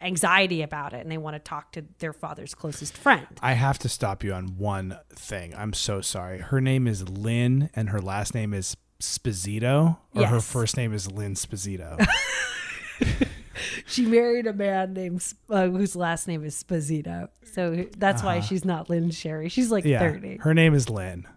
anxiety 0.02 0.62
about 0.62 0.94
it 0.94 1.02
and 1.02 1.12
they 1.12 1.18
want 1.18 1.36
to 1.36 1.40
talk 1.40 1.72
to 1.74 1.84
their 2.00 2.14
father's 2.14 2.54
closest 2.56 2.96
friend. 2.98 3.28
I 3.42 3.54
have 3.54 3.80
to 3.80 3.90
stop 3.90 4.24
you 4.24 4.34
on 4.34 4.58
one 4.58 4.98
thing. 5.10 5.54
I'm 5.56 5.74
so 5.74 6.02
sorry. 6.02 6.40
Her 6.40 6.62
name 6.62 6.88
is 6.88 7.08
Lynn 7.10 7.70
and 7.74 7.90
her 7.90 8.02
last 8.02 8.34
name 8.36 8.54
is 8.54 8.78
Spazito, 9.02 9.98
or 10.16 10.26
her 10.26 10.40
first 10.42 10.76
name 10.78 10.94
is 10.94 11.12
Lynn 11.12 11.36
Spazito. 11.36 12.04
She 13.88 14.06
married 14.06 14.46
a 14.46 14.54
man 14.54 14.94
named 14.94 15.24
uh, 15.50 15.68
whose 15.68 15.96
last 15.96 16.28
name 16.28 16.44
is 16.44 16.62
Spazito, 16.62 17.30
so 17.54 17.86
that's 17.98 18.22
why 18.22 18.40
she's 18.40 18.64
not 18.66 18.90
Lynn 18.90 19.10
Sherry. 19.12 19.50
She's 19.50 19.72
like 19.72 19.84
Uh-huh. 19.84 19.92
yeah. 19.94 20.00
thirty. 20.00 20.38
Her 20.38 20.54
name 20.54 20.74
is 20.76 20.90
Lynn. 20.90 21.28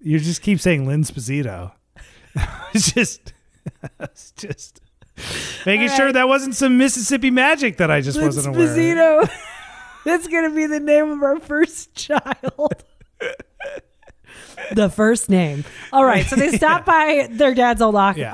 You 0.00 0.18
just 0.18 0.40
keep 0.40 0.60
saying 0.60 0.86
Lynn 0.86 1.02
Spazito. 1.02 1.72
it's 2.72 2.92
just, 2.92 3.32
it's 4.00 4.30
just 4.32 4.80
making 5.66 5.88
All 5.90 5.96
sure 5.96 6.12
that 6.12 6.28
wasn't 6.28 6.54
some 6.54 6.78
Mississippi 6.78 7.30
magic 7.30 7.76
that 7.78 7.90
I 7.90 8.00
just 8.00 8.20
wasn't 8.20 8.54
aware. 8.54 9.20
of. 9.22 9.30
That's 10.04 10.26
gonna 10.28 10.50
be 10.50 10.66
the 10.66 10.80
name 10.80 11.10
of 11.10 11.22
our 11.22 11.38
first 11.40 11.94
child. 11.94 12.84
the 14.72 14.88
first 14.88 15.28
name. 15.28 15.64
All 15.92 16.04
right, 16.04 16.24
so 16.26 16.36
they 16.36 16.52
stopped 16.52 16.86
by 16.86 17.28
their 17.30 17.54
dad's 17.54 17.82
old 17.82 17.94
o- 17.94 18.14
Yeah. 18.16 18.32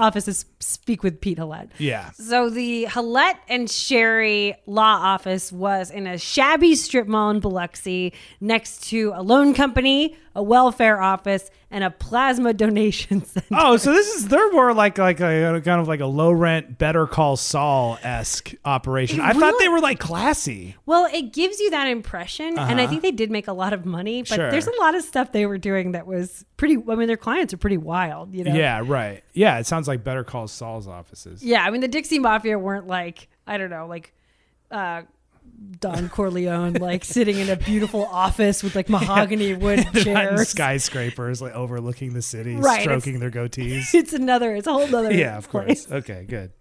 Office 0.64 0.70
to 0.72 0.78
s- 0.78 0.84
speak 0.84 1.02
with 1.02 1.20
Pete 1.20 1.38
Halat. 1.38 1.68
Yeah. 1.78 2.10
So 2.12 2.50
the 2.50 2.86
Halat 2.88 3.34
and 3.48 3.68
Sherry 3.70 4.54
law 4.66 4.82
office 5.14 5.52
was 5.52 5.90
in 5.90 6.06
a 6.06 6.18
shabby 6.18 6.74
strip 6.74 7.06
mall 7.06 7.30
in 7.30 7.40
Biloxi 7.40 8.12
next 8.40 8.84
to 8.88 9.12
a 9.14 9.22
loan 9.22 9.54
company, 9.54 10.16
a 10.34 10.42
welfare 10.42 11.00
office, 11.00 11.50
and 11.70 11.82
a 11.84 11.90
plasma 11.90 12.52
donation 12.54 13.24
center. 13.24 13.46
Oh, 13.52 13.76
so 13.76 13.92
this 13.92 14.14
is 14.14 14.28
they're 14.28 14.52
more 14.52 14.72
like 14.74 14.98
like 14.98 15.20
a 15.20 15.60
kind 15.64 15.80
of 15.80 15.88
like 15.88 16.00
a 16.00 16.06
low 16.06 16.30
rent 16.32 16.78
Better 16.78 17.06
Call 17.06 17.36
Saul 17.36 17.98
esque 18.02 18.52
operation. 18.64 19.20
I 19.20 19.32
thought 19.32 19.54
they 19.58 19.68
were 19.68 19.80
like 19.80 19.98
classy. 19.98 20.76
Well, 20.86 21.06
it 21.12 21.32
gives 21.32 21.58
you 21.60 21.70
that 21.70 21.86
impression, 21.88 22.58
and 22.58 22.80
I 22.80 22.86
think 22.86 23.02
they 23.02 23.10
did 23.12 23.30
make 23.30 23.48
a 23.48 23.52
lot 23.52 23.72
of 23.72 23.84
money, 23.86 24.22
but 24.22 24.32
Uh-huh. 24.32 24.36
Sure. 24.44 24.50
there's 24.50 24.66
a 24.66 24.80
lot 24.80 24.94
of 24.94 25.02
stuff 25.02 25.32
they 25.32 25.46
were 25.46 25.58
doing 25.58 25.92
that 25.92 26.06
was 26.06 26.44
pretty. 26.56 26.76
I 26.88 26.94
mean, 26.94 27.06
their 27.08 27.16
clients 27.16 27.52
are 27.54 27.56
pretty 27.56 27.76
wild, 27.78 28.34
you 28.34 28.44
know. 28.44 28.54
Yeah, 28.54 28.82
right. 28.84 29.22
Yeah, 29.32 29.58
it 29.58 29.66
sounds 29.66 29.88
like 29.88 30.04
Better 30.04 30.24
Call 30.24 30.46
Saul's 30.54 30.88
offices. 30.88 31.42
Yeah, 31.44 31.64
I 31.64 31.70
mean, 31.70 31.80
the 31.80 31.88
Dixie 31.88 32.18
Mafia 32.18 32.58
weren't 32.58 32.86
like 32.86 33.28
I 33.46 33.58
don't 33.58 33.70
know, 33.70 33.86
like 33.86 34.12
uh, 34.70 35.02
Don 35.80 36.08
Corleone, 36.10 36.74
like 36.74 37.04
sitting 37.04 37.38
in 37.38 37.50
a 37.50 37.56
beautiful 37.56 38.04
office 38.12 38.62
with 38.62 38.74
like 38.74 38.88
mahogany 38.88 39.54
wood 39.54 39.84
not 39.84 39.96
in 39.96 40.02
chairs. 40.04 40.48
skyscrapers 40.48 41.40
like 41.42 41.52
overlooking 41.54 42.14
the 42.14 42.22
city, 42.22 42.56
Right, 42.56 42.80
stroking 42.82 43.20
their 43.20 43.30
goatees. 43.30 43.94
It's 43.94 44.12
another. 44.12 44.54
It's 44.54 44.66
a 44.66 44.72
whole 44.72 44.94
other. 44.94 45.12
yeah, 45.12 45.36
of 45.36 45.48
place. 45.50 45.86
course. 45.86 46.02
Okay, 46.04 46.24
good. 46.28 46.52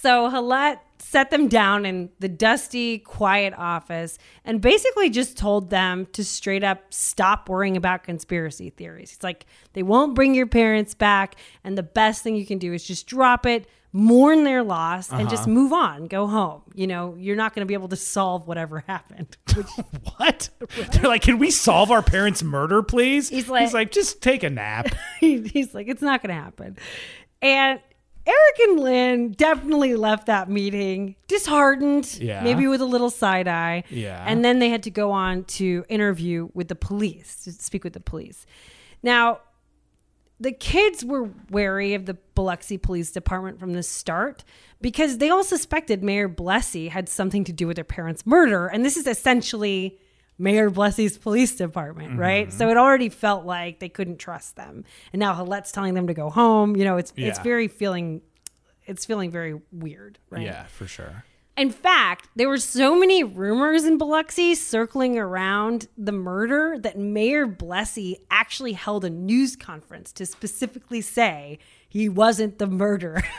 So 0.00 0.30
Halat 0.30 0.78
set 0.98 1.30
them 1.30 1.48
down 1.48 1.84
in 1.86 2.10
the 2.20 2.28
dusty, 2.28 2.98
quiet 2.98 3.54
office 3.56 4.18
and 4.44 4.60
basically 4.60 5.10
just 5.10 5.36
told 5.36 5.70
them 5.70 6.06
to 6.12 6.24
straight 6.24 6.64
up 6.64 6.82
stop 6.92 7.48
worrying 7.48 7.76
about 7.76 8.02
conspiracy 8.04 8.70
theories. 8.70 9.12
It's 9.12 9.22
like 9.24 9.46
they 9.74 9.82
won't 9.82 10.14
bring 10.14 10.34
your 10.34 10.46
parents 10.46 10.94
back, 10.94 11.36
and 11.64 11.76
the 11.76 11.82
best 11.82 12.22
thing 12.22 12.36
you 12.36 12.46
can 12.46 12.58
do 12.58 12.72
is 12.72 12.84
just 12.84 13.06
drop 13.06 13.46
it, 13.46 13.68
mourn 13.92 14.44
their 14.44 14.62
loss, 14.62 15.10
and 15.10 15.22
Uh-huh. 15.22 15.30
just 15.30 15.46
move 15.48 15.72
on, 15.72 16.06
go 16.06 16.26
home. 16.26 16.62
You 16.74 16.86
know, 16.86 17.14
you're 17.18 17.36
not 17.36 17.54
going 17.54 17.60
to 17.64 17.66
be 17.66 17.74
able 17.74 17.88
to 17.88 17.96
solve 17.96 18.46
whatever 18.46 18.84
happened. 18.86 19.36
Which, 19.56 19.66
What? 20.16 20.48
They're 20.92 21.08
like, 21.08 21.22
can 21.22 21.38
we 21.38 21.50
solve 21.50 21.90
our 21.90 22.02
parents' 22.02 22.42
murder, 22.42 22.82
please? 22.82 23.28
He's 23.28 23.48
like- 23.48 23.62
He's 23.62 23.74
like, 23.74 23.92
just 23.92 24.20
take 24.22 24.42
a 24.42 24.50
nap. 24.50 24.88
he's 25.20 25.74
like, 25.74 25.88
it's 25.88 26.02
not 26.02 26.22
going 26.22 26.34
to 26.34 26.42
happen. 26.42 26.76
And 27.42 27.80
Eric 28.26 28.68
and 28.68 28.80
Lynn 28.80 29.32
definitely 29.32 29.94
left 29.94 30.26
that 30.26 30.50
meeting 30.50 31.14
disheartened, 31.28 32.18
Yeah. 32.20 32.42
maybe 32.42 32.66
with 32.66 32.80
a 32.80 32.84
little 32.86 33.10
side 33.10 33.46
eye. 33.46 33.84
Yeah. 33.88 34.24
And 34.26 34.44
then 34.44 34.58
they 34.58 34.68
had 34.68 34.82
to 34.84 34.90
go 34.90 35.12
on 35.12 35.44
to 35.44 35.84
interview 35.88 36.48
with 36.52 36.68
the 36.68 36.74
police, 36.74 37.44
to 37.44 37.52
speak 37.52 37.84
with 37.84 37.92
the 37.92 38.00
police. 38.00 38.44
Now, 39.02 39.40
the 40.40 40.52
kids 40.52 41.04
were 41.04 41.30
wary 41.50 41.94
of 41.94 42.04
the 42.06 42.14
Biloxi 42.34 42.76
Police 42.76 43.10
Department 43.10 43.58
from 43.58 43.72
the 43.72 43.82
start 43.82 44.44
because 44.82 45.18
they 45.18 45.30
all 45.30 45.44
suspected 45.44 46.02
Mayor 46.02 46.28
Blessey 46.28 46.88
had 46.90 47.08
something 47.08 47.44
to 47.44 47.52
do 47.52 47.66
with 47.66 47.76
their 47.76 47.84
parents' 47.84 48.26
murder. 48.26 48.66
And 48.66 48.84
this 48.84 48.96
is 48.96 49.06
essentially 49.06 49.98
Mayor 50.38 50.70
Blessey's 50.70 51.16
police 51.16 51.56
department, 51.56 52.10
mm-hmm. 52.10 52.20
right? 52.20 52.52
So 52.52 52.68
it 52.68 52.76
already 52.76 53.08
felt 53.08 53.46
like 53.46 53.80
they 53.80 53.88
couldn't 53.88 54.18
trust 54.18 54.56
them. 54.56 54.84
And 55.12 55.20
now 55.20 55.34
Halat's 55.34 55.72
telling 55.72 55.94
them 55.94 56.06
to 56.08 56.14
go 56.14 56.30
home. 56.30 56.76
You 56.76 56.84
know, 56.84 56.96
it's 56.96 57.12
it's 57.16 57.38
very 57.38 57.68
feeling 57.68 58.20
it's 58.86 59.04
feeling 59.04 59.30
very 59.30 59.60
weird, 59.72 60.18
right? 60.30 60.42
Yeah, 60.42 60.64
for 60.64 60.86
sure. 60.86 61.24
In 61.56 61.70
fact, 61.70 62.28
there 62.36 62.50
were 62.50 62.58
so 62.58 62.98
many 62.98 63.24
rumors 63.24 63.84
in 63.84 63.96
Biloxi 63.96 64.54
circling 64.54 65.18
around 65.18 65.88
the 65.96 66.12
murder 66.12 66.76
that 66.78 66.98
Mayor 66.98 67.46
Blessey 67.46 68.16
actually 68.30 68.74
held 68.74 69.06
a 69.06 69.10
news 69.10 69.56
conference 69.56 70.12
to 70.12 70.26
specifically 70.26 71.00
say 71.00 71.58
he 71.88 72.10
wasn't 72.10 72.58
the 72.58 72.66
murderer. 72.66 73.22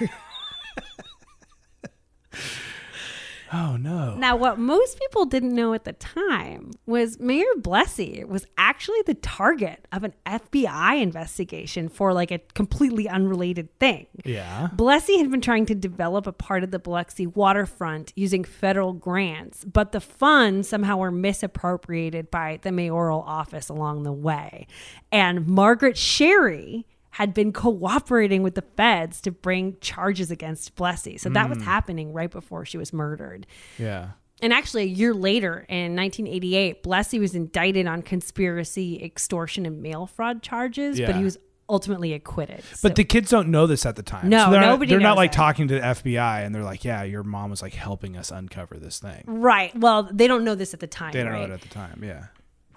Oh 3.53 3.77
no. 3.77 4.15
now, 4.15 4.35
what 4.35 4.59
most 4.59 4.99
people 4.99 5.25
didn't 5.25 5.55
know 5.55 5.73
at 5.73 5.85
the 5.85 5.93
time 5.93 6.71
was 6.85 7.19
Mayor 7.19 7.45
Blessey 7.59 8.25
was 8.25 8.45
actually 8.57 9.01
the 9.05 9.13
target 9.13 9.87
of 9.91 10.03
an 10.03 10.13
FBI 10.25 11.01
investigation 11.01 11.89
for 11.89 12.13
like 12.13 12.31
a 12.31 12.39
completely 12.53 13.07
unrelated 13.07 13.69
thing. 13.79 14.07
Yeah. 14.25 14.69
Blessey 14.75 15.17
had 15.17 15.31
been 15.31 15.41
trying 15.41 15.65
to 15.67 15.75
develop 15.75 16.27
a 16.27 16.31
part 16.31 16.63
of 16.63 16.71
the 16.71 16.79
Biloxi 16.79 17.27
waterfront 17.27 18.13
using 18.15 18.43
federal 18.43 18.93
grants, 18.93 19.63
but 19.63 19.91
the 19.91 20.01
funds 20.01 20.67
somehow 20.67 20.97
were 20.97 21.11
misappropriated 21.11 22.29
by 22.29 22.59
the 22.61 22.71
mayoral 22.71 23.21
office 23.21 23.69
along 23.69 24.03
the 24.03 24.11
way. 24.11 24.67
And 25.11 25.47
Margaret 25.47 25.97
Sherry 25.97 26.85
had 27.17 27.33
been 27.33 27.51
cooperating 27.51 28.43
with 28.43 28.53
the 28.53 28.61
feds 28.61 29.21
to 29.21 29.31
bring 29.31 29.75
charges 29.81 30.29
against 30.29 30.75
Blessey. 30.75 31.19
So 31.19 31.29
that 31.29 31.49
was 31.49 31.57
hmm. 31.57 31.63
happening 31.63 32.13
right 32.13 32.29
before 32.29 32.63
she 32.63 32.77
was 32.77 32.93
murdered. 32.93 33.47
Yeah. 33.79 34.09
And 34.39 34.53
actually, 34.53 34.83
a 34.83 34.85
year 34.85 35.15
later, 35.15 35.65
in 35.67 35.95
1988, 35.95 36.83
Blessey 36.83 37.19
was 37.19 37.33
indicted 37.33 37.87
on 37.87 38.03
conspiracy, 38.03 39.03
extortion, 39.03 39.65
and 39.65 39.81
mail 39.81 40.05
fraud 40.05 40.43
charges, 40.43 41.01
but 41.01 41.15
he 41.15 41.23
was 41.23 41.39
ultimately 41.67 42.13
acquitted. 42.13 42.57
But 42.69 42.77
So- 42.77 42.89
the 42.89 43.03
kids 43.03 43.31
don't 43.31 43.49
know 43.49 43.65
this 43.65 43.87
at 43.87 43.95
the 43.95 44.03
time. 44.03 44.29
No, 44.29 44.51
they're 44.51 44.61
nobody 44.61 44.91
Not, 44.91 44.99
they're 44.99 45.09
not 45.09 45.17
like 45.17 45.31
it. 45.31 45.33
talking 45.33 45.67
to 45.69 45.73
the 45.73 45.81
FBI 45.81 46.45
and 46.45 46.53
they're 46.53 46.63
like, 46.63 46.85
"Yeah, 46.85 47.01
your 47.01 47.23
mom 47.23 47.49
was 47.49 47.63
like 47.63 47.73
helping 47.73 48.15
us 48.15 48.29
uncover 48.29 48.77
this 48.77 48.99
thing." 48.99 49.23
Right. 49.25 49.75
Well, 49.75 50.07
they 50.13 50.27
don't 50.27 50.43
know 50.43 50.53
this 50.53 50.75
at 50.75 50.81
the 50.81 50.87
time. 50.87 51.13
They 51.13 51.23
don't 51.23 51.33
right? 51.33 51.39
know 51.39 51.45
it 51.45 51.51
at 51.55 51.61
the 51.61 51.69
time. 51.69 52.03
Yeah. 52.03 52.25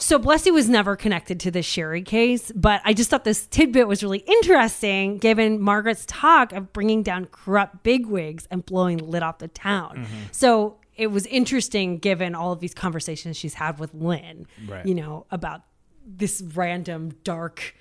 So 0.01 0.19
Blessey 0.19 0.51
was 0.53 0.69
never 0.69 0.97
connected 0.97 1.39
to 1.41 1.51
the 1.51 1.63
Sherry 1.63 2.03
case, 2.03 2.51
but 2.55 2.81
I 2.85 2.95
just 2.95 3.11
thought 3.11 3.25
this 3.25 3.47
tidbit 3.47 3.87
was 3.87 4.03
really 4.03 4.19
interesting 4.21 5.19
given 5.19 5.61
Margaret's 5.61 6.07
talk 6.07 6.53
of 6.53 6.73
bringing 6.73 7.03
down 7.03 7.27
corrupt 7.27 7.83
bigwigs 7.83 8.49
and 8.51 8.65
blowing 8.65 8.97
the 8.97 9.05
lid 9.05 9.23
off 9.23 9.39
the 9.39 9.49
town. 9.49 9.99
Mm-hmm. 9.99 10.17
So 10.33 10.79
it 10.97 11.09
was 11.09 11.27
interesting 11.27 11.99
given 11.99 12.35
all 12.35 12.51
of 12.53 12.61
these 12.61 12.75
conversations 12.75 13.37
she's 13.37 13.55
had 13.55 13.79
with 13.79 13.93
Lynn, 13.95 14.47
Right. 14.67 14.85
you 14.87 14.95
know, 14.95 15.27
about 15.31 15.63
this 16.07 16.43
random 16.55 17.13
dark 17.23 17.75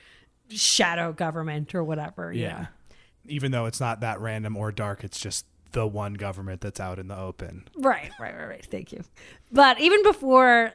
shadow 0.49 1.13
government 1.13 1.74
or 1.74 1.84
whatever. 1.84 2.34
you 2.34 2.43
Yeah. 2.43 2.59
know. 2.59 2.67
Even 3.28 3.51
though 3.51 3.65
it's 3.65 3.80
not 3.80 4.01
that 4.01 4.20
random 4.20 4.57
or 4.57 4.72
dark, 4.72 5.03
it's 5.03 5.20
just 5.20 5.45
the 5.72 5.88
one 5.88 6.15
government 6.15 6.61
that's 6.61 6.80
out 6.80 6.99
in 6.99 7.07
the 7.07 7.17
open. 7.17 7.67
Right, 7.78 8.11
right, 8.20 8.36
right, 8.36 8.47
right. 8.47 8.65
Thank 8.70 8.91
you. 8.91 9.03
But 9.51 9.80
even 9.80 10.01
before 10.03 10.74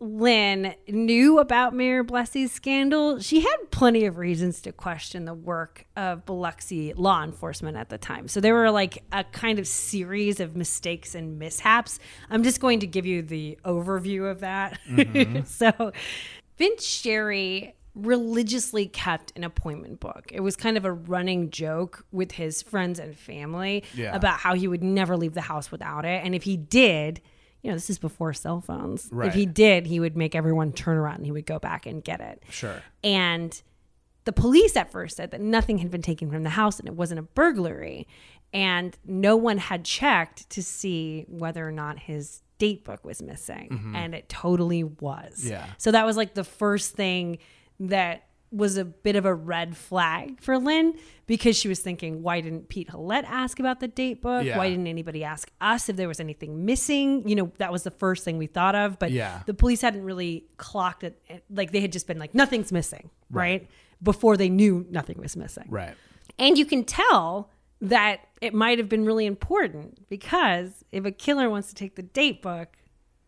Lynn 0.00 0.74
knew 0.88 1.38
about 1.38 1.74
Mayor 1.74 2.02
Blessey's 2.02 2.50
scandal, 2.52 3.20
she 3.20 3.40
had 3.40 3.56
plenty 3.70 4.06
of 4.06 4.16
reasons 4.16 4.62
to 4.62 4.72
question 4.72 5.26
the 5.26 5.34
work 5.34 5.84
of 5.94 6.24
Biloxi 6.24 6.94
law 6.94 7.22
enforcement 7.22 7.76
at 7.76 7.90
the 7.90 7.98
time. 7.98 8.26
So 8.26 8.40
there 8.40 8.54
were 8.54 8.70
like 8.70 9.02
a 9.12 9.24
kind 9.24 9.58
of 9.58 9.66
series 9.68 10.40
of 10.40 10.56
mistakes 10.56 11.14
and 11.14 11.38
mishaps. 11.38 11.98
I'm 12.30 12.42
just 12.42 12.60
going 12.60 12.80
to 12.80 12.86
give 12.86 13.04
you 13.04 13.20
the 13.20 13.58
overview 13.64 14.30
of 14.30 14.40
that. 14.40 14.78
Mm-hmm. 14.88 15.44
so 15.44 15.92
Vince 16.56 16.84
Sherry 16.84 17.74
religiously 17.94 18.86
kept 18.86 19.32
an 19.36 19.44
appointment 19.44 20.00
book. 20.00 20.30
It 20.32 20.40
was 20.40 20.56
kind 20.56 20.78
of 20.78 20.86
a 20.86 20.92
running 20.92 21.50
joke 21.50 22.06
with 22.10 22.32
his 22.32 22.62
friends 22.62 22.98
and 22.98 23.14
family 23.14 23.84
Yeah. 23.94 24.16
about 24.16 24.38
how 24.38 24.54
he 24.54 24.66
would 24.66 24.82
never 24.82 25.16
leave 25.16 25.34
the 25.34 25.40
house 25.42 25.70
without 25.70 26.06
it. 26.06 26.24
And 26.24 26.34
if 26.34 26.44
he 26.44 26.56
did, 26.56 27.20
you 27.62 27.70
know, 27.70 27.76
this 27.76 27.90
is 27.90 27.98
before 27.98 28.32
cell 28.32 28.60
phones. 28.60 29.08
Right. 29.12 29.28
If 29.28 29.34
he 29.34 29.46
did, 29.46 29.86
he 29.86 30.00
would 30.00 30.16
make 30.16 30.34
everyone 30.34 30.72
turn 30.72 30.96
around 30.96 31.16
and 31.16 31.26
he 31.26 31.32
would 31.32 31.46
go 31.46 31.58
back 31.58 31.86
and 31.86 32.02
get 32.02 32.20
it. 32.20 32.42
Sure. 32.48 32.82
And 33.04 33.60
the 34.24 34.32
police 34.32 34.76
at 34.76 34.90
first 34.90 35.16
said 35.16 35.30
that 35.32 35.40
nothing 35.40 35.78
had 35.78 35.90
been 35.90 36.02
taken 36.02 36.30
from 36.30 36.42
the 36.42 36.50
house 36.50 36.78
and 36.78 36.88
it 36.88 36.94
wasn't 36.94 37.20
a 37.20 37.22
burglary. 37.22 38.06
And 38.52 38.96
no 39.04 39.36
one 39.36 39.58
had 39.58 39.84
checked 39.84 40.50
to 40.50 40.62
see 40.62 41.24
whether 41.28 41.66
or 41.66 41.70
not 41.72 41.98
his 41.98 42.42
date 42.58 42.84
book 42.84 43.04
was 43.04 43.22
missing. 43.22 43.68
Mm-hmm. 43.70 43.96
And 43.96 44.14
it 44.14 44.28
totally 44.28 44.84
was. 44.84 45.44
Yeah. 45.44 45.66
So 45.78 45.92
that 45.92 46.06
was 46.06 46.16
like 46.16 46.34
the 46.34 46.44
first 46.44 46.94
thing 46.94 47.38
that 47.78 48.24
was 48.52 48.76
a 48.76 48.84
bit 48.84 49.14
of 49.14 49.24
a 49.24 49.34
red 49.34 49.76
flag 49.76 50.40
for 50.40 50.58
Lynn 50.58 50.94
because 51.26 51.56
she 51.56 51.68
was 51.68 51.78
thinking, 51.78 52.22
why 52.22 52.40
didn't 52.40 52.68
Pete 52.68 52.88
Halat 52.88 53.22
ask 53.24 53.60
about 53.60 53.78
the 53.78 53.86
date 53.86 54.20
book? 54.20 54.44
Yeah. 54.44 54.58
Why 54.58 54.68
didn't 54.68 54.88
anybody 54.88 55.22
ask 55.22 55.48
us 55.60 55.88
if 55.88 55.94
there 55.96 56.08
was 56.08 56.18
anything 56.18 56.64
missing? 56.64 57.28
You 57.28 57.36
know, 57.36 57.52
that 57.58 57.70
was 57.70 57.84
the 57.84 57.92
first 57.92 58.24
thing 58.24 58.38
we 58.38 58.48
thought 58.48 58.74
of. 58.74 58.98
But 58.98 59.12
Yeah. 59.12 59.42
the 59.46 59.54
police 59.54 59.80
hadn't 59.82 60.02
really 60.02 60.46
clocked 60.56 61.04
it. 61.04 61.22
Like 61.48 61.70
they 61.70 61.80
had 61.80 61.92
just 61.92 62.08
been 62.08 62.18
like, 62.18 62.34
nothing's 62.34 62.72
missing, 62.72 63.10
right? 63.30 63.68
Before 64.02 64.36
they 64.36 64.48
knew 64.48 64.84
nothing 64.90 65.18
was 65.18 65.36
missing. 65.36 65.66
Right. 65.68 65.94
And 66.38 66.58
you 66.58 66.66
can 66.66 66.82
tell 66.84 67.50
that 67.80 68.20
it 68.40 68.52
might 68.52 68.78
have 68.78 68.88
been 68.88 69.04
really 69.04 69.26
important 69.26 70.08
because 70.08 70.84
if 70.90 71.04
a 71.04 71.12
killer 71.12 71.48
wants 71.48 71.68
to 71.68 71.74
take 71.74 71.94
the 71.94 72.02
date 72.02 72.42
book, 72.42 72.76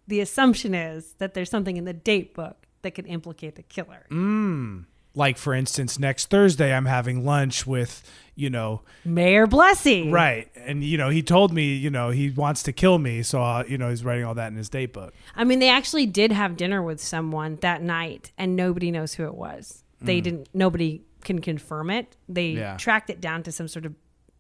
the 0.08 0.20
assumption 0.20 0.74
is 0.74 1.14
that 1.18 1.34
there's 1.34 1.48
something 1.50 1.76
in 1.76 1.84
the 1.84 1.92
date 1.92 2.34
book 2.34 2.66
that 2.82 2.90
could 2.90 3.06
implicate 3.06 3.54
the 3.54 3.62
killer. 3.62 4.06
Mm. 4.10 4.86
Like 5.14 5.36
for 5.36 5.52
instance, 5.54 5.98
next 5.98 6.30
Thursday 6.30 6.72
I'm 6.72 6.86
having 6.86 7.24
lunch 7.24 7.66
with, 7.66 8.02
you 8.34 8.48
know, 8.48 8.80
Mayor 9.04 9.46
blessing 9.46 10.10
right, 10.10 10.48
and 10.56 10.82
you 10.82 10.96
know 10.96 11.10
he 11.10 11.22
told 11.22 11.52
me, 11.52 11.74
you 11.74 11.90
know, 11.90 12.08
he 12.10 12.30
wants 12.30 12.62
to 12.64 12.72
kill 12.72 12.98
me, 12.98 13.22
so 13.22 13.42
uh, 13.42 13.64
you 13.68 13.76
know 13.76 13.90
he's 13.90 14.04
writing 14.04 14.24
all 14.24 14.34
that 14.34 14.48
in 14.50 14.56
his 14.56 14.70
date 14.70 14.92
book. 14.94 15.12
I 15.36 15.44
mean, 15.44 15.58
they 15.58 15.68
actually 15.68 16.06
did 16.06 16.32
have 16.32 16.56
dinner 16.56 16.82
with 16.82 16.98
someone 17.00 17.56
that 17.60 17.82
night, 17.82 18.32
and 18.38 18.56
nobody 18.56 18.90
knows 18.90 19.12
who 19.14 19.24
it 19.26 19.34
was. 19.34 19.84
They 20.00 20.20
didn't. 20.22 20.48
Nobody 20.54 21.02
can 21.24 21.40
confirm 21.40 21.90
it. 21.90 22.16
They 22.28 22.54
Mm. 22.54 22.56
Yeah. 22.56 22.76
tracked 22.78 23.10
it 23.10 23.20
down 23.20 23.42
to 23.44 23.52
some 23.52 23.68
sort 23.68 23.84
of 23.86 23.94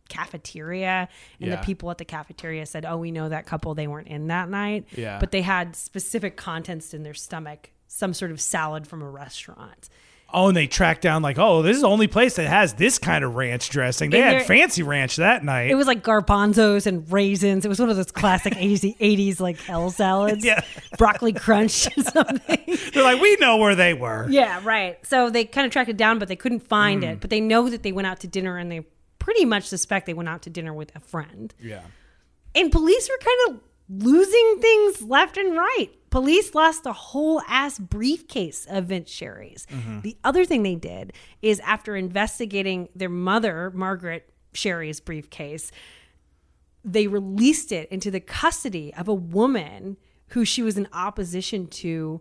cafeteria, 0.08 1.08
and 1.40 1.50
Yeah. 1.50 1.56
the 1.56 1.62
people 1.62 1.90
at 1.90 1.98
the 1.98 2.04
cafeteria 2.04 2.66
said, 2.66 2.84
"Oh, 2.84 2.96
we 2.96 3.10
know 3.10 3.28
that 3.28 3.46
couple. 3.46 3.74
They 3.74 3.86
weren't 3.86 4.08
in 4.08 4.28
that 4.28 4.48
night, 4.48 4.86
Yeah. 4.96 5.18
but 5.18 5.30
they 5.32 5.42
had 5.42 5.76
specific 5.76 6.36
contents 6.36 6.94
in 6.94 7.02
their 7.02 7.14
stomach, 7.14 7.70
some 7.88 8.14
sort 8.14 8.30
of 8.30 8.40
salad 8.40 8.86
from 8.86 9.02
a 9.02 9.08
restaurant." 9.10 9.88
Oh, 10.34 10.48
and 10.48 10.56
they 10.56 10.66
tracked 10.66 11.02
down 11.02 11.22
like, 11.22 11.38
oh, 11.38 11.62
this 11.62 11.76
is 11.76 11.82
the 11.82 11.88
only 11.88 12.06
place 12.06 12.36
that 12.36 12.46
has 12.48 12.74
this 12.74 12.98
kind 12.98 13.22
of 13.24 13.34
ranch 13.34 13.68
dressing. 13.70 14.10
They 14.10 14.20
had 14.20 14.46
fancy 14.46 14.82
ranch 14.82 15.16
that 15.16 15.44
night. 15.44 15.70
It 15.70 15.74
was 15.74 15.86
like 15.86 16.02
garbanzos 16.02 16.86
and 16.86 17.10
raisins. 17.12 17.64
It 17.64 17.68
was 17.68 17.78
one 17.78 17.90
of 17.90 17.96
those 17.96 18.10
classic 18.12 18.52
80s, 18.56 18.96
80s 18.98 19.40
like 19.40 19.58
hell 19.60 19.90
salads. 19.90 20.44
Yeah. 20.44 20.62
Broccoli 20.98 21.32
crunch 21.32 21.86
or 21.96 22.02
something. 22.04 22.78
They're 22.94 23.02
like, 23.02 23.20
we 23.20 23.36
know 23.36 23.58
where 23.58 23.74
they 23.74 23.94
were. 23.94 24.26
Yeah, 24.30 24.60
right. 24.64 24.98
So 25.06 25.28
they 25.30 25.44
kind 25.44 25.66
of 25.66 25.72
tracked 25.72 25.90
it 25.90 25.96
down, 25.96 26.18
but 26.18 26.28
they 26.28 26.36
couldn't 26.36 26.60
find 26.66 27.02
Hmm. 27.02 27.10
it. 27.10 27.20
But 27.20 27.30
they 27.30 27.40
know 27.40 27.68
that 27.68 27.82
they 27.82 27.92
went 27.92 28.06
out 28.06 28.20
to 28.20 28.26
dinner 28.26 28.56
and 28.56 28.70
they 28.72 28.86
pretty 29.18 29.44
much 29.44 29.64
suspect 29.64 30.06
they 30.06 30.14
went 30.14 30.28
out 30.28 30.42
to 30.42 30.50
dinner 30.50 30.72
with 30.72 30.94
a 30.96 31.00
friend. 31.00 31.54
Yeah. 31.60 31.82
And 32.54 32.72
police 32.72 33.08
were 33.08 33.18
kind 33.18 33.56
of 33.56 34.04
losing 34.04 34.58
things 34.60 35.02
left 35.02 35.36
and 35.36 35.56
right. 35.56 35.88
Police 36.12 36.54
lost 36.54 36.84
the 36.84 36.92
whole 36.92 37.40
ass 37.48 37.78
briefcase 37.78 38.66
of 38.68 38.84
Vince 38.84 39.10
Sherry's. 39.10 39.66
Mm-hmm. 39.70 40.00
The 40.02 40.18
other 40.22 40.44
thing 40.44 40.62
they 40.62 40.74
did 40.74 41.14
is 41.40 41.58
after 41.60 41.96
investigating 41.96 42.90
their 42.94 43.08
mother, 43.08 43.72
Margaret 43.74 44.30
Sherry's 44.52 45.00
briefcase, 45.00 45.72
they 46.84 47.06
released 47.06 47.72
it 47.72 47.88
into 47.90 48.10
the 48.10 48.20
custody 48.20 48.92
of 48.94 49.08
a 49.08 49.14
woman 49.14 49.96
who 50.28 50.44
she 50.44 50.62
was 50.62 50.76
in 50.76 50.86
opposition 50.92 51.66
to 51.68 52.20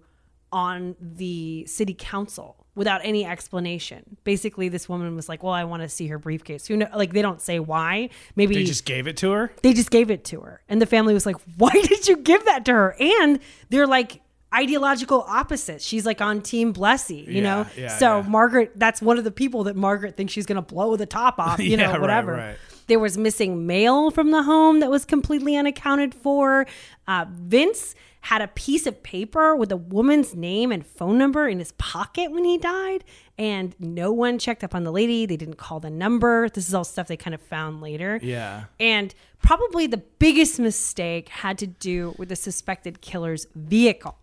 on 0.54 0.96
the 1.02 1.66
city 1.66 1.94
council 1.94 2.61
without 2.76 3.02
any 3.04 3.26
explanation. 3.26 4.18
Basically, 4.24 4.70
this 4.70 4.88
woman 4.88 5.16
was 5.16 5.28
like, 5.30 5.44
"Well, 5.44 5.54
I 5.54 5.64
want 5.66 5.84
to 5.84 5.90
see 5.90 6.08
her 6.08 6.18
briefcase." 6.18 6.68
Who 6.68 6.78
know? 6.78 6.88
Like 6.96 7.14
they 7.14 7.22
don't 7.22 7.42
say 7.42 7.60
why. 7.60 8.10
Maybe 8.36 8.56
They 8.56 8.64
just 8.64 8.86
gave 8.86 9.08
it 9.08 9.18
to 9.18 9.32
her. 9.32 9.52
they 9.62 9.74
just 9.74 9.92
gave 9.92 10.10
it 10.12 10.24
to 10.26 10.42
her, 10.42 10.62
and 10.70 10.82
the 10.82 10.86
family 10.86 11.14
was 11.14 11.26
like, 11.26 11.36
"Why 11.58 11.72
did 11.72 12.08
you 12.08 12.18
give 12.18 12.46
that 12.46 12.66
to 12.66 12.74
her?" 12.74 12.96
And 13.00 13.40
they're 13.70 13.88
like, 13.88 14.22
ideological 14.54 15.22
opposites. 15.30 15.86
She's 15.86 16.06
like 16.06 16.20
on 16.20 16.42
Team 16.42 16.74
Blessey, 16.74 17.26
you 17.26 17.36
Yeah, 17.36 17.42
know? 17.44 17.66
yeah, 17.78 17.88
so 17.98 18.18
yeah. 18.20 18.28
Margaret, 18.28 18.74
that's 18.76 19.02
one 19.02 19.18
of 19.18 19.24
the 19.24 19.32
people 19.32 19.64
that 19.64 19.78
Margaret 19.78 20.18
thinks 20.18 20.34
she's 20.34 20.46
going 20.46 20.58
to 20.58 20.62
blow 20.62 20.98
the 20.98 21.06
top 21.06 21.40
off, 21.40 21.60
you 21.62 21.78
know, 21.78 21.92
right, 21.92 22.02
whatever. 22.02 22.34
right. 22.34 22.58
There 22.88 23.00
was 23.00 23.18
missing 23.18 23.66
mail 23.66 24.12
from 24.12 24.32
the 24.32 24.44
home 24.44 24.82
that 24.82 24.92
was 24.92 25.06
completely 25.06 25.56
unaccounted 25.56 26.14
for. 26.14 26.68
Uh, 27.08 27.26
Vince 27.32 27.96
had 28.22 28.42
a 28.42 28.48
piece 28.48 28.86
of 28.86 29.02
paper 29.04 29.56
with 29.56 29.72
a 29.72 29.78
woman's 29.78 30.36
name 30.36 30.72
and 30.72 30.86
phone 30.86 31.18
number 31.18 31.48
in 31.48 31.60
his 31.60 31.72
pocket 31.74 32.32
when 32.32 32.46
he 32.46 32.58
died, 32.58 33.04
and 33.38 33.76
no 33.80 34.12
one 34.12 34.38
checked 34.38 34.64
up 34.64 34.76
on 34.76 34.84
the 34.84 34.92
lady. 34.92 35.26
They 35.26 35.38
didn't 35.38 35.58
call 35.58 35.80
the 35.80 35.90
number. 35.90 36.48
This 36.50 36.68
is 36.68 36.74
all 36.74 36.84
stuff 36.84 37.08
they 37.08 37.18
kind 37.18 37.34
of 37.34 37.42
found 37.42 37.82
later. 37.82 38.20
Yeah. 38.22 38.66
And 38.80 39.14
probably 39.42 39.88
the 39.88 40.04
biggest 40.20 40.60
mistake 40.60 41.30
had 41.30 41.58
to 41.60 41.68
do 41.68 42.14
with 42.18 42.30
the 42.30 42.36
suspected 42.36 43.02
killer's 43.02 43.48
vehicle. 43.56 44.18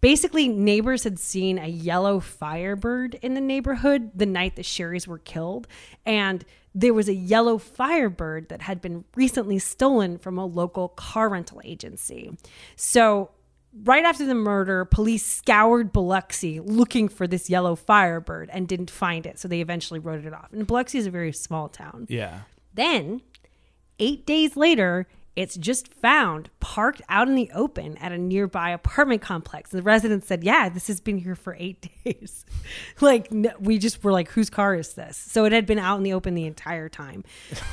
Basically, 0.00 0.46
neighbors 0.46 1.04
had 1.04 1.18
seen 1.18 1.58
a 1.58 1.66
yellow 1.66 2.20
firebird 2.20 3.14
in 3.22 3.34
the 3.34 3.40
neighborhood 3.40 4.12
the 4.14 4.26
night 4.26 4.54
the 4.56 4.62
Sherrys 4.62 5.08
were 5.08 5.18
killed. 5.18 5.66
And 6.06 6.44
there 6.74 6.94
was 6.94 7.08
a 7.08 7.14
yellow 7.14 7.58
firebird 7.58 8.48
that 8.48 8.62
had 8.62 8.80
been 8.80 9.04
recently 9.16 9.58
stolen 9.58 10.18
from 10.18 10.38
a 10.38 10.46
local 10.46 10.88
car 10.88 11.28
rental 11.28 11.60
agency. 11.64 12.36
So, 12.76 13.30
right 13.84 14.04
after 14.04 14.24
the 14.24 14.34
murder, 14.34 14.84
police 14.84 15.24
scoured 15.24 15.92
Biloxi 15.92 16.60
looking 16.60 17.08
for 17.08 17.26
this 17.26 17.50
yellow 17.50 17.74
firebird 17.74 18.50
and 18.52 18.68
didn't 18.68 18.90
find 18.90 19.26
it. 19.26 19.38
So, 19.38 19.48
they 19.48 19.60
eventually 19.60 20.00
wrote 20.00 20.24
it 20.24 20.32
off. 20.32 20.52
And 20.52 20.66
Biloxi 20.66 20.98
is 20.98 21.06
a 21.06 21.10
very 21.10 21.32
small 21.32 21.68
town. 21.68 22.06
Yeah. 22.08 22.40
Then, 22.74 23.22
eight 23.98 24.26
days 24.26 24.56
later, 24.56 25.06
it's 25.42 25.56
just 25.56 25.92
found 25.94 26.50
parked 26.58 27.00
out 27.08 27.28
in 27.28 27.34
the 27.36 27.48
open 27.54 27.96
at 27.98 28.10
a 28.12 28.18
nearby 28.18 28.70
apartment 28.70 29.22
complex. 29.22 29.72
And 29.72 29.78
The 29.78 29.84
residents 29.84 30.26
said, 30.26 30.42
Yeah, 30.42 30.68
this 30.68 30.88
has 30.88 31.00
been 31.00 31.18
here 31.18 31.36
for 31.36 31.54
eight 31.58 31.88
days. 32.04 32.44
like, 33.00 33.30
no, 33.32 33.50
we 33.60 33.78
just 33.78 34.02
were 34.02 34.12
like, 34.12 34.28
Whose 34.30 34.50
car 34.50 34.74
is 34.74 34.94
this? 34.94 35.16
So 35.16 35.44
it 35.44 35.52
had 35.52 35.64
been 35.64 35.78
out 35.78 35.96
in 35.98 36.02
the 36.02 36.12
open 36.12 36.34
the 36.34 36.46
entire 36.46 36.88
time. 36.88 37.24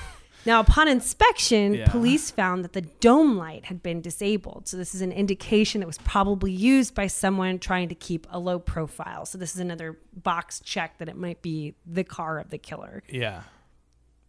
Now, 0.47 0.59
upon 0.59 0.87
inspection, 0.87 1.73
Yeah. 1.73 1.87
police 1.87 2.29
found 2.29 2.63
that 2.65 2.73
the 2.73 2.81
dome 2.83 3.35
light 3.35 3.65
had 3.65 3.81
been 3.81 3.99
disabled. 3.99 4.67
So, 4.67 4.77
this 4.77 4.93
is 4.93 5.01
an 5.01 5.11
indication 5.11 5.81
that 5.81 5.87
was 5.87 5.97
probably 5.97 6.51
used 6.51 6.93
by 6.93 7.07
someone 7.07 7.57
trying 7.57 7.89
to 7.89 7.95
keep 7.95 8.27
a 8.29 8.37
low 8.37 8.59
profile. 8.59 9.25
So, 9.25 9.39
this 9.39 9.55
is 9.55 9.59
another 9.59 9.97
box 10.13 10.59
check 10.59 10.99
that 10.99 11.09
it 11.09 11.17
might 11.17 11.41
be 11.41 11.73
the 11.87 12.03
car 12.03 12.37
of 12.37 12.51
the 12.51 12.59
killer 12.59 13.01
Yeah. 13.09 13.41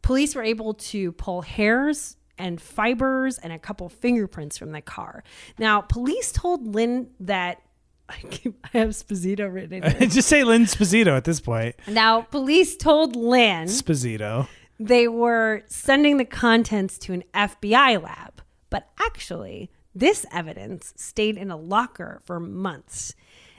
police 0.01 0.35
were 0.35 0.43
able 0.43 0.73
to 0.93 1.13
pull 1.13 1.43
hairs 1.43 2.17
and 2.39 2.61
fibers 2.61 3.39
and 3.39 3.53
a 3.53 3.59
couple 3.59 3.89
fingerprints 3.89 4.59
from 4.59 4.73
the 4.73 4.81
car. 4.81 5.23
Now, 5.59 5.81
police 5.81 6.33
told 6.33 6.67
Lynn 6.75 7.11
that 7.21 7.63
I, 8.09 8.17
keep, 8.31 8.65
I 8.73 8.79
have 8.79 8.91
Sposito 8.91 9.53
written 9.53 9.83
in 9.83 9.91
here. 9.99 10.09
Just 10.09 10.29
say 10.29 10.45
Lynn 10.45 10.63
Sposito 10.65 11.17
at 11.17 11.25
this 11.25 11.41
point. 11.41 11.75
now, 11.89 12.23
police 12.23 12.77
told 12.77 13.17
Lynn 13.17 13.67
Sposito. 13.67 14.47
they 14.79 15.09
were 15.09 15.63
sending 15.67 16.17
the 16.19 16.25
contents 16.25 16.99
to 16.99 17.13
an 17.13 17.25
FBI 17.35 18.01
lab, 18.03 18.43
but 18.71 18.89
actually, 19.01 19.71
this 19.95 20.25
evidence 20.33 20.93
stayed 20.97 21.37
in 21.37 21.51
a 21.51 21.57
locker 21.57 22.21
for 22.25 22.39
months. 22.39 23.15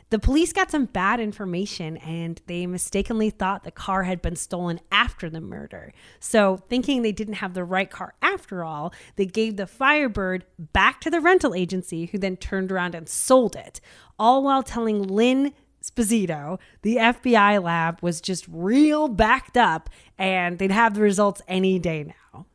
The 0.10 0.20
police 0.20 0.54
got 0.54 0.72
some 0.72 0.86
bad 0.86 1.20
information 1.20 1.98
and 1.98 2.42
they 2.48 2.66
mistakenly 2.66 3.30
thought 3.30 3.64
the 3.64 3.72
car 3.72 4.04
had 4.04 4.22
been 4.22 4.38
stolen 4.38 4.80
after 4.92 5.30
the 5.30 5.42
murder. 5.42 5.94
So, 6.20 6.58
thinking 6.70 7.02
they 7.02 7.12
didn't 7.12 7.36
have 7.36 7.54
the 7.54 7.66
right 7.66 7.90
car 7.90 8.14
after 8.22 8.64
all, 8.64 8.94
they 9.18 9.26
gave 9.26 9.58
the 9.58 9.68
Firebird 9.68 10.46
back 10.58 11.02
to 11.02 11.10
the 11.10 11.20
rental 11.20 11.54
agency 11.54 12.06
who 12.06 12.18
then 12.18 12.38
turned 12.38 12.72
around 12.72 12.96
and 12.96 13.10
sold 13.10 13.56
it, 13.56 13.82
all 14.18 14.44
while 14.44 14.64
telling 14.64 15.04
Lynn 15.04 15.54
Sposito, 15.84 16.60
the 16.82 16.98
FBI 16.98 17.62
lab 17.62 18.02
was 18.02 18.22
just 18.22 18.46
real 18.48 19.08
backed 19.08 19.58
up 19.58 19.90
and 20.18 20.58
they'd 20.58 20.72
have 20.72 20.94
the 20.94 21.02
results 21.02 21.42
any 21.48 21.80
day 21.80 22.14
now. 22.34 22.46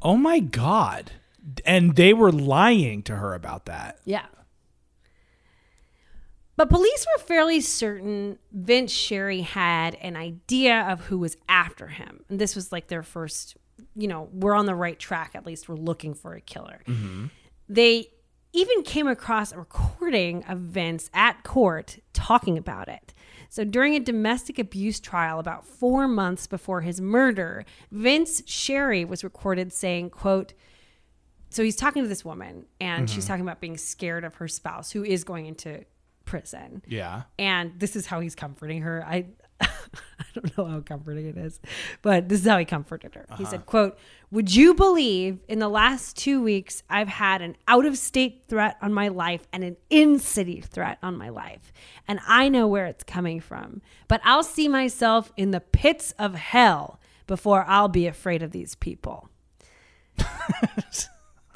Oh 0.00 0.16
my 0.16 0.40
God. 0.40 1.12
And 1.64 1.96
they 1.96 2.12
were 2.12 2.32
lying 2.32 3.02
to 3.04 3.16
her 3.16 3.34
about 3.34 3.66
that. 3.66 3.98
Yeah. 4.04 4.26
But 6.62 6.68
police 6.68 7.04
were 7.16 7.24
fairly 7.24 7.60
certain 7.60 8.38
Vince 8.52 8.92
Sherry 8.92 9.40
had 9.40 9.96
an 9.96 10.14
idea 10.14 10.82
of 10.82 11.00
who 11.00 11.18
was 11.18 11.36
after 11.48 11.88
him. 11.88 12.24
And 12.28 12.38
this 12.38 12.54
was 12.54 12.70
like 12.70 12.86
their 12.86 13.02
first, 13.02 13.56
you 13.96 14.06
know, 14.06 14.28
we're 14.32 14.54
on 14.54 14.66
the 14.66 14.74
right 14.76 14.96
track. 14.96 15.32
At 15.34 15.44
least 15.44 15.68
we're 15.68 15.74
looking 15.74 16.14
for 16.14 16.34
a 16.34 16.40
killer. 16.40 16.84
Mm-hmm. 16.86 17.26
They 17.68 18.12
even 18.52 18.84
came 18.84 19.08
across 19.08 19.50
a 19.50 19.58
recording 19.58 20.44
of 20.44 20.58
Vince 20.58 21.10
at 21.12 21.42
court 21.42 21.98
talking 22.12 22.56
about 22.56 22.86
it. 22.86 23.12
So 23.48 23.64
during 23.64 23.96
a 23.96 24.00
domestic 24.00 24.60
abuse 24.60 25.00
trial 25.00 25.40
about 25.40 25.66
four 25.66 26.06
months 26.06 26.46
before 26.46 26.82
his 26.82 27.00
murder, 27.00 27.64
Vince 27.90 28.40
Sherry 28.46 29.04
was 29.04 29.24
recorded 29.24 29.72
saying, 29.72 30.10
quote, 30.10 30.52
so 31.50 31.64
he's 31.64 31.74
talking 31.74 32.04
to 32.04 32.08
this 32.08 32.24
woman 32.24 32.66
and 32.80 33.10
she's 33.10 33.24
mm-hmm. 33.24 33.32
talking 33.32 33.42
about 33.44 33.60
being 33.60 33.76
scared 33.76 34.22
of 34.22 34.36
her 34.36 34.46
spouse 34.46 34.92
who 34.92 35.04
is 35.04 35.24
going 35.24 35.46
into 35.46 35.84
prison. 36.32 36.82
Yeah. 36.88 37.24
And 37.38 37.78
this 37.78 37.94
is 37.94 38.06
how 38.06 38.20
he's 38.20 38.34
comforting 38.34 38.80
her. 38.80 39.04
I 39.06 39.26
I 39.60 39.68
don't 40.34 40.56
know 40.56 40.64
how 40.64 40.80
comforting 40.80 41.26
it 41.26 41.36
is, 41.36 41.60
but 42.00 42.30
this 42.30 42.40
is 42.40 42.46
how 42.46 42.56
he 42.56 42.64
comforted 42.64 43.14
her. 43.14 43.26
He 43.36 43.44
uh-huh. 43.44 43.50
said, 43.50 43.66
quote, 43.66 43.98
Would 44.30 44.54
you 44.54 44.72
believe 44.72 45.40
in 45.46 45.58
the 45.58 45.68
last 45.68 46.16
two 46.16 46.42
weeks 46.42 46.82
I've 46.88 47.08
had 47.08 47.42
an 47.42 47.54
out 47.68 47.84
of 47.84 47.98
state 47.98 48.44
threat 48.48 48.78
on 48.80 48.94
my 48.94 49.08
life 49.08 49.46
and 49.52 49.62
an 49.62 49.76
in 49.90 50.18
city 50.18 50.62
threat 50.62 50.96
on 51.02 51.18
my 51.18 51.28
life? 51.28 51.70
And 52.08 52.18
I 52.26 52.48
know 52.48 52.66
where 52.66 52.86
it's 52.86 53.04
coming 53.04 53.38
from. 53.38 53.82
But 54.08 54.22
I'll 54.24 54.42
see 54.42 54.68
myself 54.68 55.32
in 55.36 55.50
the 55.50 55.60
pits 55.60 56.14
of 56.18 56.34
hell 56.34 56.98
before 57.26 57.66
I'll 57.68 57.88
be 57.88 58.06
afraid 58.06 58.42
of 58.42 58.52
these 58.52 58.74
people. 58.74 59.28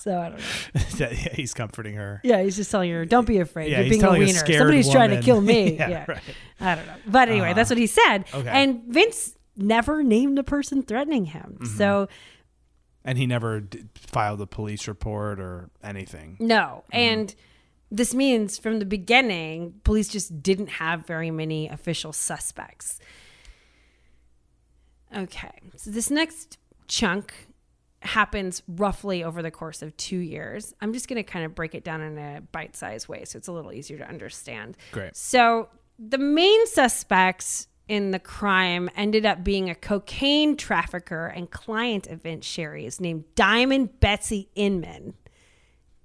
so 0.07 0.19
I 0.21 0.29
don't 0.29 0.39
know. 0.39 0.81
yeah, 1.07 1.35
he's 1.35 1.53
comforting 1.53 1.97
her. 1.97 2.21
Yeah, 2.25 2.43
he's 2.43 2.55
just 2.57 2.71
telling 2.71 2.91
her, 2.93 3.05
"Don't 3.05 3.27
be 3.27 3.39
afraid. 3.41 3.71
Yeah, 3.73 3.81
You're 3.81 3.91
being 3.91 4.05
a 4.05 4.11
a 4.11 4.19
wiener. 4.19 4.33
scared 4.33 4.59
Somebody's 4.61 4.91
trying 4.91 5.11
to 5.11 5.21
kill 5.21 5.41
me." 5.53 5.75
Yeah, 5.77 5.89
yeah, 5.89 6.05
right. 6.09 6.21
I 6.61 6.75
don't 6.77 6.87
know, 6.87 6.95
but 7.09 7.29
anyway, 7.29 7.53
that's 7.55 7.69
what 7.71 7.79
he 7.79 7.87
said. 7.89 8.25
okay. 8.33 8.49
And 8.49 8.85
Vince 8.85 9.35
never 9.57 10.03
named 10.05 10.39
the 10.39 10.45
person 10.45 10.83
threatening 10.83 11.25
him. 11.27 11.59
Mm-hmm. 11.61 11.77
So 11.77 12.09
And 13.05 13.19
he 13.19 13.27
never 13.27 13.65
filed 13.95 14.41
a 14.41 14.47
police 14.47 14.87
report 14.87 15.41
or 15.41 15.71
anything. 15.83 16.37
no, 16.41 16.85
Mm-hmm. 16.93 16.97
and 16.97 17.35
this 17.91 18.15
means 18.15 18.59
from 18.59 18.79
the 18.81 18.85
beginning, 18.85 19.75
police 19.85 20.09
just 20.09 20.43
didn't 20.43 20.67
have 20.69 21.07
very 21.07 21.31
many 21.31 21.69
official 21.69 22.13
suspects. 22.13 22.99
Okay, 25.17 25.61
so 25.77 25.91
this 25.91 26.11
next 26.11 26.59
chunk 26.89 27.33
happens 28.07 28.63
roughly 28.69 29.23
over 29.23 29.43
the 29.43 29.51
course 29.51 29.83
of 29.83 29.97
two 29.97 30.19
years. 30.19 30.75
I'm 30.81 30.93
just 30.93 31.09
going 31.09 31.17
to 31.17 31.23
kind 31.23 31.45
of 31.45 31.55
break 31.55 31.75
it 31.75 31.85
down 31.85 32.01
in 32.01 32.19
a 32.19 32.41
bite 32.53 32.77
sized 32.77 33.09
way 33.09 33.25
so 33.25 33.37
it's 33.37 33.49
a 33.49 33.53
little 33.53 33.73
easier 33.73 33.99
to 33.99 34.09
understand. 34.09 34.77
Great. 34.93 35.17
So 35.17 35.69
the 35.99 36.19
main 36.19 36.67
suspects 36.67 37.69
in 37.89 38.11
the 38.11 38.19
crime 38.19 38.91
ended 38.97 39.25
up 39.25 39.45
being 39.45 39.71
a 39.71 39.75
cocaine 39.75 40.57
trafficker 40.57 41.27
and 41.27 41.51
client 41.51 42.07
of 42.09 42.23
Vince 42.23 42.45
Sherry's 42.45 43.01
named 43.01 43.25
Diamond 43.35 44.01
Betsy 44.01 44.49
Inman 44.55 45.15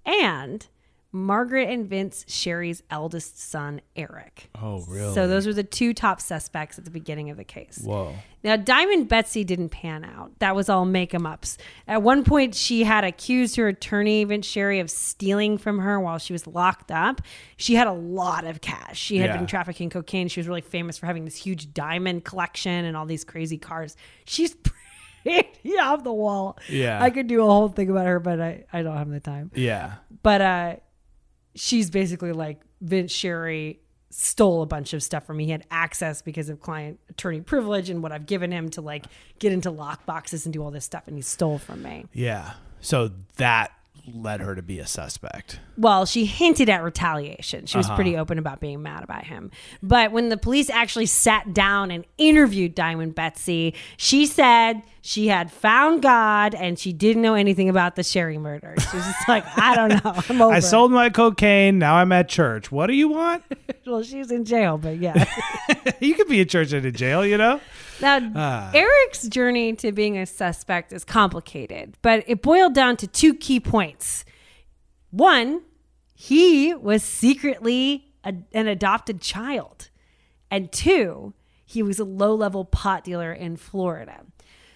and 0.06 0.68
Margaret 1.14 1.70
and 1.70 1.86
Vince 1.88 2.24
Sherry's 2.30 2.84
eldest 2.90 3.38
son, 3.38 3.82
Eric. 3.98 4.50
Oh, 4.62 4.82
really? 4.88 5.14
So 5.14 5.28
those 5.28 5.46
were 5.46 5.54
the 5.54 5.64
two 5.64 5.94
top 5.94 6.22
suspects 6.22 6.78
at 6.78 6.86
the 6.86 6.92
beginning 6.92 7.30
of 7.30 7.36
the 7.36 7.44
case. 7.44 7.82
Whoa. 7.84 8.16
Now, 8.46 8.56
Diamond 8.56 9.10
Betsy 9.10 9.44
didn't 9.44 9.70
pan 9.70 10.06
out. 10.06 10.32
That 10.40 10.56
was 10.56 10.70
all 10.70 10.86
make 10.86 11.14
'em 11.14 11.26
ups. 11.26 11.58
At 11.86 12.02
one 12.02 12.24
point, 12.24 12.56
she 12.56 12.86
had 12.86 13.04
accused 13.04 13.58
her 13.58 13.68
attorney, 13.68 14.24
Vince 14.24 14.46
Sherry, 14.48 14.80
of 14.80 14.90
stealing 14.90 15.58
from 15.58 15.80
her 15.80 16.00
while 16.00 16.18
she 16.18 16.32
was 16.32 16.48
locked 16.48 16.92
up. 16.92 17.22
She 17.58 17.76
had 17.76 17.88
a 17.88 17.94
lot 17.94 18.46
of 18.46 18.62
cash. 18.62 18.98
She 18.98 19.18
had 19.18 19.32
Yeah. 19.32 19.38
been 19.38 19.48
trafficking 19.48 19.90
cocaine. 19.90 20.30
She 20.30 20.40
was 20.40 20.48
really 20.48 20.62
famous 20.62 20.98
for 20.98 21.08
having 21.08 21.26
this 21.26 21.36
huge 21.36 21.74
diamond 21.74 22.24
collection 22.24 22.86
and 22.86 22.96
all 22.96 23.06
these 23.06 23.26
crazy 23.26 23.58
cars. 23.58 23.98
She's 24.26 24.56
pretty 25.24 25.78
off 25.78 26.04
the 26.06 26.14
wall. 26.14 26.58
Yeah. 26.70 27.04
I 27.04 27.10
could 27.10 27.28
do 27.28 27.42
a 27.42 27.46
whole 27.46 27.68
thing 27.68 27.90
about 27.90 28.08
her, 28.08 28.20
but 28.20 28.40
I, 28.40 28.64
I 28.72 28.82
don't 28.82 28.96
have 28.98 29.10
the 29.10 29.20
time 29.20 29.52
Yeah. 29.54 29.96
but 30.24 30.42
uh 30.42 30.76
she's 31.56 31.90
basically 31.90 32.32
like 32.32 32.62
Vince 32.82 33.12
Sherry 33.12 33.80
stole 34.10 34.62
a 34.62 34.66
bunch 34.66 34.94
of 34.94 35.02
stuff 35.02 35.26
from 35.26 35.38
me. 35.38 35.46
He 35.46 35.52
had 35.52 35.66
access 35.72 36.22
because 36.22 36.50
of 36.50 36.60
client 36.60 37.00
attorney 37.10 37.42
privilege 37.42 37.90
and 37.90 38.04
what 38.04 38.12
I've 38.12 38.26
given 38.26 38.52
him 38.52 38.70
to 38.72 38.82
like 38.82 39.06
get 39.40 39.52
into 39.54 39.72
lock 39.72 40.06
boxes 40.06 40.46
and 40.46 40.54
do 40.54 40.62
all 40.62 40.72
this 40.72 40.86
stuff 40.86 41.04
and 41.08 41.16
he 41.16 41.22
stole 41.22 41.58
from 41.58 41.82
me. 41.82 42.06
Yeah. 42.14 42.54
So 42.82 43.12
that 43.38 43.72
led 44.14 44.42
her 44.42 44.56
to 44.56 44.62
be 44.62 44.80
a 44.80 44.88
suspect. 44.88 45.60
Well, 45.78 46.06
she 46.06 46.26
hinted 46.26 46.70
at 46.70 46.84
retaliation. 46.84 47.66
She 47.66 47.78
was 47.78 47.88
uh-huh. 47.88 47.96
pretty 47.96 48.18
open 48.18 48.38
about 48.38 48.60
being 48.60 48.82
mad 48.82 49.04
about 49.04 49.26
him. 49.26 49.52
But 49.82 50.12
when 50.12 50.30
the 50.30 50.38
police 50.38 50.70
actually 50.70 51.06
sat 51.06 51.54
down 51.54 51.92
and 51.92 52.06
interviewed 52.18 52.76
Diamond 52.76 53.16
Betsy, 53.16 53.74
she 53.98 54.26
said 54.26 54.84
she 55.02 55.28
had 55.28 55.52
found 55.52 56.02
God 56.02 56.54
and 56.56 56.78
she 56.78 56.94
didn't 56.94 57.22
know 57.22 57.34
anything 57.34 57.70
about 57.70 57.96
the 57.96 58.04
Sherry 58.04 58.38
murder. 58.38 58.76
She 58.78 58.98
was 58.98 59.06
just 59.06 59.28
like, 59.28 59.46
I 59.58 59.76
don't 59.76 60.04
know. 60.04 60.14
I'm 60.30 60.42
over 60.42 60.54
I 60.54 60.60
sold 60.60 60.92
my 60.92 61.10
cocaine. 61.10 61.80
Now 61.80 61.96
I'm 61.96 62.12
at 62.12 62.30
church. 62.30 62.72
What 62.72 62.88
do 62.88 62.94
you 62.94 63.10
want? 63.10 63.44
Well, 63.84 64.04
she's 64.04 64.32
in 64.32 64.46
jail, 64.46 64.78
but 64.78 65.00
yeah. 65.00 65.26
you 66.00 66.14
could 66.14 66.28
be 66.28 66.40
in 66.40 66.48
church 66.48 66.72
and 66.72 66.86
in 66.86 66.94
jail, 66.94 67.26
you 67.26 67.36
know? 67.36 67.60
Now, 68.02 68.32
Ah. 68.36 68.72
Eric's 68.74 69.28
journey 69.28 69.74
to 69.76 69.92
being 69.92 70.18
a 70.18 70.26
suspect 70.26 70.92
is 70.92 71.04
complicated, 71.06 71.98
but 72.02 72.24
it 72.28 72.42
boiled 72.42 72.74
down 72.74 72.98
to 72.98 73.08
two 73.08 73.34
key 73.36 73.60
points. 73.60 74.26
One, 75.12 75.62
he 76.16 76.74
was 76.74 77.04
secretly 77.04 78.14
a, 78.24 78.34
an 78.54 78.68
adopted 78.68 79.22
child. 79.22 79.90
And 80.50 80.72
two, 80.72 81.34
he 81.66 81.82
was 81.82 82.00
a 82.00 82.04
low 82.04 82.36
level 82.36 82.66
pot 82.66 83.04
dealer 83.04 83.32
in 83.32 83.56
Florida. 83.56 84.26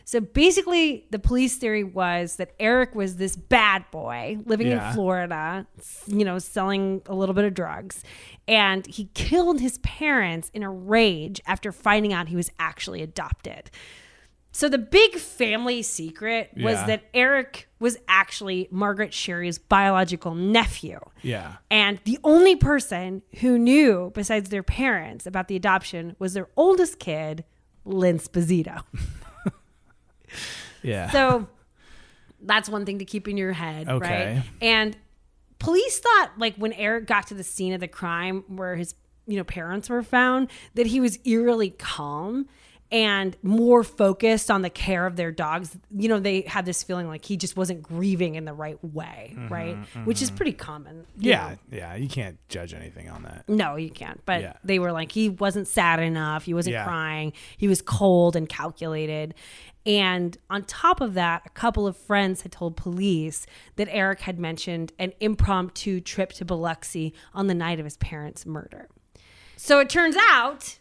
So 0.08 0.20
basically, 0.20 1.08
the 1.10 1.18
police 1.18 1.56
theory 1.58 1.84
was 1.84 2.36
that 2.36 2.54
Eric 2.60 2.94
was 2.94 3.16
this 3.16 3.36
bad 3.36 3.86
boy 3.90 4.38
living 4.46 4.68
Yeah. 4.68 4.90
in 4.90 4.94
Florida, 4.94 5.66
you 6.06 6.24
know, 6.24 6.38
selling 6.38 7.02
a 7.08 7.16
little 7.16 7.34
bit 7.34 7.44
of 7.44 7.56
drugs. 7.56 8.04
And 8.48 8.86
he 8.86 9.06
killed 9.16 9.60
his 9.62 9.80
parents 9.80 10.52
in 10.54 10.62
a 10.62 10.70
rage 10.70 11.42
after 11.48 11.72
finding 11.72 12.14
out 12.14 12.28
he 12.28 12.36
was 12.36 12.52
actually 12.60 13.02
adopted. 13.02 13.72
So 14.52 14.70
the 14.70 14.78
big 14.78 15.16
family 15.16 15.82
secret 15.82 16.52
was 16.56 16.76
Yeah. 16.76 16.86
that 16.86 17.04
Eric 17.14 17.68
was 17.80 17.98
actually 18.08 18.68
Margaret 18.72 19.12
Sherry's 19.14 19.58
biological 19.58 20.34
nephew. 20.36 21.00
Yeah. 21.24 21.56
And 21.72 22.00
the 22.06 22.20
only 22.24 22.56
person 22.56 23.24
who 23.42 23.58
knew, 23.58 24.12
besides 24.14 24.52
their 24.52 24.64
parents, 24.64 25.26
about 25.26 25.48
the 25.50 25.56
adoption 25.56 26.16
was 26.20 26.36
their 26.36 26.48
oldest 26.56 27.00
kid, 27.00 27.44
Lynn 27.84 28.20
Sposito. 28.20 28.84
Yeah. 30.84 31.10
So 31.12 31.48
that's 32.42 32.70
one 32.70 32.86
thing 32.86 33.00
to 33.00 33.06
keep 33.06 33.28
in 33.28 33.38
your 33.38 33.54
head, 33.54 33.90
Okay. 33.90 34.36
right? 34.36 34.44
And 34.62 34.96
police 35.60 36.00
thought, 36.00 36.32
like, 36.38 36.56
when 36.56 36.74
Eric 36.74 37.08
got 37.08 37.28
to 37.28 37.34
the 37.34 37.44
scene 37.44 37.74
of 37.74 37.80
the 37.80 37.88
crime 37.88 38.44
where 38.48 38.76
his, 38.76 38.94
you 39.26 39.38
know, 39.38 39.44
parents 39.44 39.90
were 39.90 40.04
found, 40.04 40.50
that 40.76 40.88
he 40.88 41.00
was 41.00 41.18
eerily 41.26 41.72
calm 41.72 42.48
and 42.92 43.36
more 43.42 43.84
focused 43.84 44.52
on 44.52 44.62
the 44.62 44.70
care 44.70 45.08
of 45.08 45.16
their 45.16 45.32
dogs. 45.32 45.76
You 45.92 46.08
know, 46.08 46.20
they 46.20 46.42
had 46.42 46.66
this 46.66 46.84
feeling 46.84 47.08
like 47.08 47.26
he 47.26 47.36
just 47.36 47.58
wasn't 47.58 47.82
grieving 47.82 48.36
in 48.36 48.46
the 48.46 48.54
right 48.54 48.78
way, 48.84 49.34
mm-hmm, 49.36 49.52
right? 49.52 49.76
Which 50.06 50.22
is 50.22 50.30
mm-hmm. 50.30 50.38
pretty 50.38 50.54
common. 50.54 51.08
yeah. 51.18 51.50
know. 51.72 51.78
Yeah. 51.78 51.96
You 51.96 52.08
can't 52.08 52.38
judge 52.48 52.76
anything 52.76 53.10
on 53.10 53.24
that. 53.24 53.50
No, 53.50 53.76
you 53.76 53.90
can't. 53.90 54.24
But 54.26 54.42
Yeah. 54.42 54.54
they 54.64 54.78
were 54.78 54.92
like, 54.92 55.12
he 55.12 55.30
wasn't 55.30 55.68
sad 55.68 56.00
enough. 56.00 56.44
He 56.44 56.54
wasn't 56.54 56.74
Yeah. 56.74 56.86
crying. 56.86 57.34
He 57.58 57.68
was 57.68 57.82
cold 57.82 58.36
and 58.36 58.48
calculated. 58.48 59.34
And 59.86 60.38
on 60.50 60.64
top 60.64 61.00
of 61.00 61.14
that, 61.14 61.44
a 61.46 61.50
couple 61.50 61.86
of 61.86 61.96
friends 61.96 62.42
had 62.42 62.52
told 62.52 62.76
police 62.76 63.46
that 63.76 63.88
Eric 63.92 64.22
had 64.22 64.40
mentioned 64.40 64.94
an 64.98 65.14
impromptu 65.20 66.02
trip 66.02 66.34
to 66.34 66.46
Biloxi 66.46 67.14
on 67.34 67.48
the 67.48 67.54
night 67.54 67.80
of 67.80 67.86
his 67.86 67.98
parents' 67.98 68.46
murder. 68.46 68.90
So 69.58 69.80
it 69.80 69.90
turns 69.90 70.16
out, 70.30 70.80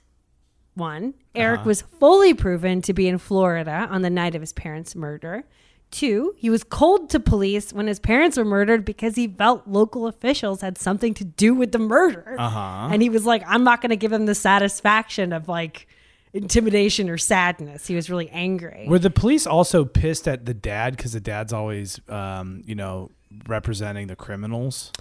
one, 0.75 1.15
Eric 1.35 1.65
was 1.65 1.83
fully 1.83 2.35
proven 2.35 2.83
to 2.83 2.93
be 2.93 3.07
in 3.07 3.19
Florida 3.19 3.87
on 3.91 4.03
the 4.03 4.11
night 4.11 4.35
of 4.35 4.41
his 4.41 4.53
parents' 4.53 4.97
murder. 4.97 5.45
Two, 5.91 6.35
he 6.37 6.51
was 6.51 6.65
cold 6.65 7.09
to 7.11 7.21
police 7.21 7.73
when 7.73 7.87
his 7.87 8.01
parents 8.01 8.37
were 8.37 8.45
murdered 8.45 8.85
because 8.85 9.15
he 9.15 9.29
felt 9.29 9.69
local 9.69 10.09
officials 10.09 10.61
had 10.61 10.77
something 10.77 11.15
to 11.15 11.25
do 11.25 11.55
with 11.55 11.71
the 11.71 11.79
murder. 11.79 12.35
Uh-huh. 12.37 12.89
And 12.91 13.01
he 13.01 13.09
was 13.09 13.25
like, 13.25 13.45
I'm 13.47 13.63
not 13.63 13.81
going 13.81 13.91
to 13.91 13.97
give 13.97 14.13
him 14.13 14.27
the 14.27 14.35
satisfaction 14.35 15.33
of 15.33 15.47
like 15.47 15.87
intimidation 16.35 17.09
or 17.09 17.17
sadness. 17.17 17.87
He 17.87 17.95
was 17.95 18.11
really 18.11 18.29
angry. 18.31 18.85
Were 18.89 18.99
the 18.99 19.09
police 19.11 19.47
also 19.47 19.85
pissed 19.87 20.29
at 20.29 20.45
the 20.45 20.53
dad 20.55 20.97
because 20.97 21.13
the 21.13 21.21
dad's 21.21 21.53
always, 21.53 22.01
um, 22.11 22.63
you 22.67 22.75
know, 22.75 23.11
representing 23.47 24.09
the 24.09 24.17
criminals? 24.17 24.93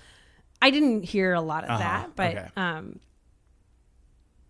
I 0.62 0.70
didn't 0.70 1.04
hear 1.04 1.34
a 1.34 1.42
lot 1.42 1.66
of 1.66 1.72
Uh-huh. 1.72 1.80
that, 1.80 2.16
but 2.16 2.38
Okay. 2.38 2.48
um, 2.56 3.00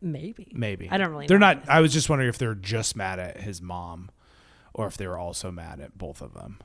maybe. 0.01 0.51
Maybe 0.53 0.89
I 0.91 0.97
don't 0.97 1.09
really 1.09 1.25
They're 1.27 1.39
know. 1.39 1.53
not. 1.53 1.69
I 1.69 1.79
was 1.81 1.91
just 1.93 2.09
wondering 2.09 2.29
if 2.29 2.37
they're 2.37 2.53
just 2.53 2.95
mad 2.95 3.17
at 3.19 3.41
his 3.41 3.61
mom, 3.61 4.11
or 4.73 4.85
if 4.87 4.97
they 4.97 5.07
were 5.07 5.17
also 5.17 5.51
mad 5.51 5.79
at 5.79 5.97
both 5.97 6.21
of 6.21 6.33
them. 6.33 6.59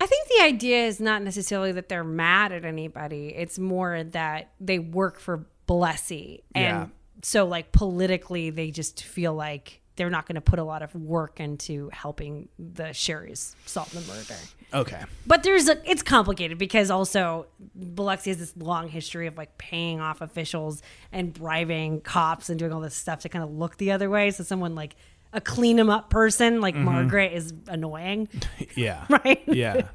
I 0.00 0.06
think 0.06 0.26
the 0.28 0.42
idea 0.44 0.86
is 0.86 0.98
not 1.00 1.22
necessarily 1.22 1.70
that 1.72 1.88
they're 1.88 2.02
mad 2.02 2.50
at 2.50 2.64
anybody. 2.64 3.28
It's 3.28 3.58
more 3.58 4.02
that 4.02 4.50
they 4.58 4.80
work 4.80 5.20
for 5.20 5.46
Blessey. 5.68 6.40
And 6.56 6.64
Yeah. 6.64 6.86
So, 7.22 7.46
like, 7.46 7.72
politically, 7.72 8.50
they 8.50 8.70
just 8.70 9.04
feel 9.04 9.34
like 9.34 9.82
they're 9.96 10.10
not 10.10 10.26
going 10.26 10.36
to 10.36 10.40
put 10.40 10.58
a 10.58 10.64
lot 10.64 10.82
of 10.82 10.94
work 10.94 11.38
into 11.38 11.90
helping 11.92 12.48
the 12.58 12.92
Sherry's 12.92 13.54
solve 13.66 13.92
the 13.92 14.00
murder. 14.12 14.40
Okay. 14.72 15.04
But 15.26 15.42
there's 15.42 15.68
a, 15.68 15.90
it's 15.90 16.02
complicated 16.02 16.56
because 16.56 16.90
also 16.90 17.46
Biloxi 17.74 18.30
has 18.30 18.38
this 18.38 18.56
long 18.56 18.88
history 18.88 19.26
of 19.26 19.36
like 19.36 19.58
paying 19.58 20.00
off 20.00 20.22
officials 20.22 20.82
and 21.12 21.32
bribing 21.32 22.00
cops 22.00 22.48
and 22.48 22.58
doing 22.58 22.72
all 22.72 22.80
this 22.80 22.94
stuff 22.94 23.20
to 23.20 23.28
kind 23.28 23.44
of 23.44 23.52
look 23.52 23.76
the 23.76 23.92
other 23.92 24.08
way. 24.08 24.30
So 24.30 24.44
someone 24.44 24.74
like 24.74 24.96
a 25.34 25.40
clean 25.40 25.76
them 25.76 25.90
up 25.90 26.10
person 26.10 26.60
like 26.60 26.74
mm-hmm. 26.74 26.84
Margaret 26.84 27.32
is 27.32 27.52
annoying, 27.68 28.28
Yeah. 28.74 29.04
right? 29.10 29.42
Yeah. 29.46 29.88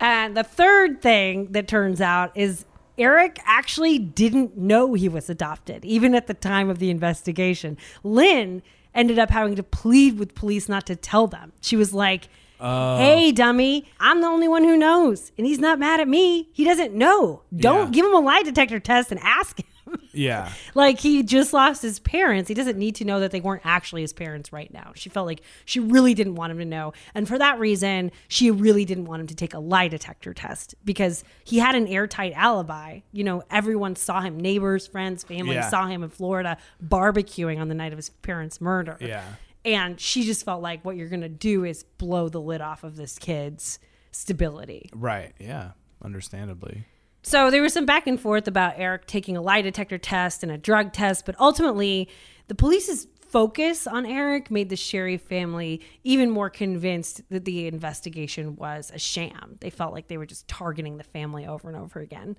And 0.00 0.36
the 0.36 0.44
third 0.44 1.02
thing 1.02 1.52
that 1.52 1.68
turns 1.68 2.00
out 2.00 2.36
is 2.36 2.64
Eric 2.98 3.38
actually 3.44 3.98
didn't 3.98 4.56
know 4.56 4.94
he 4.94 5.08
was 5.08 5.30
adopted, 5.30 5.84
even 5.84 6.14
at 6.14 6.26
the 6.26 6.34
time 6.34 6.68
of 6.68 6.78
the 6.78 6.90
investigation. 6.90 7.76
Lynn 8.02 8.62
ended 8.94 9.18
up 9.18 9.30
having 9.30 9.54
to 9.56 9.62
plead 9.62 10.18
with 10.18 10.34
police 10.34 10.68
not 10.68 10.86
to 10.86 10.96
tell 10.96 11.26
them. 11.26 11.52
She 11.60 11.76
was 11.76 11.94
like, 11.94 12.28
oh. 12.60 12.96
Hey, 12.98 13.30
dummy, 13.32 13.86
I'm 14.00 14.20
the 14.20 14.26
only 14.26 14.48
one 14.48 14.64
who 14.64 14.76
knows. 14.76 15.30
And 15.38 15.46
he's 15.46 15.60
not 15.60 15.78
mad 15.78 16.00
at 16.00 16.08
me. 16.08 16.48
He 16.52 16.64
doesn't 16.64 16.92
know. 16.94 17.42
Don't 17.56 17.86
Yeah. 17.86 17.90
give 17.92 18.06
him 18.06 18.14
a 18.14 18.20
lie 18.20 18.42
detector 18.42 18.80
test 18.80 19.12
and 19.12 19.20
ask 19.22 19.60
him. 19.60 19.66
Yeah. 20.12 20.52
like 20.74 20.98
he 21.00 21.22
just 21.22 21.52
lost 21.52 21.82
his 21.82 21.98
parents. 21.98 22.48
He 22.48 22.54
doesn't 22.54 22.78
need 22.78 22.94
to 22.96 23.04
know 23.04 23.20
that 23.20 23.30
they 23.30 23.40
weren't 23.40 23.62
actually 23.64 24.02
his 24.02 24.12
parents 24.12 24.52
right 24.52 24.72
now. 24.72 24.92
She 24.94 25.08
felt 25.08 25.26
like 25.26 25.40
she 25.64 25.80
really 25.80 26.14
didn't 26.14 26.34
want 26.34 26.50
him 26.50 26.58
to 26.58 26.64
know. 26.64 26.92
And 27.14 27.28
for 27.28 27.38
that 27.38 27.58
reason, 27.58 28.10
she 28.28 28.50
really 28.50 28.84
didn't 28.84 29.04
want 29.04 29.20
him 29.20 29.26
to 29.28 29.34
take 29.34 29.54
a 29.54 29.58
lie 29.58 29.88
detector 29.88 30.34
test 30.34 30.74
because 30.84 31.24
he 31.44 31.58
had 31.58 31.74
an 31.74 31.86
airtight 31.86 32.32
alibi. 32.34 33.00
You 33.12 33.24
know, 33.24 33.42
everyone 33.50 33.96
saw 33.96 34.20
him, 34.20 34.38
neighbors, 34.38 34.86
friends, 34.86 35.24
family 35.24 35.54
Yeah. 35.54 35.68
saw 35.68 35.86
him 35.86 36.02
in 36.02 36.10
Florida 36.10 36.56
barbecuing 36.84 37.60
on 37.60 37.68
the 37.68 37.74
night 37.74 37.92
of 37.92 37.96
his 37.98 38.08
parents' 38.10 38.60
murder. 38.60 38.96
Yeah. 39.00 39.24
And 39.64 40.00
she 40.00 40.22
just 40.24 40.44
felt 40.44 40.62
like 40.62 40.84
what 40.84 40.96
you're 40.96 41.08
going 41.08 41.20
to 41.22 41.28
do 41.28 41.64
is 41.64 41.82
blow 41.82 42.28
the 42.28 42.40
lid 42.40 42.60
off 42.60 42.84
of 42.84 42.96
this 42.96 43.18
kid's 43.18 43.78
stability. 44.12 44.88
Right. 44.94 45.32
Yeah. 45.38 45.72
Understandably. 46.02 46.84
So 47.28 47.50
there 47.50 47.60
was 47.60 47.74
some 47.74 47.84
back 47.84 48.06
and 48.06 48.18
forth 48.18 48.48
about 48.48 48.76
Eric 48.78 49.04
taking 49.06 49.36
a 49.36 49.42
lie 49.42 49.60
detector 49.60 49.98
test 49.98 50.42
and 50.42 50.50
a 50.50 50.56
drug 50.56 50.94
test, 50.94 51.26
but 51.26 51.38
ultimately, 51.38 52.08
the 52.46 52.54
police's 52.54 53.06
focus 53.20 53.86
on 53.86 54.06
Eric 54.06 54.50
made 54.50 54.70
the 54.70 54.76
Sherry 54.76 55.18
family 55.18 55.82
even 56.04 56.30
more 56.30 56.48
convinced 56.48 57.20
that 57.28 57.44
the 57.44 57.66
investigation 57.66 58.56
was 58.56 58.90
a 58.94 58.98
sham. 58.98 59.58
They 59.60 59.68
felt 59.68 59.92
like 59.92 60.08
they 60.08 60.16
were 60.16 60.24
just 60.24 60.48
targeting 60.48 60.96
the 60.96 61.04
family 61.04 61.46
over 61.46 61.68
and 61.68 61.76
over 61.76 62.00
again. 62.00 62.38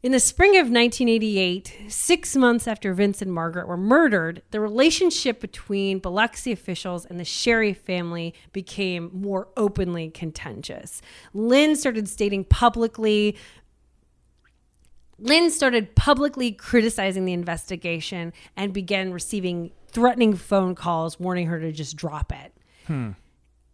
In 0.00 0.12
the 0.12 0.20
spring 0.20 0.52
of 0.52 0.70
1988, 0.70 1.86
six 1.88 2.36
months 2.36 2.68
after 2.68 2.94
Vince 2.94 3.20
and 3.20 3.34
Margaret 3.34 3.66
were 3.66 3.76
murdered, 3.76 4.42
the 4.52 4.60
relationship 4.60 5.40
between 5.40 5.98
Biloxi 5.98 6.52
officials 6.52 7.04
and 7.04 7.18
the 7.18 7.24
Sherry 7.24 7.72
family 7.72 8.32
became 8.52 9.10
more 9.12 9.48
openly 9.56 10.08
contentious. 10.10 11.02
Lynn 11.34 11.74
started 11.74 12.08
stating 12.08 12.44
publicly 12.44 13.36
Lynn 15.18 15.50
started 15.50 15.94
publicly 15.94 16.52
criticizing 16.52 17.24
the 17.24 17.32
investigation 17.32 18.32
and 18.56 18.72
began 18.72 19.12
receiving 19.12 19.72
threatening 19.88 20.34
phone 20.34 20.74
calls 20.74 21.18
warning 21.18 21.46
her 21.46 21.58
to 21.60 21.72
just 21.72 21.96
drop 21.96 22.32
it. 22.32 22.52
Hmm. 22.86 23.10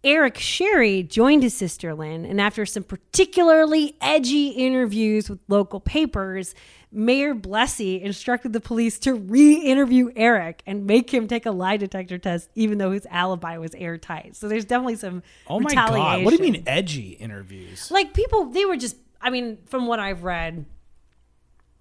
Eric 0.03 0.39
Sherry 0.39 1.03
joined 1.03 1.43
his 1.43 1.55
sister 1.55 1.95
Lynn, 1.95 2.27
and 2.27 2.39
after 2.39 2.67
some 2.67 2.83
particularly 2.83 3.97
edgy 4.03 4.49
interviews 4.49 5.31
with 5.31 5.39
local 5.49 5.81
papers, 5.81 6.55
Mayor 6.93 7.35
Blessey 7.35 8.03
instructed 8.03 8.53
the 8.53 8.61
police 8.61 8.99
to 9.01 9.15
re 9.15 9.55
interview 9.55 10.13
Eric 10.15 10.63
and 10.67 10.87
make 10.87 11.13
him 11.13 11.27
take 11.27 11.47
a 11.47 11.51
lie 11.51 11.79
detector 11.79 12.19
test, 12.19 12.51
even 12.55 12.77
though 12.77 12.91
his 12.91 13.07
alibi 13.11 13.57
was 13.57 13.75
airtight. 13.75 14.37
So 14.37 14.47
there's 14.47 14.67
definitely 14.67 14.97
some 14.97 15.23
Oh 15.47 15.59
my 15.59 15.73
god! 15.73 16.23
What 16.23 16.37
do 16.37 16.37
you 16.37 16.53
mean 16.53 16.63
edgy 16.67 17.13
interviews? 17.13 17.91
Like 17.91 18.13
people, 18.13 18.45
they 18.47 18.67
were 18.67 18.77
just, 18.77 18.97
I 19.23 19.31
mean, 19.31 19.57
from 19.65 19.87
what 19.87 20.01
I've 20.01 20.23
read, 20.23 20.67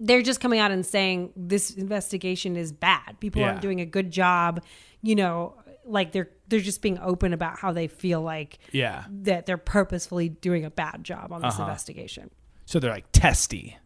they're 0.05 0.21
just 0.21 0.39
coming 0.41 0.59
out 0.59 0.69
and 0.71 0.85
saying 0.85 1.31
this 1.35 1.71
investigation 1.71 2.55
is 2.57 2.71
bad. 2.73 3.19
People 3.21 3.41
Yeah. 3.41 3.47
aren't 3.49 3.61
doing 3.61 3.79
a 3.79 3.85
good 3.85 4.11
job. 4.11 4.61
You 5.01 5.15
know, 5.15 5.55
like 5.85 6.11
they're 6.11 6.29
they're 6.49 6.59
just 6.59 6.81
being 6.81 6.99
open 6.99 7.31
about 7.33 7.57
how 7.57 7.71
they 7.71 7.87
feel 7.87 8.21
like 8.21 8.59
Yeah. 8.71 9.05
that 9.23 9.45
they're 9.45 9.57
purposefully 9.57 10.27
doing 10.29 10.65
a 10.65 10.69
bad 10.69 11.03
job 11.03 11.31
on 11.31 11.41
this 11.41 11.53
Uh-huh. 11.55 11.63
investigation. 11.63 12.29
So 12.65 12.79
they're 12.79 12.91
like 12.91 13.05
testy. 13.13 13.77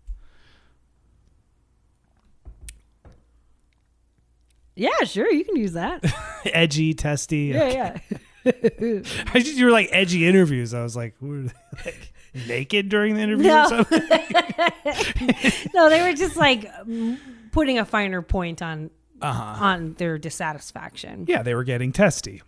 Yeah, 4.76 5.04
sure, 5.06 5.32
you 5.32 5.44
can 5.44 5.56
use 5.56 5.74
that. 5.74 6.04
edgy, 6.46 6.94
testy. 6.94 7.46
Yeah, 7.54 7.68
yeah. 7.70 7.98
I 9.34 9.40
just 9.40 9.56
you 9.58 9.66
were 9.66 9.72
like 9.72 9.90
edgy 9.92 10.26
interviews. 10.28 10.74
I 10.74 10.82
was 10.84 10.96
like, 10.96 11.16
were 11.20 11.42
they, 11.44 11.52
like 11.86 12.14
naked 12.48 12.90
during 12.90 13.16
the 13.16 13.22
interview 13.22 13.48
No. 13.48 13.64
or 13.66 13.68
something? 13.70 14.02
no, 15.74 15.90
they 15.90 16.02
were 16.02 16.16
just 16.16 16.36
like 16.36 16.70
putting 17.52 17.80
a 17.80 17.86
finer 17.86 18.22
point 18.22 18.62
on 18.62 18.90
Uh-huh. 19.22 19.66
on 19.66 19.94
their 19.96 20.18
dissatisfaction. 20.18 21.26
Yeah, 21.28 21.42
they 21.44 21.56
were 21.56 21.64
getting 21.64 21.92
testy. 21.92 22.42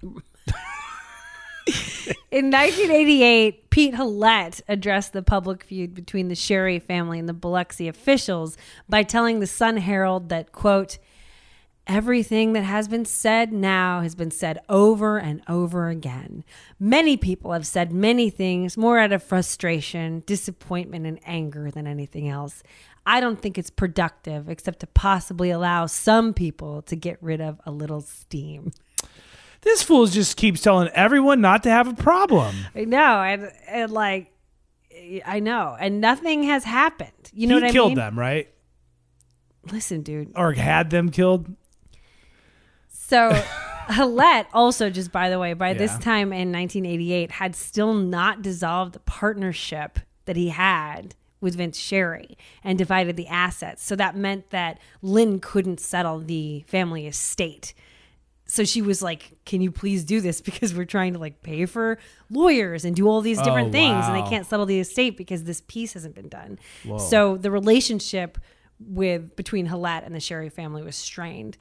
In 2.32 2.52
1988, 2.52 3.70
Pete 3.70 3.94
Halat 3.96 4.62
addressed 4.68 5.14
the 5.14 5.22
public 5.22 5.64
feud 5.64 5.94
between 5.94 6.28
the 6.28 6.36
Sherry 6.36 6.80
family 6.80 7.20
and 7.20 7.28
the 7.30 7.34
Biloxi 7.34 7.88
officials 7.88 8.56
by 8.88 9.04
telling 9.04 9.40
the 9.40 9.48
Sun 9.48 9.78
Herald 9.78 10.30
that, 10.30 10.52
quote, 10.52 10.98
Everything 11.90 12.54
that 12.54 12.62
has 12.62 12.88
been 12.88 13.04
said 13.04 13.52
now 13.52 14.02
has 14.02 14.14
been 14.14 14.30
said 14.30 14.60
over 14.70 15.18
and 15.18 15.42
over 15.48 15.90
again. 15.90 16.44
Many 16.80 17.18
people 17.18 17.52
have 17.52 17.66
said 17.66 17.92
many 17.92 18.30
things 18.30 18.78
more 18.78 19.00
out 19.00 19.12
of 19.12 19.24
frustration, 19.24 20.22
disappointment, 20.28 21.08
and 21.08 21.20
anger 21.26 21.72
than 21.72 21.88
anything 21.88 22.30
else. 22.30 22.62
I 23.08 23.20
don't 23.20 23.42
think 23.42 23.58
it's 23.58 23.72
productive 23.72 24.50
except 24.50 24.82
to 24.82 24.88
possibly 24.88 25.50
allow 25.50 25.88
some 25.88 26.32
people 26.32 26.84
to 26.84 26.96
get 26.96 27.18
rid 27.22 27.42
of 27.42 27.60
a 27.66 27.72
little 27.72 28.02
steam. 28.02 28.72
This 29.62 29.82
fool 29.82 30.06
just 30.06 30.38
keeps 30.38 30.62
telling 30.62 30.90
everyone 30.90 31.42
not 31.42 31.64
to 31.64 31.72
have 31.72 31.88
a 31.88 31.96
problem. 31.96 32.56
I 32.76 32.86
know, 32.86 33.24
and, 33.24 33.52
and 33.68 33.92
like, 33.92 34.32
I 35.26 35.40
know, 35.40 35.76
and 35.80 36.00
nothing 36.00 36.44
has 36.44 36.64
happened. 36.64 37.32
You 37.34 37.48
know 37.48 37.56
he 37.56 37.62
what 37.62 37.64
I 37.64 37.68
mean? 37.68 37.74
He 37.74 37.74
killed 37.74 37.98
them, 37.98 38.20
right? 38.20 38.48
Listen, 39.72 40.04
dude. 40.04 40.32
Or 40.36 40.54
had 40.54 40.92
them 40.92 41.10
killed. 41.10 41.56
So, 43.10 43.32
Halat 43.90 44.46
also, 44.54 44.90
just 44.92 45.12
by 45.12 45.30
the 45.30 45.40
way, 45.40 45.54
by 45.54 45.74
this 45.74 45.98
time 45.98 46.32
in 46.32 46.52
1988, 46.52 47.32
had 47.32 47.56
still 47.56 47.94
not 47.96 48.44
dissolved 48.44 48.94
the 48.94 49.00
partnership 49.00 50.00
that 50.26 50.36
he 50.36 50.50
had 50.50 51.16
with 51.42 51.56
Vince 51.56 51.78
Sherry 51.78 52.38
and 52.64 52.78
divided 52.78 53.16
the 53.16 53.26
assets. 53.28 53.84
So 53.84 53.96
that 53.96 54.16
meant 54.16 54.52
that 54.52 54.80
Lynn 55.02 55.40
couldn't 55.40 55.80
settle 55.80 56.20
the 56.20 56.64
family 56.68 57.08
estate. 57.08 57.74
So 58.46 58.64
she 58.64 58.82
was 58.82 59.02
like, 59.02 59.38
"Can 59.46 59.62
you 59.62 59.72
please 59.72 60.04
do 60.04 60.22
this 60.22 60.42
because 60.50 60.76
we're 60.76 60.86
trying 60.86 61.14
to 61.14 61.20
like 61.20 61.42
pay 61.42 61.66
for 61.66 61.98
lawyers 62.30 62.86
and 62.86 62.96
do 62.96 63.08
all 63.08 63.22
these 63.22 63.42
different 63.42 63.70
Oh, 63.70 63.72
things 63.72 64.06
and 64.06 64.16
they 64.16 64.30
can't 64.30 64.46
settle 64.46 64.66
the 64.68 64.80
estate 64.80 65.18
because 65.18 65.46
this 65.46 65.62
piece 65.68 65.94
hasn't 65.94 66.14
been 66.14 66.30
done." 66.30 66.60
So 67.00 67.38
the 67.38 67.50
relationship 67.50 68.38
with 68.80 69.36
between 69.36 69.68
Halat 69.68 70.06
and 70.06 70.14
the 70.14 70.20
Sherry 70.20 70.50
family 70.50 70.84
was 70.84 70.96
strained. 70.96 71.58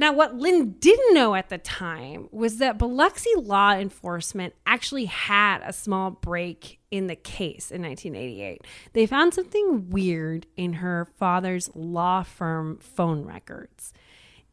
Now, 0.00 0.14
what 0.14 0.34
Lynn 0.34 0.76
didn't 0.78 1.12
know 1.12 1.34
at 1.34 1.50
the 1.50 1.58
time 1.58 2.30
was 2.32 2.56
that 2.56 2.78
Biloxi 2.78 3.28
law 3.36 3.72
enforcement 3.72 4.54
actually 4.64 5.04
had 5.04 5.60
a 5.62 5.74
small 5.74 6.10
break 6.10 6.80
in 6.90 7.06
the 7.06 7.14
case 7.14 7.70
in 7.70 7.82
1988. 7.82 8.62
They 8.94 9.04
found 9.04 9.34
something 9.34 9.90
weird 9.90 10.46
in 10.56 10.72
her 10.72 11.06
father's 11.18 11.68
law 11.74 12.22
firm 12.22 12.78
phone 12.78 13.26
records. 13.26 13.92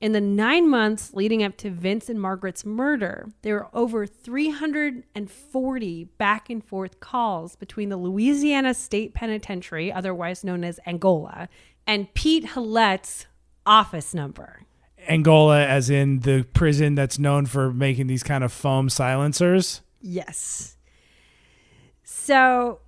In 0.01 0.11
the 0.11 0.19
nine 0.19 0.69
months 0.69 1.13
leading 1.13 1.41
up 1.43 1.55
to 1.59 1.71
Vince 1.71 2.09
and 2.09 2.19
Margaret's 2.19 2.65
murder, 2.65 3.29
there 3.41 3.55
were 3.55 3.69
over 3.73 4.05
340 4.05 6.03
back 6.17 6.49
and 6.49 6.61
forth 6.61 6.99
calls 6.99 7.55
between 7.55 7.87
the 7.87 7.95
Louisiana 7.95 8.73
State 8.73 9.13
Penitentiary, 9.13 9.93
otherwise 9.93 10.43
known 10.43 10.65
as 10.65 10.81
Angola, 10.85 11.47
and 11.87 12.13
Pete 12.13 12.47
Halat's 12.47 13.27
office 13.65 14.13
number. 14.13 14.66
Angola, 15.07 15.65
as 15.65 15.89
in 15.89 16.19
the 16.19 16.45
prison 16.53 16.95
that's 16.95 17.17
known 17.17 17.45
for 17.45 17.73
making 17.73 18.07
these 18.07 18.23
kind 18.23 18.43
of 18.43 18.51
foam 18.51 18.89
silencers. 18.89 19.81
Yes. 20.01 20.77
So, 22.03 22.79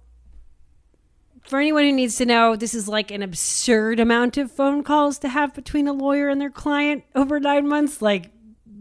for 1.44 1.60
anyone 1.60 1.84
who 1.84 1.92
needs 1.92 2.16
to 2.18 2.26
know, 2.26 2.56
this 2.56 2.74
is 2.74 2.88
like 2.88 3.12
an 3.12 3.24
absurd 3.24 4.00
amount 4.00 4.38
of 4.38 4.52
phone 4.52 4.84
calls 4.84 5.18
to 5.20 5.30
have 5.30 5.54
between 5.54 5.88
a 5.88 5.94
lawyer 5.94 6.30
and 6.30 6.40
their 6.40 6.50
client 6.50 7.04
over 7.16 7.40
nine 7.40 7.68
months. 7.68 8.02
Like, 8.02 8.32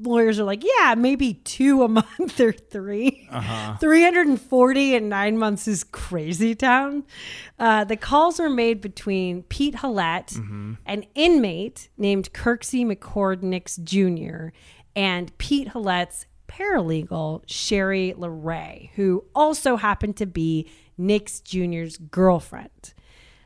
lawyers 0.03 0.39
are 0.39 0.45
like, 0.45 0.63
yeah, 0.65 0.95
maybe 0.97 1.35
two 1.35 1.83
a 1.83 1.89
month 1.99 2.41
or 2.41 2.53
3 2.53 3.29
340 3.81 4.95
in 4.95 5.09
nine 5.09 5.39
months 5.39 5.69
is 5.69 5.85
crazy 5.85 6.55
town. 6.55 7.05
Uh, 7.59 7.85
the 7.85 7.97
calls 7.97 8.39
were 8.39 8.51
made 8.51 8.81
between 8.81 9.43
Pete 9.45 9.77
Halat, 9.77 10.37
an 10.87 11.05
inmate 11.15 11.89
named 11.97 12.33
Kirksey 12.33 12.85
McCord 12.87 13.43
Nix 13.43 13.77
Jr., 13.77 14.49
and 14.97 15.37
Pete 15.39 15.69
Halat's 15.69 16.27
paralegal, 16.49 17.47
Sheri 17.47 18.15
LaRa, 18.17 18.91
who 18.95 19.25
also 19.35 19.77
happened 19.77 20.17
to 20.17 20.27
be 20.27 20.69
Nix 20.97 21.41
Jr.'s 21.41 21.97
girlfriend. 21.97 22.95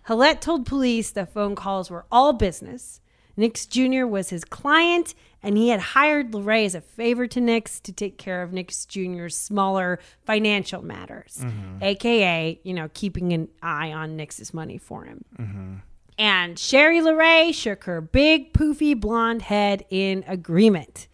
Halat 0.09 0.41
told 0.41 0.67
police 0.67 1.11
the 1.11 1.27
phone 1.27 1.55
calls 1.55 1.91
were 1.91 2.07
all 2.11 2.33
business. 2.33 3.01
Nix 3.37 3.67
Jr. 3.67 4.07
was 4.07 4.31
his 4.31 4.45
client, 4.45 5.15
and 5.43 5.57
he 5.57 5.69
had 5.69 5.81
hired 5.81 6.33
LaRa 6.33 6.65
as 6.65 6.75
a 6.75 6.81
favor 6.81 7.27
to 7.27 7.41
Nix 7.41 7.81
to 7.81 7.93
take 7.93 8.19
care 8.19 8.43
of 8.43 8.53
Nix 8.53 8.85
Jr.'s 8.87 9.37
smaller 9.37 9.99
financial 10.25 10.83
matters, 10.83 11.39
mm-hmm. 11.41 11.83
aka, 11.83 12.61
you 12.63 12.75
know, 12.75 12.89
keeping 12.95 13.33
an 13.33 13.49
eye 13.63 13.93
on 13.93 14.17
Nix's 14.17 14.55
money 14.55 14.79
for 14.79 15.05
him. 15.05 15.25
Mm-hmm. 15.39 15.75
And 16.19 16.57
Sheri 16.57 17.03
LaRa 17.03 17.53
shook 17.53 17.85
her 17.85 18.01
big, 18.01 18.53
poofy 18.53 18.99
blonde 18.99 19.43
head 19.43 19.85
in 19.91 20.25
agreement. 20.27 21.09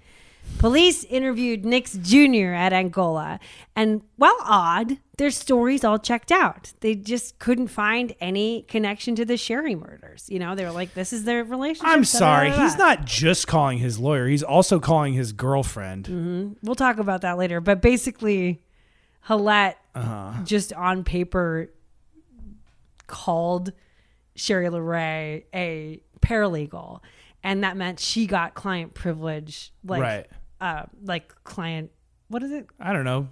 Police 0.59 1.05
interviewed 1.05 1.65
Nix 1.65 1.93
Jr. 1.93 2.53
at 2.53 2.73
Angola, 2.73 3.39
and 3.77 4.03
while 4.17 4.37
odd, 4.43 4.99
their 5.17 5.31
stories 5.31 5.85
all 5.85 5.99
checked 6.01 6.33
out. 6.33 6.73
They 6.81 6.97
just 6.97 7.39
couldn't 7.39 7.69
find 7.69 8.13
any 8.21 8.63
connection 8.63 9.15
to 9.17 9.25
the 9.25 9.37
Sherry 9.37 9.77
murders. 9.77 10.27
You 10.29 10.41
know, 10.41 10.57
they 10.57 10.65
were 10.65 10.73
like, 10.73 10.95
"This 10.95 11.13
is 11.13 11.23
their 11.25 11.45
relationship." 11.45 11.89
I'm 11.89 12.05
sorry. 12.05 12.51
He's 12.51 12.77
not 12.77 13.05
just 13.05 13.47
calling 13.47 13.79
his 13.79 14.01
lawyer, 14.01 14.27
he's 14.27 14.43
also 14.43 14.81
calling 14.81 15.13
his 15.15 15.33
girlfriend. 15.33 16.57
We'll 16.63 16.75
talk 16.75 16.99
about 16.99 17.21
that 17.21 17.39
later. 17.39 17.61
But 17.61 17.81
basically, 17.81 18.61
Halat 19.29 19.75
Uh-huh. 19.95 20.43
just 20.45 20.73
on 20.73 21.05
paper 21.05 21.71
called 23.07 23.73
Sheri 24.37 24.69
LaRa 24.71 25.45
a 25.55 26.01
paralegal, 26.21 27.01
and 27.45 27.63
that 27.63 27.77
meant 27.77 28.01
she 28.01 28.27
got 28.27 28.55
client 28.55 28.95
privilege, 28.95 29.73
like 29.85 30.03
Right. 30.03 30.27
Uh, 30.61 30.85
like 31.05 31.35
client. 31.45 31.91
What 32.29 32.43
is 32.43 32.53
it? 32.53 32.67
I 32.79 32.93
don't 32.93 33.05
know. 33.05 33.29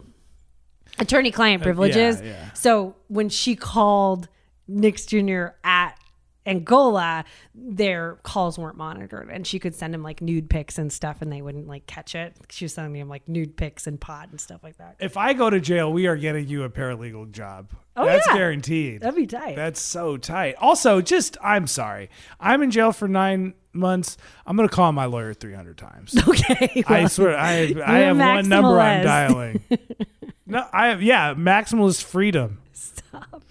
attorney 0.98 1.30
client 1.30 1.62
privileges. 1.62 2.20
Uh, 2.20 2.24
yeah. 2.24 2.52
So 2.54 2.96
when 3.08 3.28
she 3.28 3.56
called 3.56 4.28
Nix 4.68 5.06
Jr. 5.06 5.48
at 5.64 5.98
Angola, 6.46 7.24
their 7.54 8.18
calls 8.22 8.56
weren't 8.58 8.76
monitored 8.76 9.28
and 9.30 9.46
she 9.46 9.58
could 9.58 9.74
send 9.74 9.94
him 9.94 10.02
like 10.02 10.22
nude 10.22 10.48
pics 10.48 10.78
and 10.78 10.92
stuff 10.92 11.20
and 11.20 11.32
they 11.32 11.42
wouldn't 11.42 11.66
like 11.66 11.86
catch 11.86 12.14
it. 12.14 12.36
She 12.50 12.64
was 12.64 12.74
sending 12.74 13.00
him 13.00 13.08
like 13.08 13.28
nude 13.28 13.56
pics 13.56 13.86
and 13.86 14.00
pot 14.00 14.28
and 14.30 14.40
stuff 14.40 14.62
like 14.62 14.78
that. 14.78 14.96
If 15.00 15.16
I 15.16 15.32
go 15.32 15.50
to 15.50 15.58
jail, 15.60 15.92
we 15.92 16.06
are 16.06 16.16
getting 16.16 16.46
you 16.48 16.62
a 16.62 16.70
paralegal 16.70 17.32
job. 17.32 17.72
Oh, 17.96 18.04
That's 18.04 18.26
yeah. 18.26 18.34
guaranteed. 18.34 19.00
That'd 19.00 19.16
be 19.16 19.26
tight. 19.26 19.56
That's 19.56 19.80
so 19.80 20.16
tight. 20.18 20.56
Also, 20.60 21.00
just 21.00 21.38
I'm 21.42 21.66
sorry. 21.66 22.10
I'm 22.38 22.62
in 22.62 22.70
jail 22.70 22.92
for 22.92 23.08
nine 23.08 23.54
months. 23.72 24.18
I'm 24.46 24.56
gonna 24.56 24.68
call 24.68 24.92
my 24.92 25.06
lawyer 25.06 25.32
300 25.32 25.78
times. 25.78 26.14
okay. 26.28 26.84
I 26.86 27.06
swear, 27.06 27.36
I 27.38 27.74
I 27.84 27.98
have 28.00 28.18
one 28.18 28.48
number 28.48 28.78
I'm 28.78 29.02
dialing. 29.04 29.62
no, 30.46 30.66
I 30.72 30.88
have 30.88 31.02
yeah, 31.02 31.34
maximalist 31.34 32.04
freedom. 32.04 32.58
Stop. 32.72 33.42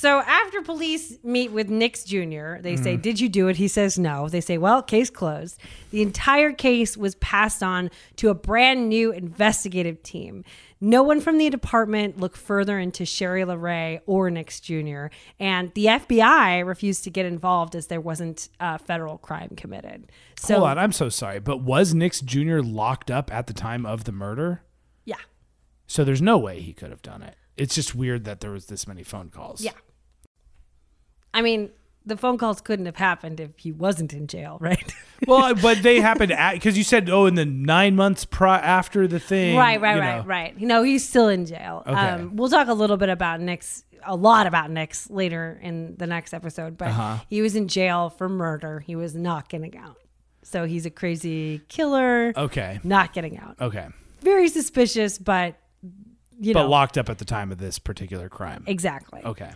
So 0.00 0.20
after 0.20 0.62
police 0.62 1.18
meet 1.22 1.52
with 1.52 1.68
Nix 1.68 2.04
Jr., 2.04 2.56
they 2.62 2.76
say, 2.76 2.94
mm-hmm. 2.94 3.02
Did 3.02 3.20
you 3.20 3.28
do 3.28 3.48
it? 3.48 3.56
He 3.56 3.68
says 3.68 3.98
no. 3.98 4.30
They 4.30 4.40
say, 4.40 4.56
Well, 4.56 4.82
case 4.82 5.10
closed. 5.10 5.60
The 5.90 6.00
entire 6.00 6.52
case 6.52 6.96
was 6.96 7.16
passed 7.16 7.62
on 7.62 7.90
to 8.16 8.30
a 8.30 8.34
brand 8.34 8.88
new 8.88 9.12
investigative 9.12 10.02
team. 10.02 10.42
No 10.80 11.02
one 11.02 11.20
from 11.20 11.36
the 11.36 11.50
department 11.50 12.18
looked 12.18 12.38
further 12.38 12.78
into 12.78 13.02
Sheri 13.02 13.44
LaRa 13.44 14.00
or 14.06 14.30
Nix 14.30 14.58
Jr., 14.58 15.08
and 15.38 15.70
the 15.74 15.84
FBI 15.84 16.64
refused 16.66 17.04
to 17.04 17.10
get 17.10 17.26
involved 17.26 17.76
as 17.76 17.88
there 17.88 18.00
wasn't 18.00 18.48
a 18.58 18.78
federal 18.78 19.18
crime 19.18 19.50
committed. 19.54 20.10
So, 20.38 20.54
Hold 20.54 20.68
on, 20.70 20.78
I'm 20.78 20.92
so 20.92 21.10
sorry, 21.10 21.40
but 21.40 21.58
was 21.58 21.92
Nix 21.92 22.22
Jr. 22.22 22.60
locked 22.60 23.10
up 23.10 23.30
at 23.30 23.48
the 23.48 23.52
time 23.52 23.84
of 23.84 24.04
the 24.04 24.12
murder? 24.12 24.62
yeah. 25.04 25.16
So 25.86 26.04
there's 26.04 26.22
no 26.22 26.38
way 26.38 26.60
he 26.60 26.72
could 26.72 26.88
have 26.88 27.02
done 27.02 27.20
it. 27.20 27.34
It's 27.58 27.74
just 27.74 27.94
weird 27.94 28.24
that 28.24 28.40
there 28.40 28.52
was 28.52 28.66
this 28.66 28.86
many 28.86 29.02
phone 29.02 29.28
calls. 29.28 29.60
Yeah. 29.60 29.72
I 31.34 31.42
mean, 31.42 31.70
the 32.06 32.16
phone 32.16 32.38
calls 32.38 32.60
couldn't 32.60 32.86
have 32.86 32.96
happened 32.96 33.40
if 33.40 33.50
he 33.58 33.72
wasn't 33.72 34.12
in 34.12 34.26
jail, 34.26 34.56
right? 34.60 34.94
well, 35.26 35.54
but 35.54 35.82
they 35.82 36.00
happened 36.00 36.32
because 36.54 36.76
you 36.78 36.84
said, 36.84 37.08
oh, 37.10 37.26
in 37.26 37.34
the 37.34 37.44
nine 37.44 37.94
months 37.96 38.24
pri- 38.24 38.58
after 38.58 39.06
the 39.06 39.20
thing. 39.20 39.56
right, 39.56 39.80
right, 39.80 39.94
you 39.96 40.00
right, 40.00 40.16
know. 40.18 40.24
right. 40.24 40.60
No, 40.60 40.82
he's 40.82 41.06
still 41.08 41.28
in 41.28 41.46
jail. 41.46 41.82
Okay. 41.86 41.94
Um, 41.98 42.36
we'll 42.36 42.48
talk 42.48 42.68
a 42.68 42.74
little 42.74 42.96
bit 42.96 43.10
about 43.10 43.40
Nick's, 43.40 43.84
a 44.04 44.16
lot 44.16 44.46
about 44.46 44.70
Nick's 44.70 45.10
later 45.10 45.60
in 45.62 45.94
the 45.98 46.06
next 46.06 46.32
episode, 46.32 46.78
but 46.78 46.88
Uh-huh. 46.88 47.18
he 47.28 47.42
was 47.42 47.54
in 47.54 47.68
jail 47.68 48.08
for 48.10 48.28
murder. 48.28 48.80
He 48.80 48.96
was 48.96 49.14
not 49.14 49.48
getting 49.48 49.76
out. 49.76 49.98
So 50.42 50.64
he's 50.64 50.86
a 50.86 50.90
crazy 50.90 51.60
killer, 51.68 52.32
Okay. 52.34 52.80
not 52.82 53.12
getting 53.12 53.38
out. 53.38 53.56
Okay. 53.60 53.86
Very 54.22 54.48
suspicious, 54.48 55.18
but 55.18 55.54
you 56.40 56.54
But 56.54 56.62
know 56.62 56.68
locked 56.70 56.96
up 56.96 57.10
at 57.10 57.18
the 57.18 57.26
time 57.26 57.52
of 57.52 57.58
this 57.58 57.78
particular 57.78 58.30
crime. 58.30 58.64
exactly. 58.66 59.20
Okay. 59.22 59.50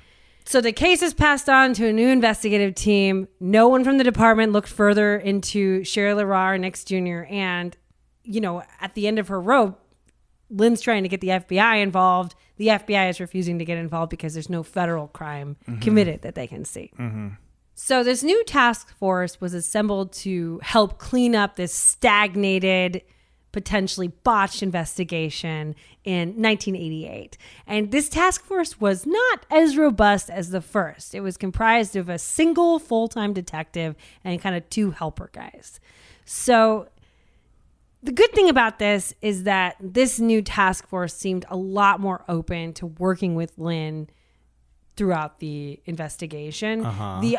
So 0.44 0.60
the 0.60 0.72
case 0.72 1.02
is 1.02 1.14
passed 1.14 1.48
on 1.48 1.72
to 1.74 1.86
a 1.86 1.92
new 1.92 2.08
investigative 2.08 2.74
team. 2.74 3.28
No 3.40 3.68
one 3.68 3.82
from 3.82 3.98
the 3.98 4.04
department 4.04 4.52
looked 4.52 4.68
further 4.68 5.16
into 5.16 5.80
Sheri 5.80 6.14
LaRa, 6.14 6.60
Nix 6.60 6.84
Jr. 6.84 7.24
And, 7.32 7.76
you 8.22 8.40
know, 8.40 8.62
at 8.80 8.94
the 8.94 9.06
end 9.06 9.18
of 9.18 9.28
her 9.28 9.40
rope, 9.40 9.80
Lynn's 10.50 10.82
trying 10.82 11.02
to 11.02 11.08
get 11.08 11.20
the 11.20 11.28
FBI 11.28 11.82
involved. 11.82 12.34
The 12.56 12.68
FBI 12.68 13.08
is 13.08 13.20
refusing 13.20 13.58
to 13.58 13.64
get 13.64 13.78
involved 13.78 14.10
because 14.10 14.34
there's 14.34 14.50
no 14.50 14.62
federal 14.62 15.08
crime 15.08 15.56
mm-hmm. 15.66 15.80
committed 15.80 16.22
that 16.22 16.34
they 16.34 16.46
can 16.46 16.64
see. 16.64 16.92
Mm-hmm. 16.98 17.28
So 17.74 18.04
this 18.04 18.22
new 18.22 18.44
task 18.44 18.94
force 18.96 19.40
was 19.40 19.54
assembled 19.54 20.12
to 20.12 20.60
help 20.62 20.98
clean 20.98 21.34
up 21.34 21.56
this 21.56 21.74
stagnated, 21.74 23.02
potentially 23.54 24.08
botched 24.08 24.64
investigation 24.64 25.76
in 26.02 26.30
1988. 26.30 27.38
And 27.68 27.92
this 27.92 28.08
task 28.08 28.44
force 28.44 28.80
was 28.80 29.06
not 29.06 29.46
as 29.48 29.76
robust 29.76 30.28
as 30.28 30.50
the 30.50 30.60
first. 30.60 31.14
It 31.14 31.20
was 31.20 31.36
comprised 31.36 31.94
of 31.94 32.08
a 32.08 32.18
single 32.18 32.80
full-time 32.80 33.32
detective 33.32 33.94
and 34.24 34.42
kind 34.42 34.56
of 34.56 34.68
two 34.70 34.90
helper 34.90 35.30
guys. 35.32 35.78
So 36.24 36.88
the 38.02 38.10
good 38.10 38.32
thing 38.32 38.48
about 38.48 38.80
this 38.80 39.14
is 39.22 39.44
that 39.44 39.76
this 39.80 40.18
new 40.18 40.42
task 40.42 40.88
force 40.88 41.14
seemed 41.14 41.44
a 41.48 41.56
lot 41.56 42.00
more 42.00 42.24
open 42.28 42.72
to 42.74 42.86
working 42.86 43.36
with 43.36 43.56
Lynn 43.56 44.08
throughout 44.96 45.38
the 45.38 45.80
investigation. 45.86 46.84
Uh-huh. 46.84 47.20
The 47.20 47.38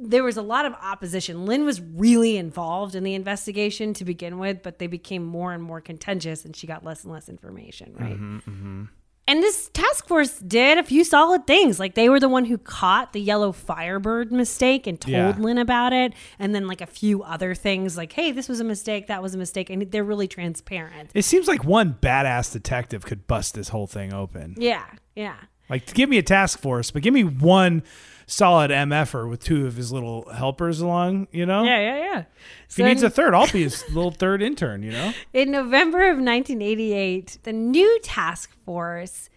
there 0.00 0.24
was 0.24 0.36
a 0.36 0.42
lot 0.42 0.66
of 0.66 0.72
opposition. 0.74 1.44
Lynn 1.44 1.64
was 1.64 1.80
really 1.80 2.36
involved 2.36 2.94
in 2.94 3.04
the 3.04 3.14
investigation 3.14 3.92
to 3.94 4.04
begin 4.04 4.38
with, 4.38 4.62
but 4.62 4.78
they 4.78 4.86
became 4.86 5.24
more 5.24 5.52
and 5.52 5.62
more 5.62 5.80
contentious, 5.80 6.44
and 6.44 6.56
she 6.56 6.66
got 6.66 6.84
less 6.84 7.04
and 7.04 7.12
less 7.12 7.28
information. 7.28 7.94
Right. 7.98 8.14
Mm-hmm, 8.14 8.36
mm-hmm. 8.38 8.84
And 9.28 9.44
this 9.44 9.70
task 9.72 10.08
force 10.08 10.40
did 10.40 10.76
a 10.78 10.82
few 10.82 11.04
solid 11.04 11.46
things. 11.46 11.78
Like 11.78 11.94
they 11.94 12.08
were 12.08 12.18
the 12.18 12.28
one 12.28 12.46
who 12.46 12.58
caught 12.58 13.12
the 13.12 13.20
yellow 13.20 13.52
Firebird 13.52 14.32
mistake 14.32 14.88
and 14.88 15.00
told 15.00 15.12
Yeah. 15.12 15.36
Lynn 15.38 15.58
about 15.58 15.92
it. 15.92 16.14
And 16.40 16.52
then 16.52 16.66
like 16.66 16.80
a 16.80 16.86
few 16.86 17.22
other 17.22 17.54
things 17.54 17.96
like, 17.96 18.12
hey, 18.12 18.32
this 18.32 18.48
was 18.48 18.58
a 18.58 18.64
mistake, 18.64 19.06
that 19.06 19.22
was 19.22 19.32
a 19.32 19.38
mistake. 19.38 19.70
And 19.70 19.88
they're 19.92 20.02
really 20.02 20.26
transparent. 20.26 21.10
It 21.14 21.22
seems 21.22 21.46
like 21.46 21.62
one 21.62 21.96
badass 22.02 22.52
detective 22.52 23.04
could 23.04 23.28
bust 23.28 23.54
this 23.54 23.68
whole 23.68 23.86
thing 23.86 24.12
open. 24.12 24.56
Yeah. 24.58 24.84
Yeah. 25.14 25.36
Like, 25.68 25.94
give 25.94 26.08
me 26.08 26.18
a 26.18 26.24
task 26.24 26.58
force, 26.58 26.90
but 26.90 27.02
give 27.02 27.14
me 27.14 27.22
one 27.22 27.84
solid 28.30 28.70
MFer 28.70 29.28
with 29.28 29.42
two 29.42 29.66
of 29.66 29.76
his 29.76 29.92
little 29.92 30.30
helpers 30.30 30.80
along, 30.80 31.28
you 31.32 31.44
know? 31.44 31.64
Yeah. 31.64 31.80
Yeah. 31.80 31.98
Yeah. 31.98 32.24
If 32.68 32.76
he 32.76 32.82
needs 32.84 33.02
a 33.02 33.10
third, 33.10 33.34
I'll 33.34 33.50
be 33.50 33.62
his 33.64 33.84
little 33.90 34.12
third 34.12 34.40
intern, 34.40 34.82
you 34.82 34.92
know? 34.92 35.12
In 35.32 35.50
November 35.50 36.04
of 36.04 36.18
1988, 36.18 37.38
the 37.42 37.52
new 37.52 37.98
task 38.02 38.50
force 38.64 39.28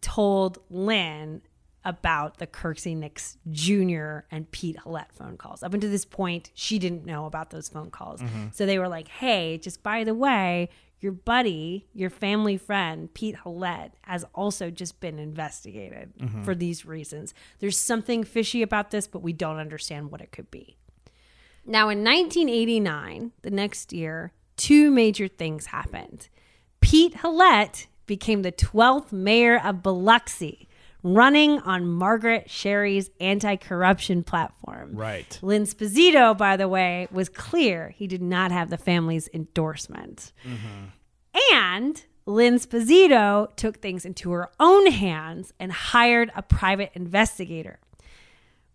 told 0.00 0.58
Lynn 0.68 1.42
about 1.84 2.38
the 2.38 2.46
Kirksey 2.46 2.96
Nix 2.96 3.36
Jr. 3.50 4.26
and 4.30 4.50
Pete 4.50 4.76
Halat 4.84 5.12
phone 5.12 5.36
calls. 5.36 5.62
Up 5.62 5.74
until 5.74 5.90
this 5.90 6.04
point, 6.04 6.50
she 6.54 6.78
didn't 6.78 7.04
know 7.04 7.26
about 7.26 7.50
those 7.50 7.68
phone 7.68 7.90
calls. 7.90 8.20
Mm-hmm. 8.20 8.46
So 8.52 8.66
they 8.66 8.78
were 8.78 8.88
like, 8.88 9.08
hey, 9.08 9.58
just 9.58 9.82
by 9.82 10.02
the 10.02 10.14
way, 10.14 10.70
your 11.04 11.12
buddy, 11.12 11.86
your 11.92 12.08
family 12.08 12.56
friend, 12.56 13.12
Pete 13.12 13.36
Halat, 13.44 13.90
has 14.02 14.24
also 14.34 14.70
just 14.70 15.00
been 15.00 15.18
investigated 15.18 16.14
mm-hmm. 16.18 16.42
for 16.42 16.54
these 16.54 16.86
reasons. 16.86 17.34
There's 17.58 17.78
something 17.78 18.24
fishy 18.24 18.62
about 18.62 18.90
this, 18.90 19.06
but 19.06 19.18
we 19.18 19.34
don't 19.34 19.58
understand 19.58 20.10
what 20.10 20.22
it 20.22 20.32
could 20.32 20.50
be. 20.50 20.78
Now, 21.66 21.90
in 21.90 22.02
1989, 22.02 23.32
the 23.42 23.50
next 23.50 23.92
year, 23.92 24.32
two 24.56 24.90
major 24.90 25.28
things 25.28 25.66
happened. 25.66 26.30
Pete 26.80 27.16
Halat 27.16 27.86
became 28.06 28.40
the 28.40 28.52
12th 28.52 29.12
mayor 29.12 29.60
of 29.62 29.82
Biloxi, 29.82 30.68
running 31.04 31.60
on 31.60 31.86
Margaret 31.86 32.50
Sherry's 32.50 33.10
anti 33.20 33.54
corruption 33.54 34.24
platform. 34.24 34.96
Right. 34.96 35.38
Lynn 35.42 35.64
Sposito, 35.64 36.36
by 36.36 36.56
the 36.56 36.66
way, 36.66 37.06
was 37.12 37.28
clear 37.28 37.90
he 37.90 38.08
did 38.08 38.22
not 38.22 38.50
have 38.50 38.70
the 38.70 38.78
family's 38.78 39.28
endorsement. 39.32 40.32
Mm-hmm. 40.44 41.52
And 41.52 42.04
Lynn 42.26 42.54
Sposito 42.58 43.54
took 43.54 43.80
things 43.80 44.04
into 44.04 44.32
her 44.32 44.50
own 44.58 44.90
hands 44.90 45.52
and 45.60 45.70
hired 45.70 46.32
a 46.34 46.42
private 46.42 46.90
investigator. 46.94 47.78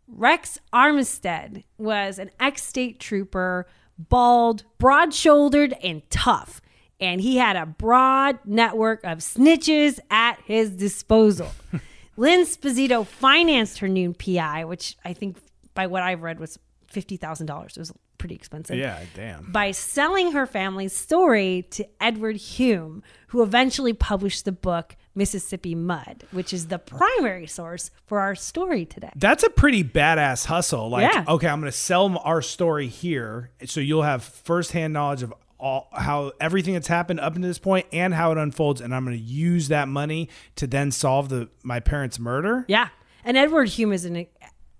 Rex 0.07 0.59
Armistead 0.71 1.63
was 1.77 2.19
an 2.19 2.31
ex 2.39 2.63
state 2.63 2.99
trooper, 2.99 3.67
bald, 3.97 4.63
broad 4.77 5.13
shouldered, 5.13 5.73
and 5.83 6.07
tough. 6.09 6.61
And 6.99 7.21
he 7.21 7.37
had 7.37 7.55
a 7.55 7.65
broad 7.65 8.39
network 8.45 9.03
of 9.03 9.19
snitches 9.19 9.99
at 10.11 10.39
his 10.45 10.71
disposal. 10.71 11.51
Lynn 12.19 12.41
Sposito 12.45 13.05
financed 13.05 13.79
her 13.79 13.87
new 13.87 14.13
PI, 14.13 14.65
which 14.65 14.97
I 15.05 15.13
think 15.13 15.37
by 15.73 15.87
what 15.87 16.03
I've 16.03 16.21
read 16.21 16.39
was 16.39 16.59
$50,000. 16.93 17.65
It 17.71 17.77
was 17.77 17.93
pretty 18.17 18.35
expensive 18.35 18.77
Yeah, 18.77 18.99
damn. 19.15 19.49
by 19.51 19.71
selling 19.71 20.33
her 20.33 20.45
family's 20.45 20.91
story 20.93 21.65
to 21.71 21.87
Edward 22.01 22.35
Humes, 22.35 23.03
who 23.27 23.41
eventually 23.41 23.93
published 23.93 24.43
the 24.43 24.51
book 24.51 24.97
Mississippi 25.15 25.75
Mud, 25.75 26.25
which 26.31 26.51
is 26.51 26.67
the 26.67 26.79
primary 26.79 27.47
source 27.47 27.89
for 28.05 28.19
our 28.19 28.35
story 28.35 28.85
today. 28.85 29.11
That's 29.15 29.43
a 29.43 29.49
pretty 29.49 29.83
badass 29.85 30.45
hustle. 30.47 30.89
Like, 30.89 31.13
Yeah. 31.13 31.23
okay, 31.27 31.47
I'm 31.47 31.61
going 31.61 31.71
to 31.71 31.77
sell 31.77 32.17
our 32.25 32.41
story 32.41 32.87
here, 32.87 33.51
so 33.65 33.79
you'll 33.79 34.03
have 34.03 34.23
firsthand 34.23 34.91
knowledge 34.91 35.23
of 35.23 35.33
all 35.59 35.89
how 35.93 36.31
everything 36.39 36.73
that's 36.73 36.87
happened 36.87 37.19
up 37.19 37.33
to 37.33 37.39
this 37.39 37.59
point 37.59 37.85
and 37.91 38.13
how 38.13 38.31
it 38.31 38.37
unfolds, 38.37 38.81
and 38.81 38.95
I'm 38.95 39.05
going 39.05 39.17
to 39.17 39.23
use 39.23 39.67
that 39.67 39.87
money 39.87 40.29
to 40.55 40.67
then 40.67 40.91
solve 40.91 41.29
the 41.29 41.49
my 41.63 41.79
parents' 41.79 42.17
murder. 42.19 42.65
Yeah. 42.67 42.89
And 43.25 43.35
Edward 43.37 43.67
Humes 43.69 44.05
is 44.05 44.05
an 44.05 44.25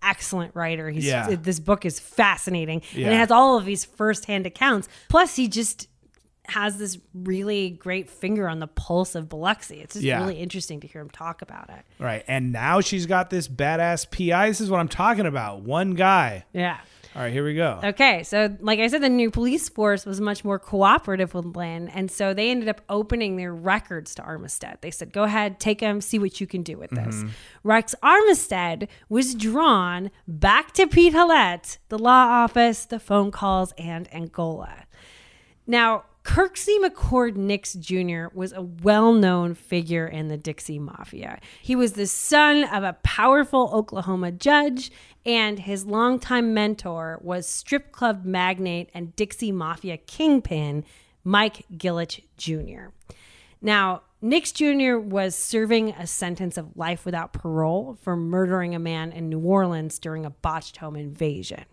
excellent 0.02 0.56
writer. 0.56 0.90
He's 0.90 1.06
Yeah. 1.06 1.36
this 1.36 1.60
book 1.60 1.86
is 1.86 2.00
fascinating. 2.00 2.82
And 2.96 3.04
it 3.08 3.18
has 3.18 3.32
all 3.32 3.58
of 3.58 3.66
these 3.66 3.84
firsthand 3.84 4.46
accounts. 4.46 4.88
Plus 5.10 5.36
he 5.36 5.48
just 5.50 5.88
has 6.48 6.78
this 6.78 6.98
really 7.14 7.70
great 7.70 8.10
finger 8.10 8.48
on 8.48 8.60
the 8.60 8.68
pulse 8.68 9.14
of 9.14 9.30
Biloxi. 9.30 9.82
It's 9.82 9.94
just 9.94 10.04
Yeah. 10.06 10.20
really 10.20 10.40
interesting 10.40 10.80
to 10.80 10.88
hear 10.88 11.02
him 11.02 11.10
talk 11.10 11.42
about 11.44 11.70
it. 11.70 11.84
Right, 12.00 12.24
and 12.28 12.52
now 12.52 12.82
she's 12.82 13.06
got 13.06 13.30
this 13.30 13.48
badass 13.48 14.10
PI. 14.10 14.48
This 14.48 14.62
is 14.62 14.72
what 14.72 14.80
I'm 14.80 14.88
talking 14.88 15.26
about. 15.28 15.62
One 15.62 15.94
guy. 15.94 16.46
Yeah. 16.54 16.78
All 17.16 17.24
right, 17.24 17.34
here 17.34 17.44
we 17.44 17.56
go. 17.56 17.80
Okay, 17.84 18.22
so 18.22 18.56
like 18.60 18.80
I 18.80 18.88
said, 18.88 19.02
the 19.02 19.10
new 19.10 19.32
police 19.32 19.68
force 19.68 20.06
was 20.06 20.22
much 20.22 20.46
more 20.46 20.60
cooperative 20.60 21.34
with 21.34 21.46
Lynn, 21.56 21.88
and 21.90 22.12
so 22.12 22.36
they 22.36 22.52
ended 22.52 22.70
up 22.70 22.82
opening 22.88 23.36
their 23.36 23.54
records 23.54 24.14
to 24.16 24.22
Armistead. 24.22 24.82
They 24.82 24.92
said, 24.92 25.12
"Go 25.12 25.24
ahead, 25.24 25.60
take 25.60 25.80
them, 25.80 26.02
see 26.02 26.20
what 26.20 26.40
you 26.40 26.46
can 26.46 26.62
do 26.62 26.78
with 26.78 26.92
this." 26.92 27.16
Mm-hmm. 27.16 27.30
Rex 27.64 27.96
Armistead 28.04 28.88
was 29.10 29.34
drawn 29.34 30.12
back 30.28 30.72
to 30.74 30.86
Pete 30.86 31.14
Halat, 31.14 31.80
the 31.90 31.98
law 31.98 32.44
office, 32.44 32.86
the 32.86 33.00
phone 33.00 33.32
calls, 33.32 33.74
and 33.78 34.08
Angola. 34.14 34.86
Now, 35.66 36.04
Kirksey 36.30 36.78
McCord 36.80 37.36
Nix 37.36 37.74
Jr. 37.74 38.28
was 38.36 38.54
a 38.54 38.62
well 38.62 39.14
known 39.14 39.56
figure 39.56 40.06
in 40.06 40.28
the 40.28 40.38
Dixie 40.38 40.78
Mafia. 40.78 41.40
He 41.60 41.76
was 41.76 41.94
the 41.94 42.06
son 42.06 42.66
of 42.66 42.84
a 42.84 42.98
powerful 43.02 43.72
Oklahoma 43.74 44.32
judge, 44.32 44.92
and 45.26 45.58
his 45.58 45.88
longtime 45.88 46.54
mentor 46.54 47.18
was 47.24 47.48
strip 47.48 47.92
club 47.92 48.26
magnate 48.26 48.92
and 48.94 49.16
Dixie 49.16 49.52
Mafia 49.52 49.98
kingpin 49.98 50.86
Mike 51.24 51.66
Gillich 51.76 52.22
Jr. 52.38 52.94
Now, 53.60 54.04
Nix 54.22 54.52
Jr. 54.52 55.00
was 55.00 55.34
serving 55.34 55.94
a 55.94 56.06
sentence 56.06 56.58
of 56.60 56.78
life 56.78 57.06
without 57.06 57.34
parole 57.34 57.98
for 58.04 58.16
murdering 58.16 58.76
a 58.76 58.80
man 58.80 59.12
in 59.12 59.30
New 59.30 59.40
Orleans 59.40 59.98
during 59.98 60.28
a 60.28 60.30
botched 60.30 60.78
home 60.78 60.96
invasion. 60.96 61.66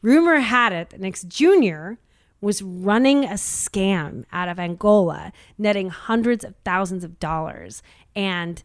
Rumor 0.00 0.38
had 0.38 0.72
it 0.72 0.88
that 0.88 1.00
Nix 1.00 1.22
Jr. 1.22 1.96
was 2.40 2.62
running 2.62 3.24
a 3.24 3.34
scam 3.34 4.24
out 4.32 4.48
of 4.48 4.58
Angola, 4.58 5.32
netting 5.58 5.90
hundreds 5.90 6.44
of 6.44 6.54
thousands 6.64 7.04
of 7.04 7.18
dollars. 7.18 7.82
And 8.16 8.62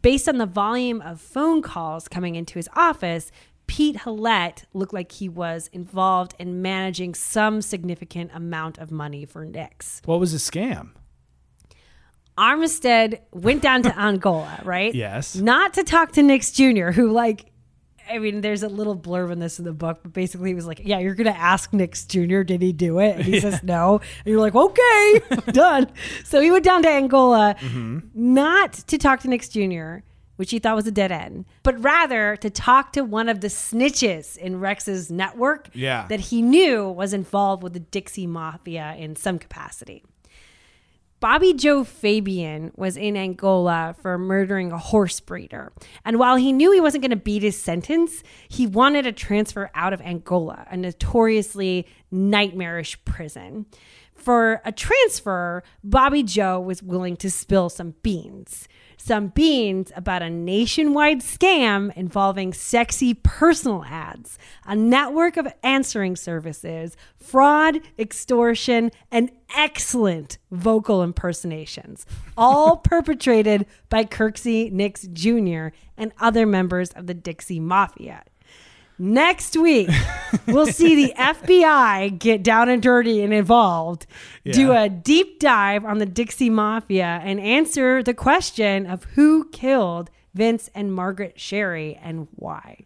based 0.00 0.28
on 0.28 0.38
the 0.38 0.46
volume 0.46 1.00
of 1.00 1.20
phone 1.20 1.62
calls 1.62 2.08
coming 2.08 2.34
into 2.34 2.54
his 2.54 2.68
office, 2.74 3.30
Pete 3.66 3.96
Halat 3.98 4.64
looked 4.74 4.92
like 4.92 5.12
he 5.12 5.28
was 5.28 5.68
involved 5.72 6.34
in 6.38 6.60
managing 6.62 7.14
some 7.14 7.62
significant 7.62 8.30
amount 8.34 8.78
of 8.78 8.90
money 8.90 9.24
for 9.24 9.44
Nix. 9.44 10.02
What 10.04 10.20
was 10.20 10.32
the 10.32 10.38
scam? 10.38 10.90
Armistead 12.36 13.20
went 13.32 13.62
down 13.62 13.82
to 13.82 13.98
Angola, 13.98 14.60
right? 14.64 14.94
Yes. 14.94 15.36
Not 15.36 15.74
to 15.74 15.84
talk 15.84 16.12
to 16.12 16.22
Nix 16.22 16.50
Jr., 16.50 16.90
who, 16.90 17.10
like, 17.12 17.51
I 18.12 18.18
mean, 18.18 18.40
there's 18.42 18.62
a 18.62 18.68
little 18.68 18.96
blurb 18.96 19.32
in 19.32 19.38
this 19.38 19.58
in 19.58 19.64
the 19.64 19.72
book, 19.72 20.00
but 20.02 20.12
basically 20.12 20.50
he 20.50 20.54
was 20.54 20.66
like, 20.66 20.80
Yeah, 20.84 20.98
you're 20.98 21.14
going 21.14 21.32
to 21.32 21.36
ask 21.38 21.72
Nix 21.72 22.04
Jr., 22.04 22.42
did 22.42 22.60
he 22.62 22.72
do 22.72 22.98
it? 22.98 23.16
And 23.16 23.24
he 23.24 23.40
says 23.46 23.62
no. 23.62 24.00
And 24.24 24.26
you're 24.32 24.40
like, 24.40 24.54
Okay, 24.54 25.20
done. 25.52 25.88
So 26.24 26.40
he 26.40 26.50
went 26.50 26.64
down 26.64 26.82
to 26.82 26.88
Angola, 26.88 27.56
mm-hmm. 27.58 28.00
not 28.14 28.72
to 28.74 28.98
talk 28.98 29.20
to 29.20 29.28
Nix 29.28 29.48
Jr., 29.48 29.96
which 30.36 30.50
he 30.50 30.58
thought 30.58 30.74
was 30.74 30.86
a 30.86 30.90
dead 30.92 31.12
end, 31.12 31.44
but 31.62 31.80
rather 31.82 32.36
to 32.36 32.50
talk 32.50 32.92
to 32.94 33.02
one 33.02 33.28
of 33.28 33.40
the 33.42 33.48
snitches 33.48 34.36
in 34.36 34.58
Rex's 34.58 35.10
network 35.10 35.68
Yeah. 35.72 36.06
that 36.08 36.20
he 36.20 36.42
knew 36.42 36.88
was 36.88 37.12
involved 37.12 37.62
with 37.62 37.74
the 37.74 37.80
Dixie 37.80 38.26
Mafia 38.26 38.94
in 38.98 39.14
some 39.14 39.38
capacity. 39.38 40.02
Bobby 41.22 41.54
Joe 41.54 41.84
Fabian 41.84 42.72
was 42.74 42.96
in 42.96 43.16
Angola 43.16 43.94
for 44.02 44.18
murdering 44.18 44.72
a 44.72 44.76
horse 44.76 45.20
breeder. 45.20 45.72
And 46.04 46.18
while 46.18 46.34
he 46.34 46.52
knew 46.52 46.72
he 46.72 46.80
wasn't 46.80 47.02
going 47.02 47.10
to 47.10 47.16
beat 47.16 47.44
his 47.44 47.56
sentence, 47.56 48.24
he 48.48 48.66
wanted 48.66 49.06
a 49.06 49.12
transfer 49.12 49.70
out 49.72 49.92
of 49.92 50.00
Angola, 50.00 50.66
a 50.68 50.76
notoriously 50.76 51.86
nightmarish 52.10 53.02
prison. 53.04 53.66
For 54.22 54.62
a 54.64 54.70
transfer, 54.70 55.64
Bobby 55.82 56.22
Joe 56.22 56.60
was 56.60 56.80
willing 56.80 57.16
to 57.16 57.30
spill 57.30 57.68
some 57.68 57.96
beans. 58.04 58.68
Some 58.96 59.28
beans 59.28 59.90
about 59.96 60.22
a 60.22 60.30
nationwide 60.30 61.22
scam 61.22 61.92
involving 61.96 62.52
sexy 62.52 63.14
personal 63.14 63.84
ads, 63.84 64.38
a 64.64 64.76
network 64.76 65.36
of 65.36 65.52
answering 65.64 66.14
services, 66.14 66.96
fraud, 67.16 67.80
extortion, 67.98 68.92
and 69.10 69.32
excellent 69.56 70.38
vocal 70.52 71.02
impersonations, 71.02 72.06
all 72.36 72.76
perpetrated 72.84 73.66
by 73.88 74.04
Kirksey 74.04 74.70
Nix 74.70 75.02
Jr. 75.12 75.74
and 75.96 76.12
other 76.20 76.46
members 76.46 76.90
of 76.90 77.08
the 77.08 77.14
Dixie 77.14 77.58
Mafia. 77.58 78.22
Next 78.98 79.56
week, 79.56 79.90
we'll 80.46 80.66
see 80.66 81.06
the 81.06 81.14
FBI 81.18 82.18
get 82.18 82.42
down 82.42 82.68
and 82.68 82.82
dirty 82.82 83.22
and 83.22 83.32
involved, 83.32 84.06
do 84.44 84.72
a 84.72 84.88
deep 84.88 85.40
dive 85.40 85.84
on 85.84 85.98
the 85.98 86.06
Dixie 86.06 86.50
Mafia, 86.50 87.20
and 87.24 87.40
answer 87.40 88.02
the 88.02 88.14
question 88.14 88.86
of 88.86 89.04
who 89.14 89.48
killed 89.48 90.10
Vince 90.34 90.70
and 90.74 90.94
Margaret 90.94 91.40
Sherry 91.40 91.98
and 92.02 92.28
why. 92.36 92.84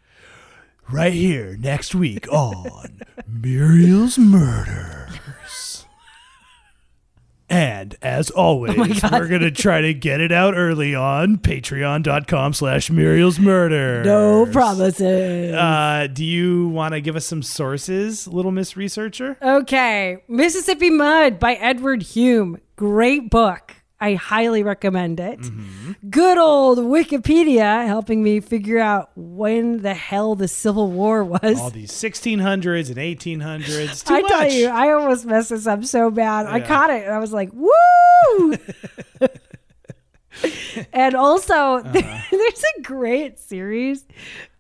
Right 0.91 1.13
here 1.13 1.57
next 1.59 1.95
week 1.95 2.31
on 2.33 3.01
Muriel's 3.27 4.19
Murders. 4.19 5.19
And 7.57 7.97
as 8.03 8.29
always, 8.29 8.77
we're 8.77 9.29
going 9.29 9.41
to 9.41 9.51
try 9.51 9.81
to 9.81 9.95
get 9.95 10.21
it 10.21 10.31
out 10.31 10.55
early 10.55 10.95
on 10.95 11.39
patreon.com 11.39 12.53
slash 12.53 12.91
Muriel's 12.91 13.39
Murder. 13.39 14.05
No 14.05 14.45
promises. 14.45 15.55
Uh, 15.55 16.07
do 16.13 16.23
you 16.23 16.69
want 16.69 16.93
to 16.93 17.01
give 17.01 17.17
us 17.17 17.25
some 17.25 17.43
sources, 17.43 18.29
Little 18.29 18.53
Miss 18.53 18.77
Researcher? 18.77 19.39
Okay, 19.41 20.23
Mississippi 20.29 20.91
Mud 20.91 21.41
by 21.41 21.55
Edward 21.55 22.03
Humes. 22.03 22.59
Great 22.77 23.31
book. 23.31 23.76
I 23.99 24.15
highly 24.15 24.63
recommend 24.63 25.21
it. 25.21 25.41
Mm-hmm. 25.41 25.93
Good 26.11 26.37
old 26.37 26.79
Wikipedia 26.79 27.87
helping 27.87 28.23
me 28.23 28.41
figure 28.41 28.79
out 28.79 29.11
when 29.17 29.81
the 29.81 29.95
hell 29.95 30.35
the 30.35 30.49
Civil 30.49 30.91
War 30.93 31.25
was. 31.25 31.59
All 31.59 31.71
these 31.71 31.93
1600s 31.93 32.89
and 32.89 32.97
1800s. 32.99 34.05
Too 34.05 34.15
I 34.15 34.21
much. 34.21 34.31
tell 34.31 34.53
you, 34.53 34.69
I 34.69 34.93
almost 34.93 35.25
messed 35.25 35.49
this 35.49 35.67
up 35.67 35.85
so 35.85 36.11
bad. 36.11 36.47
I 36.47 36.61
caught 36.61 36.91
it 36.91 37.05
and 37.05 37.15
I 37.15 37.19
was 37.19 37.33
like, 37.33 37.51
woo! 37.55 38.57
and 40.93 41.15
also, 41.15 41.55
Uh-huh. 41.77 41.93
there's 42.31 42.65
a 42.79 42.83
great 42.83 43.39
series 43.39 44.05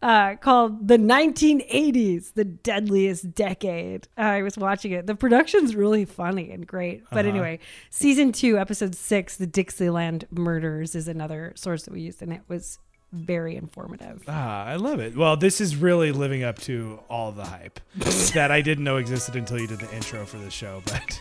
uh, 0.02 0.36
called 0.36 0.86
The 0.88 0.96
1980s, 0.98 2.34
The 2.34 2.44
Deadliest 2.44 3.34
Decade. 3.34 4.08
I 4.16 4.42
was 4.42 4.56
watching 4.56 4.92
it. 4.92 5.06
The 5.06 5.14
production's 5.14 5.74
really 5.76 6.04
funny 6.04 6.50
and 6.50 6.66
great. 6.66 7.04
But 7.10 7.20
Uh-huh. 7.26 7.28
anyway, 7.30 7.58
season 7.90 8.32
two, 8.32 8.58
episode 8.58 8.94
six, 8.94 9.36
The 9.36 9.46
Dixieland 9.46 10.26
Murders, 10.30 10.94
is 10.94 11.08
another 11.08 11.52
source 11.56 11.84
that 11.84 11.92
we 11.92 12.00
used, 12.02 12.22
and 12.22 12.32
it 12.32 12.42
was 12.48 12.78
very 13.12 13.54
informative. 13.56 14.24
Ah, 14.28 14.64
I 14.64 14.76
love 14.76 14.98
it. 15.00 15.16
Well, 15.16 15.36
this 15.36 15.60
is 15.60 15.76
really 15.76 16.10
living 16.12 16.42
up 16.42 16.58
to 16.62 17.00
all 17.08 17.30
the 17.32 17.44
hype 17.44 17.78
that 18.34 18.50
I 18.50 18.60
didn't 18.60 18.84
know 18.84 18.96
existed 18.96 19.36
until 19.36 19.58
you 19.60 19.66
did 19.68 19.78
the 19.78 19.94
intro 19.94 20.26
for 20.26 20.38
the 20.38 20.50
show. 20.50 20.82
But 20.86 21.20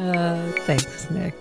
Uh, 0.00 0.50
thanks, 0.66 1.10
Nick. 1.10 1.34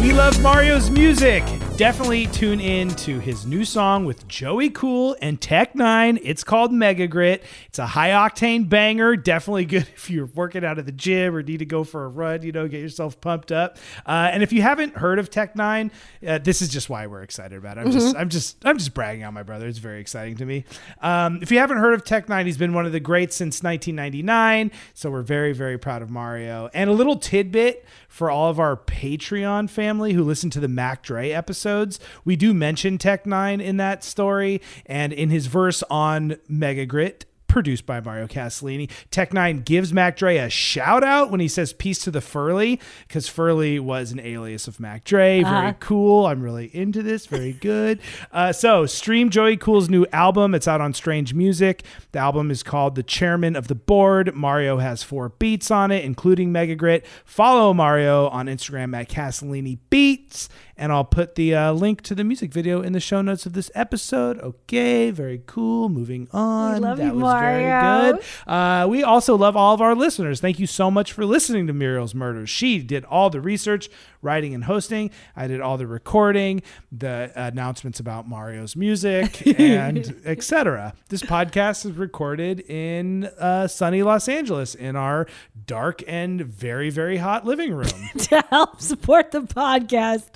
We 0.00 0.12
love 0.12 0.40
Mario's 0.40 0.90
music. 0.90 1.42
Definitely 1.78 2.26
tune 2.26 2.58
in 2.58 2.88
to 2.96 3.20
his 3.20 3.46
new 3.46 3.64
song 3.64 4.04
with 4.04 4.26
Joey 4.26 4.68
Cool 4.68 5.16
and 5.22 5.40
Tech 5.40 5.74
N9ne. 5.74 6.18
It's 6.24 6.42
called 6.42 6.72
Mega 6.72 7.06
Grit. 7.06 7.44
It's 7.68 7.78
a 7.78 7.86
high 7.86 8.08
octane 8.08 8.68
banger. 8.68 9.14
Definitely 9.14 9.66
good 9.66 9.86
if 9.94 10.10
you're 10.10 10.26
working 10.26 10.64
out 10.64 10.80
at 10.80 10.86
the 10.86 10.92
gym 10.92 11.36
or 11.36 11.42
need 11.44 11.58
to 11.58 11.64
go 11.64 11.84
for 11.84 12.04
a 12.04 12.08
run. 12.08 12.42
You 12.42 12.50
know, 12.50 12.66
get 12.66 12.80
yourself 12.80 13.20
pumped 13.20 13.52
up. 13.52 13.78
Uh, 14.04 14.28
and 14.32 14.42
if 14.42 14.52
you 14.52 14.60
haven't 14.60 14.96
heard 14.96 15.20
of 15.20 15.30
Tech 15.30 15.54
N9ne, 15.54 15.92
uh, 16.26 16.38
this 16.38 16.62
is 16.62 16.68
just 16.68 16.90
why 16.90 17.06
we're 17.06 17.22
excited 17.22 17.56
about 17.56 17.78
it. 17.78 17.82
I'm 17.82 17.92
just, 17.92 18.16
I'm 18.16 18.28
just, 18.28 18.66
I'm 18.66 18.76
just 18.76 18.92
bragging 18.92 19.22
on 19.22 19.32
my 19.32 19.44
brother. 19.44 19.68
It's 19.68 19.78
very 19.78 20.00
exciting 20.00 20.36
to 20.38 20.44
me. 20.44 20.64
Um, 21.00 21.38
if 21.42 21.52
you 21.52 21.60
haven't 21.60 21.78
heard 21.78 21.94
of 21.94 22.04
Tech 22.04 22.26
N9ne, 22.26 22.44
he's 22.44 22.58
been 22.58 22.74
one 22.74 22.86
of 22.86 22.92
the 22.92 22.98
greats 22.98 23.36
since 23.36 23.62
1999. 23.62 24.72
So 24.94 25.12
we're 25.12 25.22
very, 25.22 25.52
very 25.52 25.78
proud 25.78 26.02
of 26.02 26.10
Mario. 26.10 26.70
And 26.74 26.90
a 26.90 26.92
little 26.92 27.14
tidbit 27.14 27.86
for 28.08 28.32
all 28.32 28.50
of 28.50 28.58
our 28.58 28.76
Patreon 28.76 29.70
family 29.70 30.14
who 30.14 30.24
listen 30.24 30.50
to 30.50 30.58
the 30.58 30.66
Mac 30.66 31.04
Dre 31.04 31.30
episodes. 31.68 32.00
We 32.24 32.36
do 32.36 32.54
mention 32.54 32.98
Tech 32.98 33.24
N9ne 33.24 33.62
in 33.62 33.76
that 33.76 34.02
story 34.02 34.60
and 34.86 35.12
in 35.12 35.30
his 35.30 35.46
verse 35.46 35.82
on 35.90 36.36
Mega 36.48 36.86
Grit. 36.86 37.24
Produced 37.48 37.86
by 37.86 37.98
Mario 38.02 38.26
Castellini. 38.26 38.90
Tech 39.10 39.32
Nine 39.32 39.62
gives 39.62 39.90
Mac 39.90 40.18
Dre 40.18 40.36
a 40.36 40.50
shout 40.50 41.02
out 41.02 41.30
when 41.30 41.40
he 41.40 41.48
says 41.48 41.72
peace 41.72 41.98
to 42.00 42.10
the 42.10 42.20
Furley, 42.20 42.78
because 43.08 43.26
Furley 43.26 43.80
was 43.80 44.12
an 44.12 44.20
alias 44.20 44.68
of 44.68 44.78
Mac 44.78 45.02
Dre. 45.04 45.42
Very 45.42 45.56
Uh-huh. 45.56 45.72
cool. 45.80 46.26
I'm 46.26 46.42
really 46.42 46.66
into 46.76 47.02
this. 47.02 47.24
Very 47.24 47.54
good. 47.54 48.00
Uh, 48.32 48.52
so, 48.52 48.84
stream 48.84 49.30
Joey 49.30 49.56
Cool's 49.56 49.88
new 49.88 50.04
album. 50.12 50.54
It's 50.54 50.68
out 50.68 50.82
on 50.82 50.92
Strange 50.92 51.32
Music. 51.32 51.82
The 52.12 52.18
album 52.18 52.50
is 52.50 52.62
called 52.62 52.96
The 52.96 53.02
Chairman 53.02 53.56
of 53.56 53.66
the 53.68 53.74
Board. 53.74 54.34
Mario 54.34 54.76
has 54.76 55.02
four 55.02 55.30
beats 55.30 55.70
on 55.70 55.90
it, 55.90 56.04
including 56.04 56.52
Mega 56.52 56.74
Grit. 56.76 57.06
Follow 57.24 57.72
Mario 57.72 58.28
on 58.28 58.46
Instagram 58.46 58.94
at 58.94 59.08
Castellini 59.08 59.78
Beats, 59.88 60.50
and 60.78 60.92
I'll 60.92 61.04
put 61.04 61.34
the 61.34 61.54
uh, 61.54 61.72
link 61.72 62.02
to 62.02 62.14
the 62.14 62.22
music 62.22 62.52
video 62.52 62.80
in 62.80 62.92
the 62.92 63.00
show 63.00 63.20
notes 63.20 63.44
of 63.44 63.52
this 63.52 63.70
episode. 63.74 64.38
Okay, 64.38 65.10
very 65.10 65.42
cool. 65.44 65.88
Moving 65.88 66.28
on. 66.32 66.80
love 66.80 66.98
that 66.98 67.06
you, 67.06 67.12
was 67.14 67.22
Mario. 67.22 67.68
very 67.68 68.12
good. 68.12 68.24
Uh, 68.46 68.86
we 68.88 69.02
also 69.02 69.36
love 69.36 69.56
all 69.56 69.74
of 69.74 69.80
our 69.80 69.94
listeners. 69.94 70.40
Thank 70.40 70.60
you 70.60 70.66
so 70.66 70.90
much 70.90 71.12
for 71.12 71.24
listening 71.24 71.66
to 71.66 71.72
Muriel's 71.72 72.14
Murders. 72.14 72.48
She 72.48 72.78
did 72.78 73.04
all 73.06 73.28
the 73.28 73.40
research, 73.40 73.90
writing, 74.22 74.54
and 74.54 74.64
hosting. 74.64 75.10
I 75.36 75.46
did 75.46 75.60
all 75.60 75.76
the 75.76 75.86
recording, 75.86 76.62
the 76.90 77.30
announcements 77.34 78.00
about 78.00 78.28
Mario's 78.28 78.76
music, 78.76 79.46
and 79.58 80.20
etc. 80.24 80.94
This 81.08 81.22
podcast 81.22 81.86
is 81.86 81.92
recorded 81.92 82.60
in 82.60 83.24
uh, 83.38 83.68
sunny 83.68 84.02
Los 84.02 84.28
Angeles 84.28 84.74
in 84.74 84.96
our 84.96 85.26
dark 85.66 86.02
and 86.06 86.40
very, 86.40 86.90
very 86.90 87.18
hot 87.18 87.44
living 87.44 87.74
room. 87.74 87.88
to 88.18 88.40
help 88.50 88.80
support 88.80 89.30
the 89.30 89.42
podcast 89.42 90.30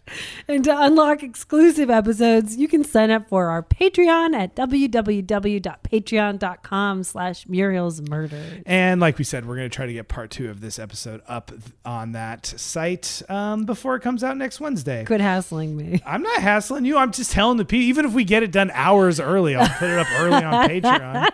and 0.49 0.65
to 0.65 0.83
unlock 0.83 1.23
exclusive 1.23 1.91
episodes, 1.91 2.57
you 2.57 2.67
can 2.69 2.85
sign 2.85 3.11
up 3.11 3.29
for 3.29 3.49
our 3.49 3.63
Patreon 3.63 4.35
at 4.35 4.57
www.patreon.com 4.57 7.05
slash 7.05 7.47
Muriel's 7.49 8.03
Murder. 8.09 8.43
And 8.67 9.01
like 9.01 9.19
we 9.19 9.25
said, 9.25 9.47
we're 9.47 9.57
going 9.57 9.71
to 9.71 9.75
try 9.75 9.87
to 9.87 9.93
get 9.93 10.09
part 10.09 10.31
two 10.31 10.51
of 10.51 10.61
this 10.61 10.79
episode 10.79 11.23
up 11.27 11.51
on 11.85 12.13
that 12.13 12.47
site 12.47 13.23
um, 13.29 13.65
before 13.73 13.97
it 13.97 14.01
comes 14.01 14.23
out 14.23 14.37
next 14.37 14.61
Wednesday. 14.61 15.03
Quit 15.05 15.23
hassling 15.23 15.75
me. 15.75 16.03
I'm 16.05 16.23
not 16.23 16.43
hassling 16.43 16.85
you. 16.85 16.99
I'm 16.99 17.11
just 17.11 17.31
telling 17.31 17.57
the 17.57 17.65
people, 17.65 17.85
even 17.85 18.05
if 18.05 18.13
we 18.13 18.23
get 18.23 18.43
it 18.43 18.53
done 18.53 18.71
hours 18.75 19.19
early, 19.19 19.57
I'll 19.57 19.67
put 19.67 19.89
it 19.89 19.99
up 19.99 20.07
early 20.19 20.45
on 20.45 20.53
Patreon. 20.69 21.31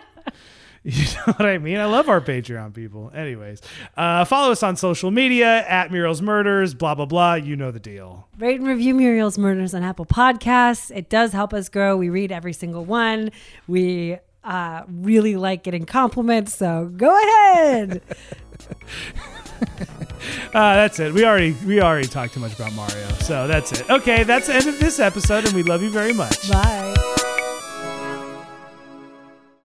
You 0.81 1.03
know 1.03 1.33
what 1.33 1.45
I 1.45 1.57
mean? 1.57 1.77
I 1.77 1.85
love 1.85 2.07
our 2.07 2.21
Patreon 2.21 2.73
people. 2.73 3.11
Anyways, 3.13 3.61
uh, 3.97 4.23
follow 4.23 4.53
us 4.53 4.63
on 4.63 4.77
social 4.77 5.11
media 5.11 5.67
at 5.67 5.91
Muriel's 5.91 6.21
Murders, 6.21 6.73
blah, 6.73 6.95
blah, 6.95 7.05
blah. 7.05 7.33
You 7.33 7.57
know 7.57 7.71
the 7.71 7.81
deal. 7.81 8.29
Rate 8.37 8.61
and 8.61 8.67
review 8.67 8.95
Muriel's 8.95 9.37
Murders 9.37 9.73
on 9.73 9.83
Apple 9.83 10.05
Podcasts. 10.05 10.89
It 10.95 11.09
does 11.09 11.33
help 11.33 11.53
us 11.53 11.67
grow. 11.67 11.97
We 11.97 12.09
read 12.09 12.31
every 12.31 12.53
single 12.53 12.85
one. 12.85 13.31
We 13.67 14.17
uh, 14.45 14.83
really 14.87 15.35
like 15.35 15.63
getting 15.63 15.85
compliments, 15.85 16.55
so 16.55 16.89
go 16.95 17.13
ahead. 17.13 18.01
Uh, 20.53 20.75
that's 20.75 20.99
it. 20.99 21.13
We 21.13 21.25
already 21.25 21.51
we 21.65 21.81
already 21.81 22.07
talked 22.07 22.33
too 22.33 22.39
much 22.39 22.53
about 22.53 22.73
Mario. 22.73 23.07
So 23.19 23.47
that's 23.47 23.71
it. 23.71 23.89
Okay, 23.89 24.23
that's 24.23 24.47
the 24.47 24.55
end 24.55 24.67
of 24.67 24.79
this 24.79 24.99
episode, 24.99 25.45
and 25.45 25.53
we 25.53 25.63
love 25.63 25.81
you 25.81 25.89
very 25.89 26.13
much. 26.13 26.49
Bye. 26.49 27.15